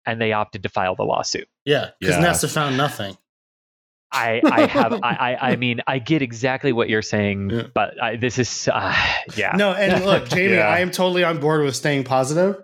And 0.05 0.19
they 0.19 0.33
opted 0.33 0.63
to 0.63 0.69
file 0.69 0.95
the 0.95 1.03
lawsuit. 1.03 1.47
yeah, 1.63 1.91
because 1.99 2.15
Yeah. 2.17 2.25
NASA 2.31 2.51
found 2.53 2.75
nothing. 2.75 3.17
I, 4.11 4.41
I 4.45 4.65
have 4.67 4.93
I, 5.01 5.15
I 5.15 5.51
I 5.51 5.55
mean 5.55 5.81
I 5.87 5.97
get 5.99 6.21
exactly 6.21 6.71
what 6.73 6.87
you're 6.89 7.01
saying, 7.01 7.49
Yeah. 7.49 7.63
but 7.73 7.99
I, 8.03 8.15
this 8.17 8.37
is 8.37 8.69
uh, 8.71 8.93
yeah 9.35 9.55
No, 9.55 9.71
and 9.71 10.05
look, 10.11 10.27
Jamie, 10.29 10.55
Yeah. 10.55 10.67
I 10.67 10.79
am 10.79 10.91
totally 10.91 11.23
on 11.23 11.39
board 11.39 11.63
with 11.63 11.75
staying 11.75 12.03
positive, 12.03 12.61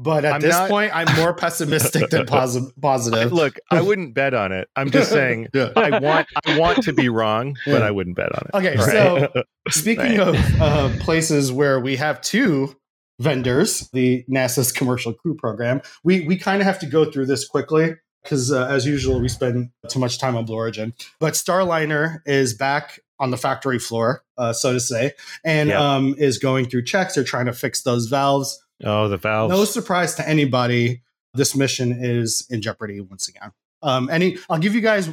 but 0.00 0.24
at 0.24 0.34
I'm 0.34 0.40
this 0.40 0.52
not- 0.52 0.70
point, 0.70 0.94
I'm 0.94 1.12
more 1.16 1.34
pessimistic 1.34 2.08
than 2.10 2.24
posi- 2.36 2.70
positive. 2.80 3.32
Look, 3.32 3.58
I 3.70 3.80
wouldn't 3.80 4.14
bet 4.14 4.32
on 4.32 4.52
it. 4.52 4.68
I'm 4.76 4.90
just 4.90 5.10
saying 5.10 5.48
Yeah. 5.54 5.70
I 5.76 5.98
want 5.98 6.28
I 6.46 6.58
want 6.58 6.84
to 6.84 6.92
be 6.92 7.08
wrong, 7.08 7.56
but 7.66 7.82
I 7.82 7.90
wouldn't 7.90 8.16
bet 8.16 8.30
on 8.32 8.42
it. 8.46 8.54
Okay, 8.56 8.76
Right? 8.76 9.30
so 9.34 9.42
speaking 9.70 10.20
of 10.20 10.36
uh, 10.60 10.90
places 11.00 11.50
where 11.50 11.80
we 11.80 11.96
have 11.96 12.20
two 12.20 12.74
vendors, 13.20 13.88
the 13.92 14.24
NASA's 14.30 14.70
Commercial 14.72 15.12
Crew 15.12 15.34
Program, 15.34 15.80
we 16.04 16.20
we 16.26 16.36
kind 16.36 16.60
of 16.60 16.66
have 16.66 16.78
to 16.80 16.86
go 16.86 17.10
through 17.10 17.26
this 17.26 17.46
quickly 17.46 17.94
because, 18.22 18.52
uh, 18.52 18.66
as 18.68 18.86
usual, 18.86 19.20
we 19.20 19.28
spend 19.28 19.70
too 19.88 19.98
much 19.98 20.18
time 20.18 20.36
on 20.36 20.44
Blue 20.44 20.56
Origin. 20.56 20.92
But 21.18 21.34
Starliner 21.34 22.18
is 22.26 22.54
back 22.54 23.00
on 23.20 23.30
the 23.32 23.36
factory 23.36 23.78
floor, 23.80 24.22
uh, 24.36 24.52
so 24.52 24.72
to 24.72 24.78
say, 24.80 25.12
and 25.44 25.70
Yeah. 25.70 25.94
um, 25.94 26.14
is 26.18 26.38
going 26.38 26.68
through 26.68 26.84
checks. 26.84 27.14
They're 27.16 27.24
trying 27.24 27.46
to 27.46 27.52
fix 27.52 27.82
those 27.82 28.06
valves. 28.06 28.62
Oh, 28.84 29.08
the 29.08 29.16
valves. 29.16 29.50
No 29.50 29.64
surprise 29.64 30.14
to 30.16 30.28
anybody, 30.28 31.02
this 31.34 31.54
mission 31.56 31.92
is 32.04 32.46
in 32.50 32.62
jeopardy 32.62 33.00
once 33.00 33.28
again. 33.28 33.52
Um, 33.82 34.08
any, 34.10 34.38
I'll 34.50 34.58
give 34.58 34.74
you 34.74 34.80
guys 34.80 35.08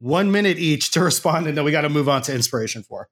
one 0.00 0.30
minute 0.32 0.58
each 0.58 0.90
to 0.92 1.00
respond, 1.04 1.46
and 1.46 1.56
then 1.56 1.64
we 1.64 1.70
got 1.72 1.82
to 1.82 1.88
move 1.88 2.08
on 2.08 2.22
to 2.22 2.34
inspiration 2.34 2.82
four. 2.82 3.08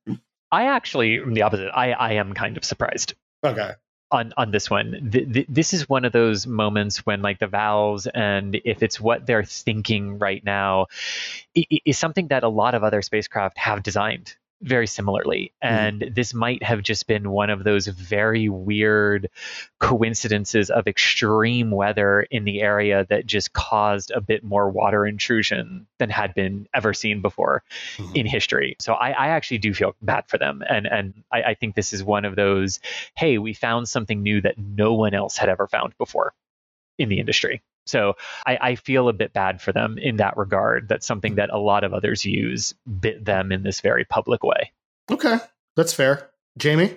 I 0.52 0.66
actually 0.66 1.16
am 1.18 1.34
the 1.34 1.42
opposite. 1.42 1.70
I 1.74 1.92
I 1.92 2.12
am 2.12 2.32
kind 2.32 2.56
of 2.56 2.64
surprised 2.64 3.14
Okay. 3.44 3.72
on 4.12 4.32
on 4.36 4.52
this 4.52 4.70
one. 4.70 5.10
Th- 5.12 5.32
th- 5.32 5.46
this 5.48 5.74
is 5.74 5.88
one 5.88 6.04
of 6.04 6.12
those 6.12 6.46
moments 6.46 7.04
when 7.04 7.20
like 7.22 7.40
the 7.40 7.48
valves 7.48 8.06
and 8.06 8.54
if 8.64 8.82
it's 8.82 9.00
what 9.00 9.26
they're 9.26 9.42
thinking 9.44 10.18
right 10.18 10.42
now 10.44 10.86
i- 11.56 11.66
i- 11.72 11.80
is 11.84 11.98
something 11.98 12.28
that 12.28 12.44
a 12.44 12.48
lot 12.48 12.74
of 12.76 12.84
other 12.84 13.02
spacecraft 13.02 13.58
have 13.58 13.82
designed 13.82 14.36
very 14.62 14.86
similarly 14.86 15.52
and 15.60 16.12
this 16.14 16.32
might 16.32 16.62
have 16.62 16.82
just 16.82 17.06
been 17.06 17.28
one 17.30 17.50
of 17.50 17.62
those 17.62 17.86
very 17.86 18.48
weird 18.48 19.28
coincidences 19.78 20.70
of 20.70 20.86
extreme 20.86 21.70
weather 21.70 22.22
in 22.30 22.44
the 22.44 22.62
area 22.62 23.06
that 23.10 23.26
just 23.26 23.52
caused 23.52 24.10
a 24.12 24.20
bit 24.20 24.42
more 24.42 24.68
water 24.70 25.06
intrusion 25.06 25.86
than 25.98 26.08
had 26.08 26.34
been 26.34 26.66
ever 26.72 26.94
seen 26.94 27.20
before 27.20 27.62
Mhm. 27.98 28.16
in 28.16 28.26
history. 28.26 28.76
So 28.80 28.94
I, 28.94 29.10
I 29.10 29.28
actually 29.28 29.58
do 29.58 29.74
feel 29.74 29.94
bad 30.00 30.24
for 30.26 30.38
them. 30.38 30.62
And 30.68 30.86
and 30.86 31.22
I, 31.30 31.42
I 31.42 31.54
think 31.54 31.74
this 31.74 31.92
is 31.92 32.02
one 32.02 32.24
of 32.24 32.34
those, 32.34 32.80
hey, 33.14 33.38
we 33.38 33.52
found 33.52 33.88
something 33.88 34.22
new 34.22 34.40
that 34.40 34.56
no 34.58 34.94
one 34.94 35.14
else 35.14 35.36
had 35.36 35.48
ever 35.50 35.66
found 35.66 35.96
before 35.98 36.32
in 36.98 37.08
the 37.10 37.20
industry. 37.20 37.62
So 37.86 38.14
I, 38.46 38.58
I 38.60 38.74
feel 38.74 39.08
a 39.08 39.12
bit 39.12 39.32
bad 39.32 39.60
for 39.62 39.72
them 39.72 39.96
in 39.98 40.16
that 40.16 40.36
regard. 40.36 40.88
That's 40.88 41.06
something 41.06 41.34
mm. 41.34 41.36
that 41.36 41.50
a 41.50 41.58
lot 41.58 41.84
of 41.84 41.94
others 41.94 42.24
use 42.24 42.74
bit 43.00 43.24
them 43.24 43.52
in 43.52 43.62
this 43.62 43.80
very 43.80 44.04
public 44.04 44.42
way. 44.42 44.72
Okay, 45.10 45.38
that's 45.76 45.92
fair. 45.92 46.30
Jamie? 46.58 46.94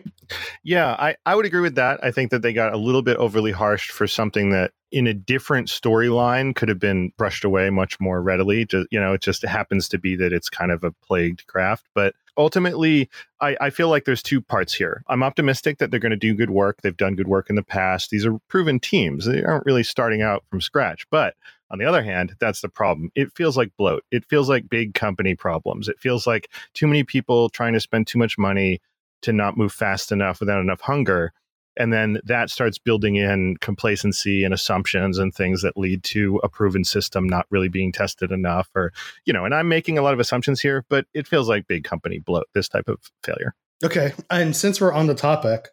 Yeah, 0.64 0.91
I, 0.91 1.16
I 1.26 1.36
would 1.36 1.45
agree 1.45 1.62
with 1.62 1.76
that. 1.76 2.03
I 2.03 2.12
think 2.12 2.32
that 2.32 2.41
they 2.41 2.53
got 2.53 2.74
a 2.74 2.78
little 2.78 3.01
bit 3.01 3.18
overly 3.18 3.51
harsh 3.51 3.89
for 3.89 4.07
something 4.07 4.51
that 4.51 4.72
in 4.91 5.07
a 5.07 5.14
different 5.14 5.68
storyline 5.68 6.55
could 6.55 6.70
have 6.70 6.80
been 6.80 7.12
brushed 7.18 7.43
away 7.43 7.70
much 7.70 7.99
more 7.99 8.22
readily. 8.22 8.66
Just, 8.66 8.88
you 8.91 8.99
know, 8.99 9.14
it 9.14 9.22
just 9.22 9.43
happens 9.43 9.88
to 9.89 9.97
be 9.97 10.16
that 10.16 10.34
it's 10.34 10.49
kind 10.49 10.72
of 10.72 10.84
a 10.84 10.91
plagued 10.91 11.45
craft. 11.47 11.88
But 11.93 12.16
ultimately, 12.38 13.10
I, 13.41 13.57
I 13.60 13.70
feel 13.70 13.89
like 13.89 14.05
there's 14.05 14.24
two 14.24 14.41
parts 14.41 14.74
here. 14.74 15.03
I'm 15.07 15.24
optimistic 15.24 15.78
that 15.80 15.91
they're 15.91 15.99
going 15.99 16.12
to 16.12 16.16
do 16.16 16.34
good 16.34 16.51
work. 16.51 16.82
They've 16.82 16.95
done 16.95 17.16
good 17.16 17.28
work 17.28 17.49
in 17.49 17.55
the 17.55 17.64
past. 17.64 18.10
These 18.10 18.26
are 18.26 18.39
proven 18.47 18.80
teams. 18.80 19.26
They 19.26 19.43
aren't 19.43 19.66
really 19.66 19.84
starting 19.84 20.22
out 20.22 20.43
from 20.49 20.62
scratch. 20.62 21.05
But 21.10 21.36
on 21.72 21.78
the 21.78 21.86
other 21.86 22.01
hand, 22.01 22.36
that's 22.39 22.62
the 22.62 22.70
problem. 22.70 23.12
It 23.14 23.32
feels 23.36 23.57
like 23.57 23.72
bloat. 23.78 24.03
It 24.12 24.26
feels 24.26 24.49
like 24.49 24.70
big 24.70 24.95
company 24.95 25.36
problems. 25.36 25.88
It 25.88 25.99
feels 25.99 26.26
like 26.26 26.49
too 26.74 26.88
many 26.88 27.03
people 27.03 27.49
trying 27.49 27.74
to 27.74 27.80
spend 27.80 28.07
too 28.07 28.18
much 28.18 28.38
money 28.38 28.82
to 29.22 29.34
not 29.34 29.57
move 29.57 29.72
fast 29.72 30.11
enough 30.11 30.39
without 30.39 30.61
enough 30.61 30.82
hunger. 30.82 31.34
And 31.78 31.93
then 31.93 32.20
that 32.26 32.49
starts 32.49 32.78
building 32.78 33.15
in 33.15 33.55
complacency 33.61 34.43
and 34.43 34.53
assumptions 34.53 35.17
and 35.17 35.34
things 35.34 35.61
that 35.61 35.78
lead 35.78 36.03
to 36.05 36.39
a 36.43 36.49
proven 36.49 36.84
system 36.84 37.28
not 37.28 37.45
really 37.49 37.70
being 37.70 37.91
tested 37.91 38.32
enough 38.32 38.70
or 38.76 38.91
you 39.26 39.32
know 39.32 39.45
and 39.45 39.55
i'm 39.55 39.70
making 39.70 39.97
a 39.97 40.01
lot 40.01 40.13
of 40.13 40.20
assumptions 40.20 40.59
here 40.59 40.84
but 40.89 41.05
it 41.13 41.26
feels 41.26 41.47
like 41.47 41.67
big 41.67 41.86
company 41.86 42.20
bloat 42.20 42.47
this 42.53 42.67
type 42.67 42.89
of 42.89 42.99
failure. 43.24 43.55
Okay 43.84 44.11
and 44.30 44.55
since 44.55 44.82
we're 44.82 44.91
on 44.91 45.07
the 45.07 45.15
topic 45.15 45.70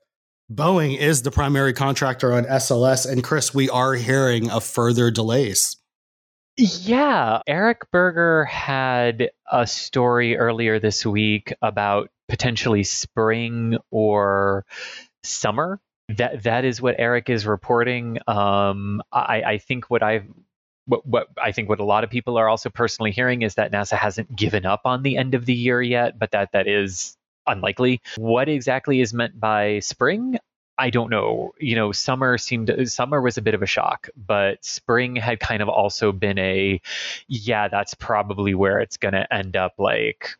boeing 0.53 0.97
is 0.97 1.23
the 1.23 1.33
primary 1.33 1.73
contractor 1.73 2.33
on 2.33 2.45
sls 2.45 3.11
and 3.11 3.25
chris 3.25 3.53
we 3.53 3.69
are 3.71 3.95
hearing 3.95 4.49
of 4.51 4.63
further 4.63 5.11
delays. 5.11 5.77
Yeah, 6.59 7.43
Eric 7.47 7.91
Berger 7.93 8.47
had 8.47 9.31
a 9.53 9.67
story 9.67 10.39
earlier 10.39 10.79
this 10.81 11.05
week 11.05 11.53
about 11.61 12.09
potentially 12.29 12.85
spring 12.85 13.79
or 13.91 14.65
summer 15.23 15.81
that 16.09 16.45
that 16.45 16.65
is 16.65 16.81
what 16.81 16.95
Eric 16.99 17.29
is 17.31 17.47
reporting. 17.47 18.19
Um, 18.27 19.03
I, 19.13 19.43
I 19.43 19.59
think 19.59 19.91
what 19.91 20.03
I've 20.03 20.27
what, 20.87 21.05
what 21.05 21.29
I 21.43 21.51
think 21.53 21.69
what 21.69 21.81
a 21.81 21.85
lot 21.85 22.05
of 22.05 22.11
people 22.11 22.39
are 22.39 22.49
also 22.49 22.71
personally 22.71 23.11
hearing 23.11 23.43
is 23.43 23.57
that 23.57 23.73
NASA 23.73 23.97
hasn't 23.97 24.35
given 24.35 24.65
up 24.65 24.83
on 24.85 25.03
the 25.03 25.17
end 25.17 25.35
of 25.35 25.45
the 25.45 25.55
year 25.55 25.83
yet, 25.83 26.19
but 26.19 26.31
that 26.31 26.53
that 26.53 26.69
is 26.69 27.17
unlikely. 27.47 28.01
What 28.17 28.49
exactly 28.49 29.01
is 29.01 29.13
meant 29.13 29.39
by 29.39 29.81
spring? 29.81 30.39
I 30.79 30.91
don't 30.91 31.11
know. 31.11 31.55
You 31.59 31.75
know, 31.75 31.91
summer 31.91 32.39
seemed 32.39 32.71
summer 32.85 33.21
was 33.21 33.39
a 33.39 33.43
bit 33.43 33.55
of 33.55 33.63
a 33.63 33.67
shock, 33.67 34.09
but 34.17 34.65
spring 34.65 35.17
had 35.17 35.41
kind 35.41 35.63
of 35.63 35.69
also 35.69 36.13
been 36.13 36.39
a 36.39 36.81
yeah, 37.27 37.67
that's 37.69 37.95
probably 37.95 38.55
where 38.55 38.79
it's 38.79 38.97
going 38.97 39.15
to 39.15 39.35
end 39.35 39.57
up 39.57 39.75
like 39.79 40.37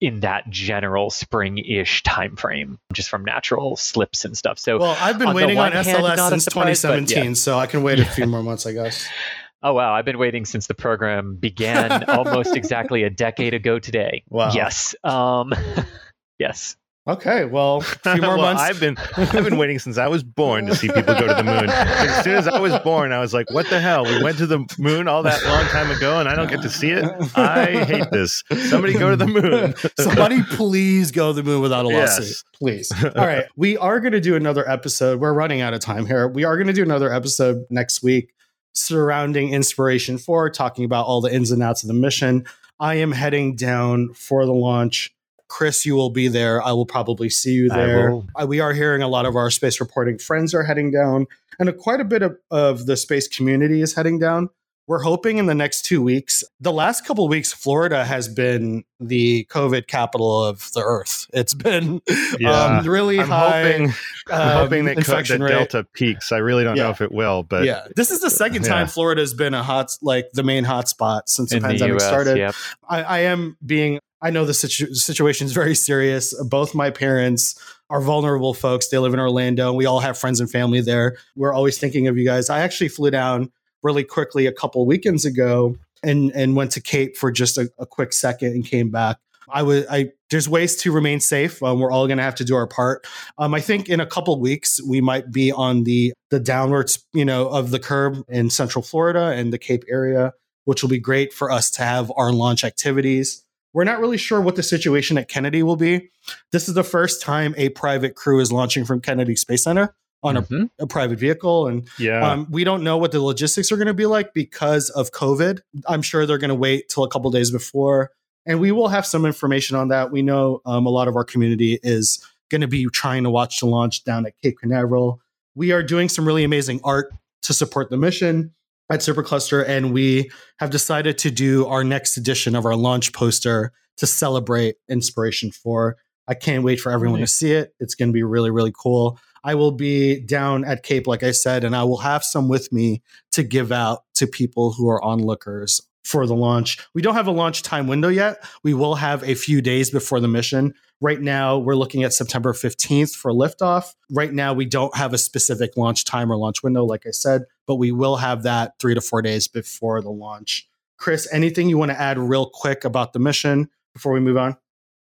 in 0.00 0.20
that 0.20 0.48
general 0.48 1.10
spring-ish 1.10 2.02
time 2.04 2.36
frame 2.36 2.78
just 2.92 3.08
from 3.08 3.24
natural 3.24 3.76
slips 3.76 4.24
and 4.24 4.36
stuff. 4.36 4.58
So 4.58 4.78
well 4.78 4.96
i've 5.00 5.18
been 5.18 5.28
on 5.28 5.34
waiting 5.34 5.58
on 5.58 5.72
sls 5.72 6.28
since 6.28 6.44
surprise, 6.44 6.82
2017 6.82 7.24
yeah. 7.24 7.34
so 7.34 7.58
i 7.58 7.66
can 7.66 7.82
wait 7.82 7.98
a 7.98 8.04
few 8.04 8.26
more 8.26 8.42
months 8.42 8.66
i 8.66 8.72
guess. 8.72 9.06
Oh 9.60 9.72
wow. 9.72 9.92
I've 9.92 10.04
been 10.04 10.18
waiting 10.18 10.44
since 10.44 10.68
the 10.68 10.74
program 10.74 11.34
began 11.34 12.04
almost 12.08 12.54
exactly 12.54 13.02
a 13.02 13.10
decade 13.10 13.54
ago 13.54 13.80
today. 13.80 14.22
Wow. 14.28 14.52
Yes. 14.54 14.94
Um, 15.02 15.52
yes 16.38 16.76
Okay, 17.08 17.46
well, 17.46 17.78
a 17.78 17.80
few 18.12 18.20
more 18.20 18.36
well, 18.36 18.54
months. 18.54 18.62
I've 18.62 18.78
been 18.78 18.96
I've 19.16 19.44
been 19.44 19.56
waiting 19.56 19.78
since 19.78 19.96
I 19.96 20.08
was 20.08 20.22
born 20.22 20.66
to 20.66 20.76
see 20.76 20.88
people 20.88 21.14
go 21.14 21.26
to 21.26 21.34
the 21.34 21.42
moon. 21.42 21.70
As 21.70 22.22
soon 22.22 22.34
as 22.34 22.46
I 22.46 22.60
was 22.60 22.78
born, 22.80 23.12
I 23.12 23.18
was 23.18 23.32
like, 23.32 23.50
"What 23.50 23.66
the 23.70 23.80
hell? 23.80 24.04
We 24.04 24.22
went 24.22 24.36
to 24.38 24.46
the 24.46 24.66
moon 24.78 25.08
all 25.08 25.22
that 25.22 25.42
long 25.44 25.64
time 25.66 25.90
ago, 25.90 26.20
and 26.20 26.28
I 26.28 26.34
don't 26.34 26.50
get 26.50 26.60
to 26.62 26.68
see 26.68 26.90
it. 26.90 27.04
I 27.34 27.84
hate 27.84 28.10
this. 28.10 28.44
Somebody 28.68 28.92
go 28.92 29.08
to 29.08 29.16
the 29.16 29.26
moon. 29.26 29.74
Somebody 29.98 30.42
please 30.42 31.10
go 31.10 31.32
to 31.32 31.32
the 31.32 31.42
moon 31.42 31.62
without 31.62 31.86
a 31.86 31.88
lawsuit, 31.88 32.26
yes. 32.26 32.44
please. 32.52 32.92
All 33.02 33.26
right, 33.26 33.46
we 33.56 33.78
are 33.78 34.00
going 34.00 34.12
to 34.12 34.20
do 34.20 34.36
another 34.36 34.68
episode. 34.68 35.18
We're 35.18 35.32
running 35.32 35.62
out 35.62 35.72
of 35.72 35.80
time 35.80 36.04
here. 36.04 36.28
We 36.28 36.44
are 36.44 36.56
going 36.56 36.66
to 36.66 36.74
do 36.74 36.82
another 36.82 37.10
episode 37.10 37.64
next 37.70 38.02
week 38.02 38.34
surrounding 38.74 39.54
Inspiration 39.54 40.18
Four, 40.18 40.50
talking 40.50 40.84
about 40.84 41.06
all 41.06 41.22
the 41.22 41.34
ins 41.34 41.52
and 41.52 41.62
outs 41.62 41.82
of 41.82 41.88
the 41.88 41.94
mission. 41.94 42.44
I 42.78 42.96
am 42.96 43.12
heading 43.12 43.56
down 43.56 44.12
for 44.12 44.44
the 44.44 44.52
launch 44.52 45.14
Chris, 45.48 45.84
you 45.86 45.94
will 45.94 46.10
be 46.10 46.28
there. 46.28 46.62
I 46.62 46.72
will 46.72 46.86
probably 46.86 47.30
see 47.30 47.52
you 47.52 47.68
there. 47.68 48.22
we 48.46 48.60
are 48.60 48.72
hearing 48.72 49.02
a 49.02 49.08
lot 49.08 49.26
of 49.26 49.36
our 49.36 49.50
space 49.50 49.80
reporting 49.80 50.18
friends 50.18 50.54
are 50.54 50.62
heading 50.62 50.90
down, 50.90 51.26
and 51.58 51.68
a, 51.68 51.72
quite 51.72 52.00
a 52.00 52.04
bit 52.04 52.22
of, 52.22 52.38
of 52.50 52.86
the 52.86 52.96
space 52.96 53.26
community 53.28 53.80
is 53.80 53.94
heading 53.94 54.18
down. 54.18 54.50
We're 54.88 55.02
hoping 55.02 55.36
in 55.36 55.44
the 55.44 55.54
next 55.54 55.84
two 55.84 56.02
weeks. 56.02 56.42
The 56.60 56.72
last 56.72 57.04
couple 57.04 57.28
weeks, 57.28 57.52
Florida 57.52 58.06
has 58.06 58.26
been 58.26 58.84
the 58.98 59.44
COVID 59.50 59.86
capital 59.86 60.42
of 60.42 60.72
the 60.72 60.80
earth. 60.80 61.26
It's 61.34 61.52
been 61.52 62.00
yeah. 62.38 62.78
um, 62.78 62.86
really 62.86 63.20
I'm 63.20 63.28
high. 63.28 63.64
Hoping, 63.64 63.86
um, 63.88 63.94
I'm 64.30 64.56
hoping 64.56 64.84
that, 64.86 64.96
infection 64.96 65.42
that 65.42 65.48
Delta 65.48 65.84
peaks. 65.92 66.32
I 66.32 66.38
really 66.38 66.64
don't 66.64 66.76
yeah. 66.76 66.84
know 66.84 66.90
if 66.90 67.02
it 67.02 67.12
will, 67.12 67.42
but 67.42 67.64
yeah, 67.64 67.86
this 67.96 68.10
is 68.10 68.22
the 68.22 68.30
second 68.30 68.62
time 68.62 68.86
Florida 68.86 69.20
has 69.20 69.34
been 69.34 69.52
a 69.52 69.62
hot, 69.62 69.94
like 70.00 70.30
the 70.32 70.42
main 70.42 70.64
hotspot 70.64 71.24
since 71.26 71.50
the 71.50 71.60
pandemic 71.60 71.96
US, 71.96 72.06
started. 72.06 72.38
Yep. 72.38 72.54
I, 72.88 73.02
I 73.02 73.18
am 73.20 73.58
being 73.64 74.00
I 74.20 74.30
know 74.30 74.44
the 74.44 74.54
situ- 74.54 74.94
situation 74.94 75.46
is 75.46 75.52
very 75.52 75.74
serious. 75.74 76.34
Both 76.44 76.74
my 76.74 76.90
parents 76.90 77.58
are 77.90 78.00
vulnerable 78.00 78.54
folks. 78.54 78.88
They 78.88 78.98
live 78.98 79.14
in 79.14 79.20
Orlando. 79.20 79.68
And 79.68 79.76
we 79.76 79.86
all 79.86 80.00
have 80.00 80.18
friends 80.18 80.40
and 80.40 80.50
family 80.50 80.80
there. 80.80 81.16
We're 81.36 81.52
always 81.52 81.78
thinking 81.78 82.08
of 82.08 82.18
you 82.18 82.24
guys. 82.24 82.50
I 82.50 82.60
actually 82.60 82.88
flew 82.88 83.10
down 83.10 83.50
really 83.82 84.04
quickly 84.04 84.46
a 84.46 84.52
couple 84.52 84.84
weekends 84.86 85.24
ago 85.24 85.76
and 86.02 86.30
and 86.32 86.56
went 86.56 86.72
to 86.72 86.80
Cape 86.80 87.16
for 87.16 87.30
just 87.30 87.58
a, 87.58 87.70
a 87.78 87.86
quick 87.86 88.12
second 88.12 88.52
and 88.52 88.64
came 88.64 88.90
back. 88.90 89.18
I 89.50 89.62
was 89.62 89.86
I 89.90 90.10
there's 90.30 90.48
ways 90.48 90.76
to 90.76 90.92
remain 90.92 91.20
safe. 91.20 91.62
Um, 91.62 91.80
we're 91.80 91.90
all 91.90 92.06
going 92.06 92.18
to 92.18 92.24
have 92.24 92.34
to 92.36 92.44
do 92.44 92.54
our 92.54 92.66
part. 92.66 93.06
Um, 93.38 93.54
I 93.54 93.60
think 93.60 93.88
in 93.88 94.00
a 94.00 94.06
couple 94.06 94.38
weeks 94.40 94.80
we 94.82 95.00
might 95.00 95.32
be 95.32 95.50
on 95.50 95.84
the 95.84 96.12
the 96.30 96.40
downwards 96.40 97.04
you 97.12 97.24
know 97.24 97.48
of 97.48 97.70
the 97.70 97.78
curb 97.78 98.24
in 98.28 98.50
Central 98.50 98.82
Florida 98.82 99.32
and 99.34 99.52
the 99.52 99.58
Cape 99.58 99.84
area, 99.88 100.34
which 100.64 100.82
will 100.82 100.90
be 100.90 100.98
great 100.98 101.32
for 101.32 101.50
us 101.50 101.70
to 101.72 101.82
have 101.82 102.12
our 102.16 102.32
launch 102.32 102.64
activities. 102.64 103.44
We're 103.72 103.84
not 103.84 104.00
really 104.00 104.16
sure 104.16 104.40
what 104.40 104.56
the 104.56 104.62
situation 104.62 105.18
at 105.18 105.28
Kennedy 105.28 105.62
will 105.62 105.76
be. 105.76 106.10
This 106.52 106.68
is 106.68 106.74
the 106.74 106.84
first 106.84 107.22
time 107.22 107.54
a 107.56 107.68
private 107.70 108.14
crew 108.14 108.40
is 108.40 108.50
launching 108.50 108.84
from 108.84 109.00
Kennedy 109.00 109.36
Space 109.36 109.64
Center 109.64 109.94
on 110.22 110.36
mm-hmm. 110.36 110.64
a, 110.78 110.84
a, 110.84 110.86
private 110.86 111.18
vehicle. 111.18 111.68
And 111.68 111.88
yeah. 111.98 112.28
Um, 112.28 112.46
we 112.50 112.64
don't 112.64 112.82
know 112.82 112.96
what 112.96 113.12
the 113.12 113.20
logistics 113.20 113.70
are 113.70 113.76
going 113.76 113.86
to 113.86 113.94
be 113.94 114.06
like 114.06 114.34
because 114.34 114.90
of 114.90 115.12
COVID. 115.12 115.60
I'm 115.86 116.02
sure 116.02 116.26
they're 116.26 116.38
going 116.38 116.48
to 116.48 116.54
wait 116.54 116.88
till 116.88 117.04
a 117.04 117.08
couple 117.08 117.30
days 117.30 117.50
before. 117.50 118.10
And 118.46 118.60
we 118.60 118.72
will 118.72 118.88
have 118.88 119.06
some 119.06 119.26
information 119.26 119.76
on 119.76 119.88
that. 119.88 120.10
We 120.10 120.22
know 120.22 120.60
um, 120.64 120.86
a 120.86 120.90
lot 120.90 121.06
of 121.06 121.16
our 121.16 121.24
community 121.24 121.78
is 121.82 122.24
going 122.48 122.62
to 122.62 122.68
be 122.68 122.86
trying 122.86 123.24
to 123.24 123.30
watch 123.30 123.60
the 123.60 123.66
launch 123.66 124.04
down 124.04 124.26
at 124.26 124.32
Cape 124.42 124.58
Canaveral. 124.58 125.20
We 125.54 125.72
are 125.72 125.82
doing 125.82 126.08
some 126.08 126.26
really 126.26 126.44
amazing 126.44 126.80
art 126.82 127.12
to 127.42 127.52
support 127.52 127.90
the 127.90 127.96
mission 127.96 128.54
at 128.90 129.00
Supercluster, 129.00 129.66
and 129.66 129.92
we 129.92 130.30
have 130.58 130.70
decided 130.70 131.18
to 131.18 131.30
do 131.30 131.66
our 131.66 131.84
next 131.84 132.16
edition 132.16 132.56
of 132.56 132.64
our 132.64 132.76
launch 132.76 133.12
poster 133.12 133.72
to 133.98 134.06
celebrate 134.06 134.76
Inspiration 134.88 135.50
4. 135.50 135.96
I 136.26 136.34
can't 136.34 136.64
wait 136.64 136.80
for 136.80 136.92
everyone 136.92 137.20
nice. 137.20 137.30
to 137.30 137.36
see 137.36 137.52
it. 137.52 137.74
It's 137.80 137.94
going 137.94 138.08
to 138.10 138.12
be 138.12 138.22
really, 138.22 138.50
really 138.50 138.72
cool. 138.76 139.18
I 139.44 139.54
will 139.54 139.72
be 139.72 140.20
down 140.20 140.64
at 140.64 140.82
Cape, 140.82 141.06
like 141.06 141.22
I 141.22 141.30
said, 141.30 141.64
and 141.64 141.74
I 141.74 141.84
will 141.84 141.98
have 141.98 142.24
some 142.24 142.48
with 142.48 142.72
me 142.72 143.02
to 143.32 143.42
give 143.42 143.72
out 143.72 144.00
to 144.16 144.26
people 144.26 144.72
who 144.72 144.88
are 144.88 145.02
onlookers 145.02 145.80
for 146.08 146.26
the 146.26 146.34
launch. 146.34 146.78
We 146.94 147.02
don't 147.02 147.14
have 147.14 147.26
a 147.26 147.32
launch 147.32 147.62
time 147.62 147.86
window 147.86 148.08
yet. 148.08 148.42
We 148.64 148.72
will 148.72 148.94
have 148.94 149.22
a 149.24 149.34
few 149.34 149.60
days 149.60 149.90
before 149.90 150.20
the 150.20 150.28
mission. 150.28 150.72
Right 151.02 151.20
now, 151.20 151.58
we're 151.58 151.74
looking 151.74 152.02
at 152.02 152.14
September 152.14 152.54
15th 152.54 153.14
for 153.14 153.30
liftoff. 153.30 153.94
Right 154.10 154.32
now, 154.32 154.54
we 154.54 154.64
don't 154.64 154.96
have 154.96 155.12
a 155.12 155.18
specific 155.18 155.76
launch 155.76 156.06
time 156.06 156.32
or 156.32 156.36
launch 156.36 156.62
window, 156.62 156.84
like 156.84 157.06
I 157.06 157.10
said, 157.10 157.42
but 157.66 157.74
we 157.74 157.92
will 157.92 158.16
have 158.16 158.44
that 158.44 158.72
three 158.80 158.94
to 158.94 159.02
four 159.02 159.20
days 159.20 159.48
before 159.48 160.00
the 160.00 160.10
launch. 160.10 160.66
Chris, 160.96 161.28
anything 161.30 161.68
you 161.68 161.76
want 161.76 161.90
to 161.90 162.00
add 162.00 162.18
real 162.18 162.48
quick 162.48 162.84
about 162.86 163.12
the 163.12 163.18
mission 163.18 163.68
before 163.92 164.12
we 164.12 164.20
move 164.20 164.38
on? 164.38 164.56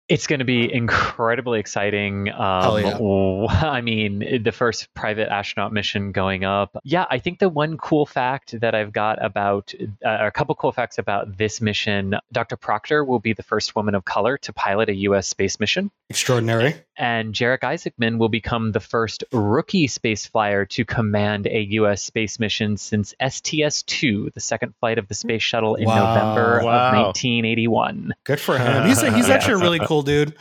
It's 0.09 0.25
going 0.25 0.39
to 0.39 0.45
be 0.45 0.71
incredibly 0.71 1.59
exciting. 1.59 2.29
Um, 2.31 2.83
yeah. 2.83 2.97
I 3.61 3.81
mean, 3.81 4.41
the 4.43 4.51
first 4.51 4.93
private 4.93 5.31
astronaut 5.31 5.71
mission 5.71 6.11
going 6.11 6.43
up. 6.43 6.75
Yeah, 6.83 7.05
I 7.09 7.19
think 7.19 7.39
the 7.39 7.49
one 7.49 7.77
cool 7.77 8.05
fact 8.05 8.59
that 8.59 8.73
I've 8.73 8.91
got 8.91 9.23
about 9.23 9.73
uh, 10.03 10.17
a 10.21 10.31
couple 10.31 10.55
cool 10.55 10.71
facts 10.71 10.97
about 10.97 11.37
this 11.37 11.61
mission 11.61 12.15
Dr. 12.31 12.57
Proctor 12.57 13.03
will 13.03 13.19
be 13.19 13.33
the 13.33 13.43
first 13.43 13.75
woman 13.75 13.95
of 13.95 14.05
color 14.05 14.37
to 14.39 14.53
pilot 14.53 14.89
a 14.89 14.95
U.S. 14.95 15.27
space 15.27 15.59
mission. 15.59 15.91
Extraordinary. 16.09 16.75
And 16.99 17.33
Jared 17.33 17.61
Isaacman 17.61 18.17
will 18.17 18.27
become 18.27 18.73
the 18.73 18.81
first 18.81 19.23
rookie 19.31 19.87
space 19.87 20.25
flyer 20.25 20.65
to 20.65 20.83
command 20.83 21.47
a 21.47 21.61
U.S. 21.61 22.03
space 22.03 22.41
mission 22.41 22.75
since 22.75 23.15
STS 23.25 23.83
2, 23.83 24.31
the 24.33 24.41
second 24.41 24.75
flight 24.81 24.97
of 24.97 25.07
the 25.07 25.13
space 25.13 25.41
shuttle 25.41 25.75
in 25.75 25.85
wow. 25.85 26.13
November 26.13 26.61
wow. 26.65 26.89
of 26.89 26.95
1981. 26.97 28.13
Good 28.25 28.41
for 28.41 28.57
him. 28.57 28.85
He's, 28.85 29.01
a, 29.01 29.13
he's 29.13 29.29
yeah. 29.29 29.33
actually 29.33 29.53
a 29.53 29.57
really 29.59 29.79
cool 29.79 30.01
dude. 30.01 30.35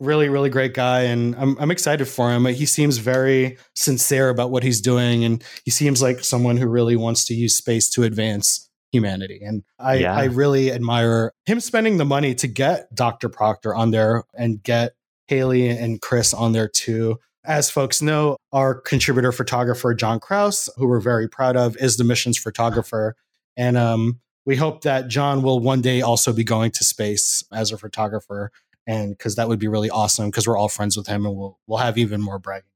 Really, 0.00 0.30
really 0.30 0.48
great 0.48 0.72
guy. 0.72 1.02
And 1.02 1.36
I'm, 1.36 1.58
I'm 1.60 1.70
excited 1.70 2.06
for 2.06 2.32
him. 2.32 2.46
He 2.46 2.64
seems 2.64 2.96
very 2.96 3.58
sincere 3.74 4.30
about 4.30 4.50
what 4.50 4.62
he's 4.62 4.80
doing. 4.80 5.24
And 5.24 5.44
he 5.66 5.70
seems 5.70 6.00
like 6.00 6.24
someone 6.24 6.56
who 6.56 6.68
really 6.68 6.96
wants 6.96 7.26
to 7.26 7.34
use 7.34 7.54
space 7.54 7.90
to 7.90 8.04
advance 8.04 8.70
humanity. 8.92 9.40
And 9.44 9.62
I, 9.78 9.96
yeah. 9.96 10.14
I 10.14 10.24
really 10.24 10.72
admire 10.72 11.32
him 11.44 11.60
spending 11.60 11.98
the 11.98 12.06
money 12.06 12.34
to 12.36 12.46
get 12.46 12.94
Dr. 12.94 13.28
Proctor 13.28 13.74
on 13.74 13.90
there 13.90 14.24
and 14.34 14.62
get 14.62 14.92
Hayley 15.28 15.68
and 15.68 16.00
Chris 16.00 16.34
on 16.34 16.52
there 16.52 16.68
too. 16.68 17.18
As 17.44 17.70
folks 17.70 18.02
know, 18.02 18.36
our 18.52 18.74
contributor 18.74 19.32
photographer, 19.32 19.94
John 19.94 20.20
Kraus, 20.20 20.68
who 20.76 20.86
we're 20.86 21.00
very 21.00 21.28
proud 21.28 21.56
of, 21.56 21.76
is 21.76 21.96
the 21.96 22.04
missions 22.04 22.36
photographer. 22.36 23.14
And 23.56 23.76
um, 23.76 24.20
we 24.44 24.56
hope 24.56 24.82
that 24.82 25.08
John 25.08 25.42
will 25.42 25.60
one 25.60 25.80
day 25.80 26.02
also 26.02 26.32
be 26.32 26.44
going 26.44 26.72
to 26.72 26.84
space 26.84 27.44
as 27.52 27.72
a 27.72 27.78
photographer 27.78 28.50
and 28.88 29.10
because 29.10 29.36
that 29.36 29.48
would 29.48 29.58
be 29.58 29.68
really 29.68 29.90
awesome 29.90 30.30
because 30.30 30.48
we're 30.48 30.56
all 30.56 30.68
friends 30.68 30.96
with 30.96 31.06
him 31.06 31.26
and 31.26 31.36
we'll 31.36 31.58
we'll 31.66 31.78
have 31.78 31.98
even 31.98 32.20
more 32.20 32.38
bragging. 32.38 32.70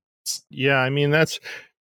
Yeah, 0.51 0.77
I 0.77 0.91
mean 0.91 1.11
that's 1.11 1.41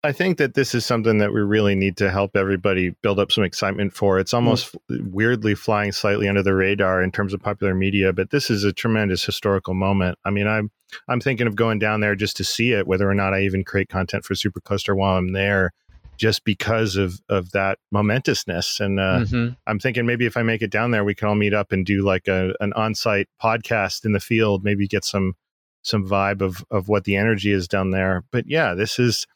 I 0.02 0.14
think 0.14 0.38
that 0.38 0.54
this 0.54 0.74
is 0.74 0.86
something 0.86 1.18
that 1.18 1.34
we 1.34 1.42
really 1.42 1.76
need 1.76 1.98
to 1.98 2.10
help 2.10 2.38
everybody 2.38 2.92
build 3.02 3.20
up 3.20 3.34
some 3.34 3.44
excitement 3.44 3.94
for. 3.94 4.18
It's 4.18 4.34
almost 4.34 4.74
mm. 4.90 5.12
weirdly 5.12 5.56
flying 5.56 5.92
slightly 5.92 6.30
under 6.30 6.42
the 6.42 6.56
radar 6.56 7.04
in 7.04 7.12
terms 7.12 7.34
of 7.34 7.42
popular 7.42 7.76
media, 7.76 8.14
but 8.14 8.30
this 8.30 8.50
is 8.50 8.64
a 8.64 8.72
tremendous 8.72 9.26
historical 9.26 9.74
moment. 9.74 10.18
I 10.24 10.30
mean, 10.30 10.48
I'm 10.48 10.72
I'm 11.10 11.20
thinking 11.20 11.48
of 11.48 11.56
going 11.56 11.80
down 11.80 12.00
there 12.00 12.16
just 12.16 12.38
to 12.38 12.46
see 12.46 12.72
it, 12.72 12.88
whether 12.88 13.10
or 13.10 13.14
not 13.14 13.34
I 13.34 13.42
even 13.42 13.66
create 13.66 13.90
content 13.90 14.24
for 14.24 14.36
Supercluster 14.36 14.96
while 14.96 15.18
I'm 15.18 15.34
there, 15.34 15.72
just 16.18 16.46
because 16.46 16.96
of 16.96 17.20
of 17.28 17.52
that 17.52 17.78
momentousness. 17.94 18.80
And 18.80 19.02
uh, 19.02 19.26
mm-hmm. 19.26 19.54
I'm 19.68 19.80
thinking 19.80 20.06
maybe 20.06 20.26
if 20.26 20.38
I 20.38 20.44
make 20.44 20.62
it 20.62 20.72
down 20.72 20.92
there, 20.92 21.04
we 21.04 21.14
can 21.14 21.28
all 21.28 21.36
meet 21.36 21.54
up 21.54 21.74
and 21.74 21.86
do 21.86 22.04
like 22.04 22.30
a 22.30 22.54
an 22.62 22.72
on 22.74 22.96
site 22.96 23.28
podcast 23.44 24.06
in 24.06 24.14
the 24.14 24.22
field. 24.22 24.64
Maybe 24.64 24.88
get 24.88 25.04
some 25.04 25.34
some 25.82 26.08
vibe 26.08 26.42
of 26.42 26.64
of 26.72 26.88
what 26.88 27.04
the 27.04 27.18
energy 27.18 27.52
is 27.52 27.68
down 27.68 27.92
there. 27.92 28.24
But 28.32 28.46
yeah, 28.48 28.76
this 28.76 28.98
is 28.98 29.28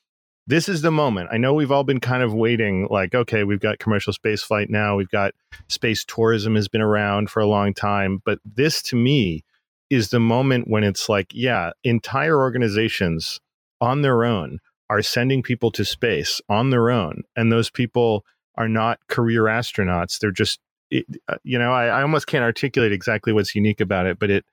this 0.47 0.67
is 0.67 0.81
the 0.81 0.91
moment. 0.91 1.29
I 1.31 1.37
know 1.37 1.53
we've 1.53 1.71
all 1.71 1.83
been 1.83 1.99
kind 1.99 2.21
of 2.21 2.33
waiting, 2.33 2.87
like, 2.89 3.15
okay, 3.15 3.43
we've 3.43 3.59
got 3.59 3.79
commercial 3.79 4.13
space 4.13 4.43
flight 4.43 4.69
now, 4.69 4.95
we've 4.95 5.09
got 5.09 5.33
space 5.69 6.03
tourism 6.03 6.55
has 6.55 6.67
been 6.67 6.81
around 6.81 7.29
for 7.29 7.39
a 7.39 7.47
long 7.47 7.73
time. 7.73 8.21
But 8.25 8.39
this 8.43 8.81
to 8.83 8.95
me 8.95 9.43
is 9.89 10.09
the 10.09 10.19
moment 10.19 10.67
when 10.67 10.83
it's 10.83 11.07
like, 11.07 11.27
yeah, 11.33 11.71
entire 11.83 12.37
organizations 12.37 13.39
on 13.79 14.01
their 14.01 14.25
own 14.25 14.59
are 14.89 15.01
sending 15.01 15.41
people 15.41 15.71
to 15.71 15.85
space 15.85 16.41
on 16.49 16.69
their 16.69 16.91
own. 16.91 17.23
And 17.35 17.51
those 17.51 17.69
people 17.69 18.25
are 18.55 18.67
not 18.67 18.99
career 19.07 19.43
astronauts. 19.43 20.19
They're 20.19 20.31
just, 20.31 20.59
it, 20.91 21.05
uh, 21.27 21.37
you 21.43 21.57
know, 21.57 21.71
I, 21.71 21.85
I 21.85 22.01
almost 22.01 22.27
can't 22.27 22.43
articulate 22.43 22.91
exactly 22.91 23.33
what's 23.33 23.55
unique 23.55 23.81
about 23.81 24.05
it, 24.05 24.19
but 24.19 24.29
it, 24.29 24.45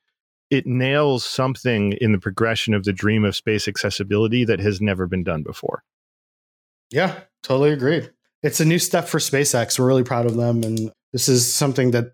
it 0.50 0.66
nails 0.66 1.24
something 1.24 1.92
in 2.00 2.12
the 2.12 2.18
progression 2.18 2.74
of 2.74 2.84
the 2.84 2.92
dream 2.92 3.24
of 3.24 3.36
space 3.36 3.68
accessibility 3.68 4.44
that 4.44 4.60
has 4.60 4.80
never 4.80 5.06
been 5.06 5.22
done 5.22 5.42
before. 5.42 5.82
Yeah, 6.90 7.20
totally 7.42 7.72
agreed. 7.72 8.10
It's 8.42 8.60
a 8.60 8.64
new 8.64 8.78
step 8.78 9.06
for 9.06 9.18
SpaceX. 9.18 9.78
We're 9.78 9.86
really 9.86 10.02
proud 10.02 10.26
of 10.26 10.36
them. 10.36 10.62
And 10.64 10.92
this 11.12 11.28
is 11.28 11.52
something 11.52 11.92
that 11.92 12.12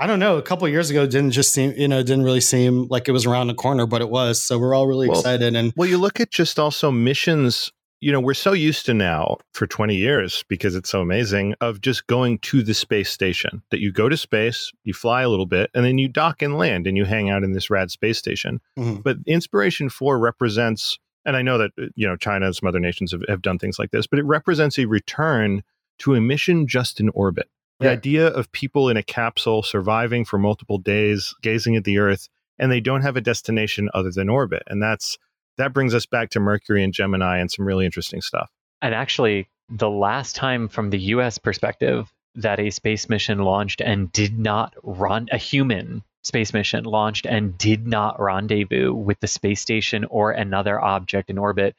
I 0.00 0.06
don't 0.06 0.18
know, 0.18 0.38
a 0.38 0.42
couple 0.42 0.66
years 0.66 0.88
ago 0.88 1.06
didn't 1.06 1.32
just 1.32 1.52
seem, 1.52 1.74
you 1.76 1.86
know, 1.86 2.02
didn't 2.02 2.24
really 2.24 2.40
seem 2.40 2.88
like 2.88 3.06
it 3.06 3.12
was 3.12 3.26
around 3.26 3.48
the 3.48 3.54
corner, 3.54 3.84
but 3.84 4.00
it 4.00 4.08
was. 4.08 4.42
So 4.42 4.58
we're 4.58 4.74
all 4.74 4.86
really 4.86 5.08
well, 5.08 5.18
excited. 5.18 5.54
And 5.54 5.74
well, 5.76 5.90
you 5.90 5.98
look 5.98 6.20
at 6.20 6.30
just 6.30 6.58
also 6.58 6.90
missions 6.90 7.70
you 8.00 8.10
know, 8.10 8.20
we're 8.20 8.34
so 8.34 8.52
used 8.52 8.86
to 8.86 8.94
now 8.94 9.36
for 9.52 9.66
20 9.66 9.94
years 9.94 10.42
because 10.48 10.74
it's 10.74 10.88
so 10.88 11.02
amazing 11.02 11.54
of 11.60 11.82
just 11.82 12.06
going 12.06 12.38
to 12.38 12.62
the 12.62 12.72
space 12.72 13.10
station 13.10 13.62
that 13.70 13.80
you 13.80 13.92
go 13.92 14.08
to 14.08 14.16
space, 14.16 14.72
you 14.84 14.94
fly 14.94 15.20
a 15.22 15.28
little 15.28 15.46
bit, 15.46 15.70
and 15.74 15.84
then 15.84 15.98
you 15.98 16.08
dock 16.08 16.40
and 16.40 16.56
land 16.56 16.86
and 16.86 16.96
you 16.96 17.04
hang 17.04 17.28
out 17.28 17.44
in 17.44 17.52
this 17.52 17.68
rad 17.68 17.90
space 17.90 18.18
station. 18.18 18.60
Mm-hmm. 18.78 19.02
But 19.02 19.18
Inspiration 19.26 19.90
4 19.90 20.18
represents, 20.18 20.98
and 21.26 21.36
I 21.36 21.42
know 21.42 21.58
that, 21.58 21.72
uh, 21.78 21.86
you 21.94 22.08
know, 22.08 22.16
China 22.16 22.46
and 22.46 22.56
some 22.56 22.66
other 22.66 22.80
nations 22.80 23.12
have, 23.12 23.22
have 23.28 23.42
done 23.42 23.58
things 23.58 23.78
like 23.78 23.90
this, 23.90 24.06
but 24.06 24.18
it 24.18 24.24
represents 24.24 24.78
a 24.78 24.86
return 24.86 25.62
to 25.98 26.14
a 26.14 26.20
mission 26.22 26.66
just 26.66 27.00
in 27.00 27.10
orbit. 27.10 27.50
The 27.80 27.86
yeah. 27.86 27.92
idea 27.92 28.26
of 28.28 28.50
people 28.52 28.88
in 28.88 28.96
a 28.96 29.02
capsule 29.02 29.62
surviving 29.62 30.24
for 30.24 30.38
multiple 30.38 30.78
days, 30.78 31.34
gazing 31.42 31.76
at 31.76 31.84
the 31.84 31.98
Earth, 31.98 32.30
and 32.58 32.72
they 32.72 32.80
don't 32.80 33.02
have 33.02 33.16
a 33.16 33.22
destination 33.22 33.90
other 33.92 34.10
than 34.10 34.30
orbit. 34.30 34.62
And 34.68 34.82
that's, 34.82 35.18
that 35.60 35.72
brings 35.72 35.94
us 35.94 36.06
back 36.06 36.30
to 36.30 36.40
Mercury 36.40 36.82
and 36.82 36.92
Gemini 36.92 37.38
and 37.38 37.50
some 37.50 37.66
really 37.66 37.84
interesting 37.84 38.20
stuff. 38.20 38.50
And 38.82 38.94
actually, 38.94 39.48
the 39.68 39.90
last 39.90 40.34
time 40.34 40.68
from 40.68 40.90
the 40.90 40.98
US 40.98 41.38
perspective 41.38 42.12
that 42.36 42.60
a 42.60 42.70
space 42.70 43.08
mission 43.08 43.38
launched 43.40 43.80
and 43.80 44.10
did 44.12 44.38
not 44.38 44.74
run 44.82 45.28
a 45.32 45.36
human 45.36 46.02
space 46.22 46.52
mission 46.52 46.84
launched 46.84 47.26
and 47.26 47.56
did 47.58 47.86
not 47.86 48.20
rendezvous 48.20 48.92
with 48.92 49.18
the 49.20 49.26
space 49.26 49.60
station 49.60 50.04
or 50.04 50.32
another 50.32 50.80
object 50.80 51.30
in 51.30 51.38
orbit 51.38 51.74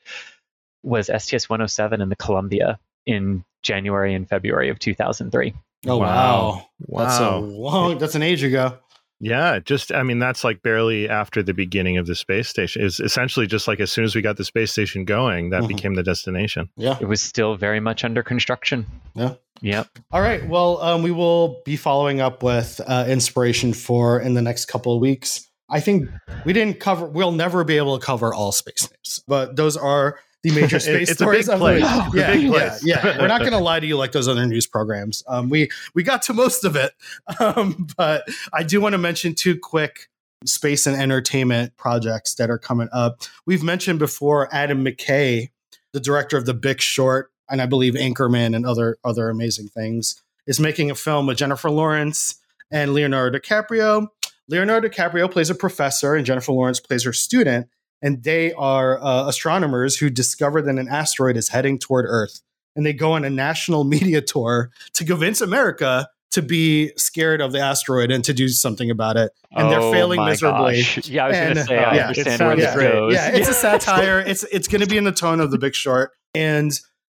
was 0.83 1.07
STS 1.07 1.49
107 1.49 2.01
in 2.01 2.09
the 2.09 2.15
Columbia 2.15 2.79
in 3.05 3.43
January 3.63 4.13
and 4.13 4.27
February 4.27 4.69
of 4.69 4.79
2003. 4.79 5.53
Oh 5.87 5.97
wow. 5.97 6.67
wow. 6.79 7.03
That's 7.03 7.19
a 7.19 7.37
long 7.37 7.97
that's 7.97 8.15
an 8.15 8.23
age 8.23 8.43
ago. 8.43 8.77
Yeah, 9.23 9.59
just 9.59 9.93
I 9.93 10.01
mean 10.01 10.17
that's 10.17 10.43
like 10.43 10.63
barely 10.63 11.07
after 11.07 11.43
the 11.43 11.53
beginning 11.53 11.97
of 11.97 12.07
the 12.07 12.15
space 12.15 12.49
station. 12.49 12.81
Is 12.81 12.99
essentially 12.99 13.45
just 13.45 13.67
like 13.67 13.79
as 13.79 13.91
soon 13.91 14.03
as 14.03 14.15
we 14.15 14.21
got 14.21 14.37
the 14.37 14.43
space 14.43 14.71
station 14.71 15.05
going, 15.05 15.51
that 15.51 15.59
mm-hmm. 15.59 15.67
became 15.67 15.93
the 15.93 16.01
destination. 16.01 16.69
Yeah, 16.75 16.97
it 16.99 17.07
was 17.07 17.21
still 17.21 17.55
very 17.55 17.79
much 17.79 18.03
under 18.03 18.23
construction. 18.23 18.87
Yeah. 19.13 19.35
Yep. 19.61 19.89
All 20.11 20.21
right. 20.21 20.47
Well, 20.49 20.81
um, 20.81 21.03
we 21.03 21.11
will 21.11 21.61
be 21.65 21.75
following 21.75 22.19
up 22.19 22.41
with 22.41 22.81
uh, 22.87 23.05
Inspiration 23.07 23.73
4 23.73 24.21
in 24.21 24.33
the 24.33 24.41
next 24.41 24.65
couple 24.65 24.95
of 24.95 24.99
weeks. 24.99 25.47
I 25.69 25.79
think 25.79 26.09
we 26.45 26.51
didn't 26.51 26.79
cover. 26.79 27.05
We'll 27.05 27.31
never 27.31 27.63
be 27.63 27.77
able 27.77 27.99
to 27.99 28.03
cover 28.03 28.33
all 28.33 28.51
space 28.51 28.89
names, 28.89 29.23
but 29.27 29.55
those 29.55 29.77
are 29.77 30.17
the 30.43 30.51
major 30.51 30.79
space 30.79 31.09
it's 31.09 31.19
stories. 31.19 31.47
A 31.47 31.51
big 31.51 31.59
place. 31.59 31.83
Yeah, 32.13 32.33
big 32.33 32.43
yeah, 32.43 32.77
yeah. 32.83 33.17
We're 33.19 33.27
not 33.27 33.41
going 33.41 33.51
to 33.51 33.59
lie 33.59 33.79
to 33.79 33.85
you 33.85 33.97
like 33.97 34.11
those 34.11 34.27
other 34.27 34.45
news 34.45 34.67
programs. 34.67 35.23
Um, 35.27 35.49
we 35.49 35.69
we 35.93 36.03
got 36.03 36.21
to 36.23 36.33
most 36.33 36.63
of 36.63 36.75
it, 36.75 36.93
um, 37.39 37.87
but 37.97 38.27
I 38.53 38.63
do 38.63 38.81
want 38.81 38.93
to 38.93 38.97
mention 38.97 39.35
two 39.35 39.57
quick 39.57 40.09
space 40.45 40.87
and 40.87 40.99
entertainment 40.99 41.77
projects 41.77 42.35
that 42.35 42.49
are 42.49 42.57
coming 42.57 42.89
up. 42.91 43.21
We've 43.45 43.63
mentioned 43.63 43.99
before 43.99 44.53
Adam 44.53 44.83
McKay, 44.83 45.51
the 45.93 45.99
director 45.99 46.37
of 46.37 46.45
The 46.45 46.55
Big 46.55 46.81
Short, 46.81 47.31
and 47.49 47.61
I 47.61 47.67
believe 47.67 47.93
Anchorman 47.93 48.55
and 48.55 48.65
other 48.65 48.97
other 49.03 49.29
amazing 49.29 49.67
things, 49.67 50.21
is 50.47 50.59
making 50.59 50.89
a 50.89 50.95
film 50.95 51.27
with 51.27 51.37
Jennifer 51.37 51.69
Lawrence 51.69 52.35
and 52.71 52.93
Leonardo 52.93 53.37
DiCaprio. 53.37 54.07
Leonardo 54.47 54.89
DiCaprio 54.89 55.31
plays 55.31 55.49
a 55.49 55.55
professor, 55.55 56.15
and 56.15 56.25
Jennifer 56.25 56.51
Lawrence 56.51 56.79
plays 56.79 57.03
her 57.03 57.13
student 57.13 57.67
and 58.01 58.23
they 58.23 58.53
are 58.53 59.01
uh, 59.01 59.27
astronomers 59.27 59.97
who 59.97 60.09
discover 60.09 60.61
that 60.61 60.77
an 60.77 60.87
asteroid 60.87 61.37
is 61.37 61.49
heading 61.49 61.77
toward 61.77 62.05
Earth. 62.07 62.41
And 62.75 62.85
they 62.85 62.93
go 62.93 63.13
on 63.13 63.25
a 63.25 63.29
national 63.29 63.83
media 63.95 64.21
tour 64.21 64.71
to 64.93 65.05
convince 65.05 65.41
America 65.41 66.07
to 66.31 66.41
be 66.41 66.93
scared 66.95 67.41
of 67.41 67.51
the 67.51 67.59
asteroid 67.59 68.09
and 68.09 68.23
to 68.23 68.33
do 68.33 68.47
something 68.47 68.89
about 68.89 69.17
it. 69.17 69.31
And 69.51 69.69
they're 69.69 69.81
oh 69.81 69.91
failing 69.91 70.23
miserably. 70.23 70.81
Gosh. 70.81 71.09
Yeah, 71.09 71.25
I 71.25 71.27
was 71.27 71.37
going 71.37 71.55
to 71.55 71.63
say, 71.63 71.77
I 71.77 71.95
yeah, 71.95 72.07
understand 72.07 72.41
where 72.41 72.55
this 72.55 72.75
goes. 72.75 73.13
Yeah, 73.13 73.27
it's 73.31 73.49
a 73.49 73.53
satire. 73.53 74.19
it's 74.19 74.43
it's 74.43 74.67
going 74.67 74.81
to 74.81 74.87
be 74.87 74.97
in 74.97 75.03
the 75.03 75.11
tone 75.11 75.41
of 75.41 75.51
The 75.51 75.57
Big 75.57 75.75
Short. 75.75 76.11
And 76.33 76.71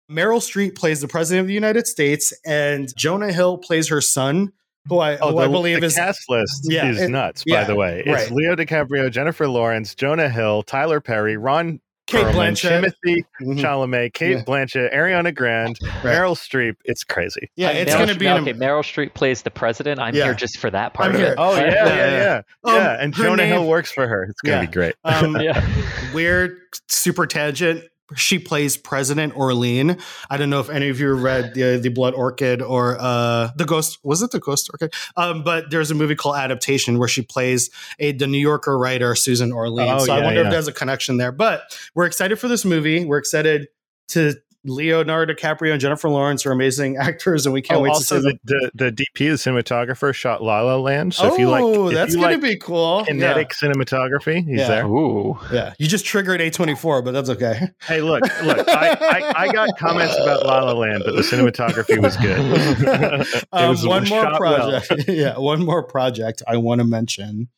Meryl 0.10 0.40
Streep 0.40 0.76
plays 0.76 1.02
the 1.02 1.08
president 1.08 1.42
of 1.42 1.48
the 1.48 1.54
United 1.54 1.86
States, 1.86 2.34
and 2.46 2.96
Jonah 2.96 3.32
Hill 3.32 3.58
plays 3.58 3.90
her 3.90 4.02
son, 4.02 4.54
who 4.88 5.00
I, 5.00 5.18
oh, 5.18 5.30
who 5.30 5.36
the, 5.36 5.42
I 5.42 5.48
believe 5.48 5.80
the 5.82 5.88
is 5.88 5.96
cast 5.96 6.30
list 6.30 6.68
yeah, 6.70 6.90
is 6.90 7.02
it, 7.02 7.10
nuts. 7.10 7.44
Yeah, 7.46 7.62
by 7.62 7.64
the 7.66 7.76
way, 7.76 8.04
it's 8.06 8.30
right. 8.30 8.32
Leo 8.32 8.56
DiCaprio, 8.56 9.12
Jennifer 9.12 9.48
Lawrence, 9.48 9.96
Jonah 9.96 10.30
Hill, 10.30 10.64
Tyler 10.64 11.02
Perry, 11.02 11.38
Ron. 11.38 11.80
Kate 12.08 12.26
Perlman, 12.26 12.34
Blanchett, 12.34 12.70
Timothy 12.70 13.26
mm-hmm. 13.40 13.52
Chalamet, 13.60 14.14
Kate 14.16 14.38
yeah. 14.38 14.44
Blanchett, 14.44 14.92
Ariana 14.96 15.32
Grande, 15.32 15.78
right. 15.84 15.94
Meryl 16.02 16.36
Streep. 16.36 16.74
It's 16.84 17.04
crazy. 17.04 17.52
Yeah, 17.56 17.70
it's 17.70 17.94
going 17.94 18.08
to 18.08 18.16
be 18.16 18.28
okay. 18.28 18.54
Meryl 18.56 18.82
Streep 18.82 19.14
plays 19.14 19.44
the 19.44 19.52
president. 19.52 20.00
I'm 20.00 20.16
here 20.16 20.34
just 20.34 20.58
for 20.58 20.72
that 20.72 20.96
part 20.96 21.10
I'm 21.10 21.16
of 21.18 21.22
it. 21.22 21.36
Oh 21.38 21.56
yeah, 21.56 21.66
yeah, 21.66 21.86
yeah, 21.86 22.42
um, 22.64 22.76
yeah. 22.76 22.98
And 23.00 23.14
Jonah 23.14 23.44
name, 23.44 23.54
Hill 23.54 23.68
works 23.68 23.92
for 23.92 24.08
her. 24.08 24.24
It's 24.24 24.42
going 24.42 24.60
to 24.60 24.68
be 24.68 24.74
great. 24.74 24.96
Um, 25.04 25.36
yeah. 25.40 25.64
Weird, 26.12 26.58
super 26.88 27.28
tangent 27.28 27.84
she 28.16 28.40
plays 28.40 28.78
President 28.78 29.36
Orlean. 29.36 29.98
I 30.30 30.38
don't 30.38 30.50
know 30.50 30.60
if 30.60 30.70
any 30.70 30.90
of 30.90 31.00
you 31.00 31.14
read 31.14 31.54
the 31.54 31.78
the 31.78 31.90
Blood 31.90 32.14
Orchid 32.14 32.62
or 32.62 32.98
uh, 33.00 33.50
the 33.56 33.66
Ghost. 33.66 34.00
Was 34.04 34.22
it 34.22 34.32
the 34.32 34.40
Ghost 34.40 34.70
Orchid? 34.74 34.94
Um, 35.16 35.44
but 35.44 35.70
there's 35.70 35.92
a 35.92 35.96
movie 35.96 36.16
called 36.16 36.36
Adaptation 36.36 36.98
where 37.00 37.08
she 37.08 37.22
plays 37.22 37.70
a 38.00 38.12
the 38.12 38.28
New 38.28 38.40
Yorker 38.40 38.78
writer 38.78 39.16
Susan 39.16 39.52
Orlean. 39.52 39.90
Oh, 39.90 40.00
so 40.00 40.14
yeah, 40.14 40.22
I 40.22 40.24
wonder 40.24 40.42
yeah. 40.42 40.48
if 40.48 40.52
there's 40.52 40.68
a 40.68 40.74
connection 40.74 41.18
there. 41.18 41.32
But 41.32 41.62
we're 41.96 42.06
excited 42.06 42.38
for 42.38 42.48
this 42.48 42.66
movie. 42.66 43.06
We're 43.06 43.18
excited 43.18 43.68
to 44.10 44.36
Leonardo 44.66 45.34
DiCaprio 45.34 45.72
and 45.72 45.80
Jennifer 45.80 46.10
Lawrence 46.10 46.46
are 46.46 46.52
amazing 46.52 46.98
actors, 47.02 47.46
and 47.46 47.54
we 47.54 47.62
can't 47.62 47.80
oh, 47.80 47.84
wait 47.84 47.90
also 47.90 48.18
to 48.18 48.22
see 48.22 48.40
the, 48.44 48.72
the, 48.76 48.92
the 48.92 48.92
DP, 48.92 49.30
the 49.30 49.52
cinematographer, 49.52 50.14
shot 50.14 50.44
La 50.44 50.62
La 50.62 50.76
Land. 50.76 51.14
So 51.14 51.30
oh, 51.30 51.34
if 51.34 51.40
you 51.40 51.50
like, 51.50 51.64
oh, 51.64 51.90
that's 51.92 52.16
going 52.16 52.32
like 52.32 52.36
to 52.36 52.42
be 52.42 52.58
cool. 52.58 53.06
Kinetic 53.06 53.52
yeah. 53.62 53.70
cinematography, 53.70 54.46
he's 54.46 54.60
yeah. 54.60 54.68
there. 54.68 54.86
Ooh, 54.86 55.38
yeah. 55.52 55.74
You 55.80 55.88
just 55.88 56.06
triggered 56.06 56.42
A 56.42 56.50
twenty 56.50 56.76
four, 56.76 57.02
but 57.02 57.12
that's 57.12 57.30
okay. 57.30 57.70
Hey, 57.82 58.02
look, 58.02 58.22
look. 58.44 58.68
I, 58.68 58.98
I, 59.00 59.44
I, 59.44 59.52
got 59.52 59.70
comments 59.78 60.16
about 60.16 60.46
La 60.46 60.64
La 60.64 60.74
Land, 60.74 61.04
but 61.06 61.16
the 61.16 61.22
cinematography 61.22 62.02
was 62.02 62.18
good. 62.18 63.44
um, 63.52 63.70
was 63.70 63.86
one 63.86 64.08
more 64.08 64.36
project. 64.36 65.08
Well. 65.08 65.16
yeah, 65.16 65.38
one 65.38 65.64
more 65.66 65.84
project 65.84 66.44
I 66.48 66.58
want 66.58 66.80
to 66.80 66.86
mention 66.86 67.50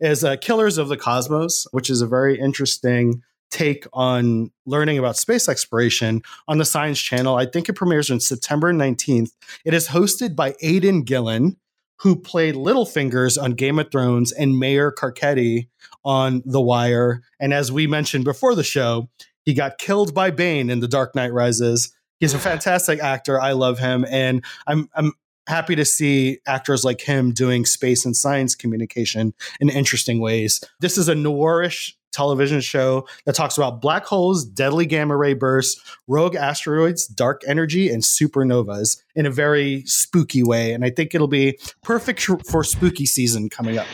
is 0.00 0.24
uh, 0.24 0.36
Killers 0.36 0.78
of 0.78 0.88
the 0.88 0.96
Cosmos, 0.96 1.66
which 1.72 1.90
is 1.90 2.00
a 2.00 2.06
very 2.06 2.38
interesting 2.38 3.22
take 3.54 3.86
on 3.92 4.50
learning 4.66 4.98
about 4.98 5.16
space 5.16 5.48
exploration 5.48 6.22
on 6.48 6.58
the 6.58 6.64
Science 6.64 7.00
Channel. 7.00 7.36
I 7.36 7.46
think 7.46 7.68
it 7.68 7.74
premieres 7.74 8.10
on 8.10 8.18
September 8.18 8.72
19th. 8.72 9.30
It 9.64 9.74
is 9.74 9.88
hosted 9.88 10.34
by 10.34 10.56
Aidan 10.60 11.02
Gillen, 11.02 11.56
who 12.00 12.16
played 12.16 12.56
Littlefinger 12.56 13.40
on 13.40 13.52
Game 13.52 13.78
of 13.78 13.92
Thrones 13.92 14.32
and 14.32 14.58
Mayor 14.58 14.92
Carcetti 14.92 15.68
on 16.04 16.42
The 16.44 16.60
Wire. 16.60 17.22
And 17.38 17.54
as 17.54 17.70
we 17.70 17.86
mentioned 17.86 18.24
before 18.24 18.56
the 18.56 18.64
show, 18.64 19.08
he 19.44 19.54
got 19.54 19.78
killed 19.78 20.12
by 20.14 20.30
Bane 20.30 20.68
in 20.68 20.80
The 20.80 20.88
Dark 20.88 21.14
Knight 21.14 21.32
Rises. 21.32 21.94
He's 22.18 22.34
a 22.34 22.38
fantastic 22.40 23.00
actor. 23.00 23.40
I 23.40 23.52
love 23.52 23.78
him, 23.78 24.04
and 24.08 24.44
I'm 24.66 24.88
I'm 24.94 25.12
happy 25.46 25.76
to 25.76 25.84
see 25.84 26.38
actors 26.46 26.84
like 26.84 27.00
him 27.00 27.32
doing 27.32 27.64
space 27.64 28.04
and 28.04 28.16
science 28.16 28.54
communication 28.54 29.34
in 29.60 29.68
interesting 29.68 30.20
ways. 30.20 30.62
This 30.80 30.98
is 30.98 31.08
a 31.08 31.14
noirish 31.14 31.92
television 32.12 32.60
show 32.60 33.06
that 33.26 33.34
talks 33.34 33.58
about 33.58 33.80
black 33.80 34.06
holes, 34.06 34.44
deadly 34.44 34.86
gamma 34.86 35.16
ray 35.16 35.34
bursts, 35.34 35.80
rogue 36.06 36.36
asteroids, 36.36 37.06
dark 37.06 37.42
energy, 37.46 37.90
and 37.90 38.02
supernovas 38.02 39.02
in 39.14 39.26
a 39.26 39.30
very 39.30 39.82
spooky 39.84 40.42
way. 40.42 40.72
And 40.72 40.84
I 40.84 40.90
think 40.90 41.14
it'll 41.14 41.26
be 41.26 41.58
perfect 41.82 42.20
for 42.48 42.64
spooky 42.64 43.04
season 43.04 43.50
coming 43.50 43.78
up. 43.78 43.86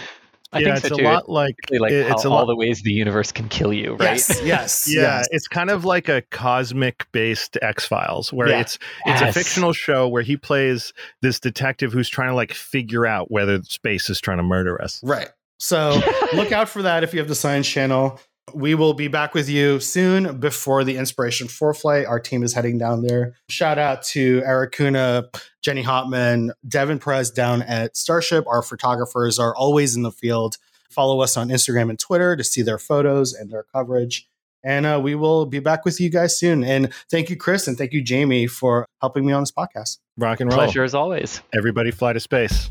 I 0.53 0.59
yeah, 0.59 0.75
think 0.75 0.77
it's 0.79 0.89
so 0.89 0.95
a 0.97 0.99
too. 0.99 1.05
lot 1.05 1.29
like, 1.29 1.55
like 1.71 1.93
it- 1.93 2.09
how 2.09 2.15
it's 2.15 2.25
a 2.25 2.29
all 2.29 2.35
lot. 2.39 2.47
the 2.47 2.57
ways 2.57 2.83
the 2.83 2.93
universe 2.93 3.31
can 3.31 3.49
kill 3.49 3.73
you, 3.73 3.93
right? 3.95 4.11
Yes, 4.17 4.43
yes, 4.45 4.85
Yeah, 4.93 5.03
yes. 5.19 5.29
it's 5.31 5.47
kind 5.49 5.71
of 5.71 5.85
like 5.85 6.09
a 6.09 6.23
cosmic 6.31 7.07
based 7.13 7.57
X 7.63 7.87
Files 7.87 8.33
where 8.33 8.49
Yeah. 8.49 8.61
it's 8.61 8.79
it's 9.07 9.21
a 9.23 9.33
fictional 9.33 9.73
show 9.73 10.09
where 10.09 10.23
he 10.23 10.37
plays 10.37 10.93
this 11.23 11.39
detective 11.39 11.93
who's 11.93 12.09
trying 12.09 12.31
to 12.31 12.35
like 12.35 12.53
figure 12.53 13.07
out 13.07 13.31
whether 13.31 13.63
space 13.63 14.11
is 14.11 14.21
trying 14.21 14.39
to 14.39 14.43
murder 14.43 14.81
us. 14.83 15.01
Right. 15.05 15.29
So 15.59 16.01
look 16.35 16.53
out 16.53 16.69
for 16.69 16.83
that 16.83 17.05
if 17.05 17.13
you 17.13 17.21
have 17.21 17.29
the 17.29 17.35
Science 17.35 17.69
Channel. 17.69 18.19
We 18.55 18.75
will 18.75 18.95
be 18.95 19.09
back 19.09 19.35
with 19.35 19.49
you 19.49 19.81
soon 19.81 20.39
before 20.39 20.85
the 20.85 20.97
Inspiration 20.97 21.49
4 21.49 21.75
flight. 21.75 22.07
Our 22.07 22.21
team 22.21 22.43
is 22.43 22.55
heading 22.55 22.79
down 22.79 23.03
there. 23.03 23.35
Shout 23.49 23.79
out 23.79 24.03
to 24.05 24.43
Eric 24.45 24.73
Kuna, 24.73 25.29
Jenny 25.63 25.83
Hautmann, 25.83 26.51
Devin 26.67 26.99
Perez 26.99 27.31
down 27.31 27.63
at 27.63 27.97
Starship. 27.97 28.47
Our 28.47 28.63
photographers 28.63 29.39
are 29.39 29.55
always 29.55 29.97
in 29.97 30.03
the 30.03 30.13
field. 30.13 30.57
Follow 30.91 31.21
us 31.21 31.37
on 31.37 31.49
Instagram 31.49 31.91
and 31.91 31.99
Twitter 31.99 32.37
to 32.37 32.45
see 32.45 32.63
their 32.63 32.79
photos 32.79 33.33
and 33.33 33.51
their 33.51 33.63
coverage. 33.63 34.29
And 34.63 34.85
uh, 34.85 35.01
we 35.03 35.15
will 35.15 35.47
be 35.47 35.59
back 35.59 35.85
with 35.85 36.01
you 36.01 36.11
guys 36.11 36.37
soon. 36.37 36.65
And 36.65 36.93
thank 37.11 37.31
you, 37.31 37.37
Chris, 37.37 37.67
and 37.67 37.79
thank 37.79 37.93
you, 37.93 38.03
Jamie, 38.03 38.47
for 38.47 38.87
helping 39.01 39.25
me 39.25 39.33
on 39.33 39.43
this 39.43 39.53
podcast. 39.53 39.99
Rock 40.19 40.41
and 40.41 40.51
roll. 40.51 40.59
Pleasure 40.59 40.85
as 40.85 40.95
always. 40.95 41.41
Everybody 41.55 41.91
fly 41.91 42.13
to 42.13 42.21
space. 42.21 42.71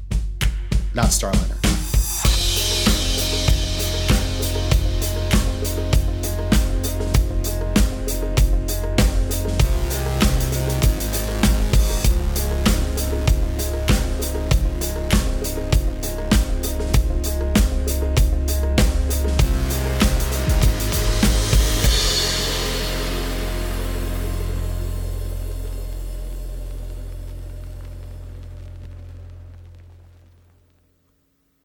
Not 0.94 1.08
Starliner. 1.08 1.69